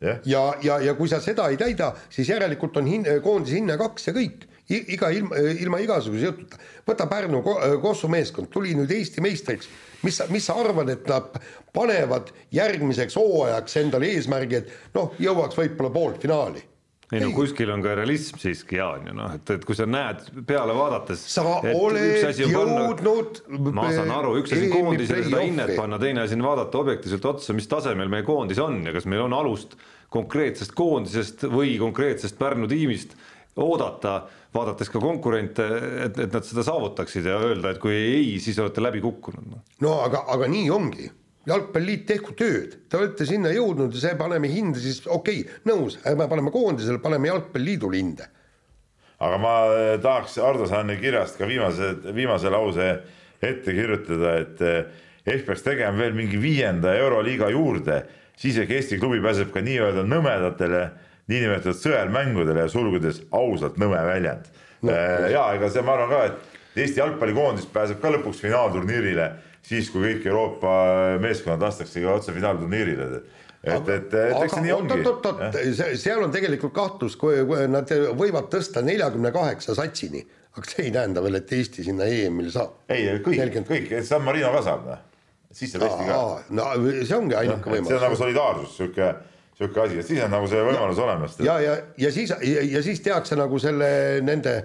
jah, 0.00 0.20
ja, 0.24 0.42
ja, 0.62 0.78
ja 0.80 0.94
kui 0.94 1.08
sa 1.08 1.20
seda 1.20 1.48
ei 1.50 1.56
täida, 1.60 1.92
siis 2.10 2.28
järelikult 2.28 2.76
on 2.76 2.86
hin-, 2.86 3.08
koondise 3.22 3.58
hinne 3.58 3.76
kaks 3.80 4.08
ja 4.10 4.14
kõik. 4.16 4.46
iga 4.68 5.08
ilma, 5.08 5.36
ilma 5.60 5.78
igasuguse 5.80 6.26
jututa. 6.26 6.58
võta 6.86 7.06
Pärnu 7.08 7.42
ko- 7.42 7.80
Kossu 7.80 8.08
meeskond, 8.08 8.50
tuli 8.52 8.74
nüüd 8.74 8.90
Eesti 8.92 9.20
meistriks. 9.20 9.68
mis 10.02 10.16
sa, 10.16 10.26
mis 10.30 10.44
sa 10.44 10.54
arvad, 10.54 10.88
et 10.88 11.08
nad 11.08 11.40
panevad 11.74 12.30
järgmiseks 12.52 13.16
hooajaks 13.16 13.76
endale 13.76 14.06
eesmärgi, 14.06 14.54
et 14.54 14.70
noh, 14.94 15.14
jõuaks 15.18 15.56
võib-olla 15.56 15.90
poolfinaali. 15.90 16.62
Ei 17.12 17.22
no 17.22 17.30
kuskil 17.32 17.70
on 17.72 17.82
ka 17.84 17.94
realism 17.96 18.40
siiski 18.40 18.76
Jaan 18.76 19.06
ju 19.08 19.14
noh, 19.16 19.32
et, 19.38 19.52
et 19.54 19.64
kui 19.64 19.76
sa 19.76 19.86
näed 19.88 20.26
peale 20.48 20.74
vaadates. 20.76 21.22
sa 21.32 21.44
oled 21.72 22.42
jõudnud. 22.42 23.40
ma 23.72 23.88
saan 23.94 24.12
aru, 24.12 24.34
üks 24.42 24.52
asi 24.56 24.68
koondisele 24.72 25.24
seda 25.28 25.44
hinnet 25.44 25.72
panna. 25.78 26.00
teine 26.02 26.26
asi 26.26 26.36
on 26.36 26.44
vaadata 26.50 26.82
objektiivselt 26.82 27.30
otsa, 27.32 27.56
mis 27.56 27.70
tasemel 27.70 28.12
meie 28.12 28.26
koondis 28.28 28.60
on 28.62 28.82
ja 28.84 28.92
kas 28.96 29.08
meil 29.08 29.24
on 29.24 29.36
alust 29.38 29.78
konkreetsest 30.12 30.74
koondisest 30.76 31.46
või 31.52 31.76
konkreetsest 31.80 32.38
Pärnu 32.40 32.68
tiimist 32.68 33.16
oodata, 33.58 34.20
vaadates 34.54 34.90
ka 34.92 35.00
konkurente, 35.02 35.64
et, 36.04 36.20
et 36.26 36.34
nad 36.34 36.46
seda 36.46 36.62
saavutaksid 36.66 37.26
ja 37.26 37.40
öelda, 37.42 37.72
et 37.72 37.80
kui 37.82 37.94
ei, 37.96 38.36
siis 38.42 38.60
olete 38.62 38.84
läbi 38.84 39.02
kukkunud 39.04 39.48
no.. 39.48 39.64
no 39.84 39.96
aga, 40.04 40.22
aga 40.34 40.48
nii 40.50 40.68
ongi 40.72 41.08
jalgpalliliit 41.48 42.06
tehku 42.08 42.34
tööd, 42.38 42.76
te 42.90 42.98
olete 42.98 43.26
sinna 43.28 43.52
jõudnud 43.54 43.94
ja 43.94 44.02
see 44.02 44.16
paneme 44.18 44.50
hinde, 44.52 44.80
siis 44.82 45.00
okei 45.06 45.42
okay,, 45.44 45.60
nõus, 45.68 45.98
ärme 46.08 46.28
paneme 46.30 46.52
koondisele, 46.54 47.00
paneme 47.02 47.30
jalgpalliliidule 47.30 48.00
hinde. 48.00 48.28
aga 49.18 49.38
ma 49.42 49.54
eh, 49.74 49.96
tahaks 50.02 50.38
Ardo 50.38 50.66
Sanni 50.70 50.98
kirjast 51.00 51.38
ka 51.38 51.46
viimase, 51.46 51.94
viimase 52.14 52.50
lause 52.54 52.88
ette 53.42 53.74
kirjutada, 53.74 54.36
et 54.44 54.62
eh, 54.62 54.84
ehk 55.26 55.46
peaks 55.46 55.64
tegema 55.66 55.98
veel 55.98 56.14
mingi 56.14 56.38
viienda 56.40 56.94
euroliiga 56.94 57.50
juurde, 57.50 58.02
siis 58.38 58.58
ehk 58.58 58.76
Eesti 58.76 59.00
klubi 59.00 59.20
pääseb 59.24 59.50
ka 59.54 59.64
nii-öelda 59.64 60.04
nõmedatele 60.06 60.84
niinimetatud 61.28 61.80
sõelmängudele 61.80 62.64
ja 62.64 62.70
sulgudes 62.72 63.22
ausalt 63.32 63.76
nõme 63.80 63.98
väljend 64.06 64.46
no,. 64.82 64.92
ja 65.32 65.48
ega 65.56 65.68
see, 65.72 65.82
ma 65.84 65.96
arvan 65.96 66.12
ka, 66.12 66.22
et 66.30 66.56
Eesti 66.78 67.00
jalgpallikoondis 67.00 67.66
pääseb 67.72 68.00
ka 68.02 68.12
lõpuks 68.14 68.40
finaalturniirile 68.44 69.32
siis, 69.62 69.90
kui 69.92 70.04
kõik 70.04 70.26
Euroopa 70.28 70.72
meeskonnad 71.22 71.62
lastakse 71.68 72.02
ka 72.02 72.16
otse 72.18 72.34
finaalturniirile. 72.36 73.08
et, 73.62 73.88
et, 73.88 74.14
et 74.14 74.36
eks 74.44 74.54
see 74.54 74.64
nii 74.64 74.74
ongi. 74.74 74.98
oot-oot-oot, 74.98 75.58
seal 75.98 76.22
on 76.24 76.34
tegelikult 76.34 76.74
kahtlus, 76.76 77.16
kui 77.18 77.42
nad 77.70 77.90
võivad 78.18 78.50
tõsta 78.52 78.82
neljakümne 78.86 79.32
kaheksa 79.34 79.74
satsini, 79.78 80.22
aga 80.56 80.70
see 80.70 80.88
ei 80.88 80.94
tähenda 80.94 81.24
veel, 81.24 81.40
et 81.40 81.52
Eesti 81.58 81.86
sinna 81.86 82.06
EM-ile 82.08 82.52
saab. 82.54 82.78
ei, 82.94 83.10
kõik, 83.24 83.58
kõik, 83.68 83.96
San 84.06 84.24
Marino 84.26 84.52
ka 84.54 84.64
saab, 84.70 84.86
noh. 84.92 85.02
siis 85.52 85.74
saab 85.74 85.88
Eesti 85.88 86.10
ka. 86.10 86.20
no 86.54 86.70
see 87.02 87.18
ongi 87.18 87.38
ainuke 87.40 87.74
et 87.74 87.82
see 87.82 87.82
on 87.82 87.88
nagu 87.88 87.98
võimalus. 87.98 88.22
solidaarsus, 88.22 88.76
sihuke, 88.78 89.12
sihuke 89.58 89.86
asi, 89.86 90.02
et 90.02 90.12
siis 90.12 90.26
on 90.26 90.36
nagu 90.38 90.50
see 90.50 90.66
võimalus 90.70 91.02
olemas. 91.06 91.40
ja, 91.42 91.58
ja, 91.64 91.80
ja 91.98 92.12
siis, 92.14 92.34
ja 92.72 92.84
siis 92.86 93.02
tehakse 93.04 93.38
nagu 93.38 93.58
selle 93.62 93.90
nende 94.22 94.60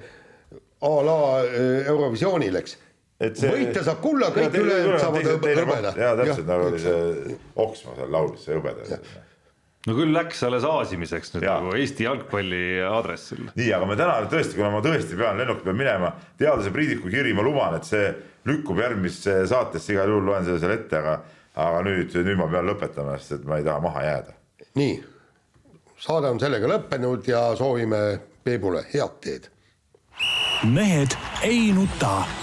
a 0.83 1.03
la 1.03 1.19
äh, 1.43 1.87
Eurovisioonil, 1.87 2.55
eks. 2.59 2.77
Et 3.23 3.39
see. 3.39 3.51
võitja 3.51 3.83
saab 3.87 4.01
kulla, 4.03 4.31
kõik 4.35 4.57
ülejäänud 4.59 5.01
saavad 5.01 5.29
hõbeda. 5.33 5.93
ja 5.97 6.15
täpselt 6.19 6.49
nagu 6.49 6.71
oli 6.71 6.81
see 6.83 7.37
Oksma 7.63 7.95
seal 7.99 8.11
laulis, 8.13 8.47
see 8.47 8.57
hõbeda. 8.57 8.99
no 9.87 9.95
küll 9.97 10.15
läks 10.15 10.43
alles 10.47 10.67
aasimiseks 10.67 11.35
nüüd 11.35 11.47
Jaa. 11.47 11.59
nagu 11.61 11.77
Eesti 11.79 12.07
jalgpalli 12.07 12.63
aadressil. 12.87 13.45
nii, 13.55 13.69
aga 13.77 13.89
me 13.89 13.97
täna 13.99 14.17
tõesti, 14.31 14.57
kuna 14.59 14.73
ma 14.73 14.83
tõesti 14.85 15.19
pean, 15.19 15.39
lennuki 15.39 15.67
pean 15.67 15.79
minema, 15.79 16.11
teadlase 16.39 16.73
Priidiku 16.75 17.11
kiri, 17.13 17.33
ma 17.37 17.45
luban, 17.45 17.77
et 17.79 17.87
see 17.87 18.11
lükkub 18.49 18.83
järgmisse 18.83 19.43
saatesse, 19.47 19.95
igal 19.95 20.11
juhul 20.11 20.29
loen 20.31 20.45
selle 20.47 20.59
seal 20.63 20.75
ette, 20.75 20.99
aga 20.99 21.17
aga 21.53 21.81
nüüd, 21.85 22.13
nüüd 22.25 22.39
ma 22.39 22.49
pean 22.49 22.69
lõpetama, 22.69 23.17
sest 23.21 23.39
et 23.39 23.49
ma 23.49 23.59
ei 23.61 23.67
taha 23.67 23.81
maha 23.83 24.05
jääda. 24.07 24.37
nii, 24.79 24.95
saade 26.01 26.31
on 26.33 26.41
sellega 26.41 26.69
lõppenud 26.75 27.27
ja 27.29 27.49
soovime 27.59 28.03
Peebule 28.43 28.81
head 28.93 29.19
teed. 29.23 29.51
mehed 30.67 31.15
ei 31.47 31.71
nuta. 31.75 32.42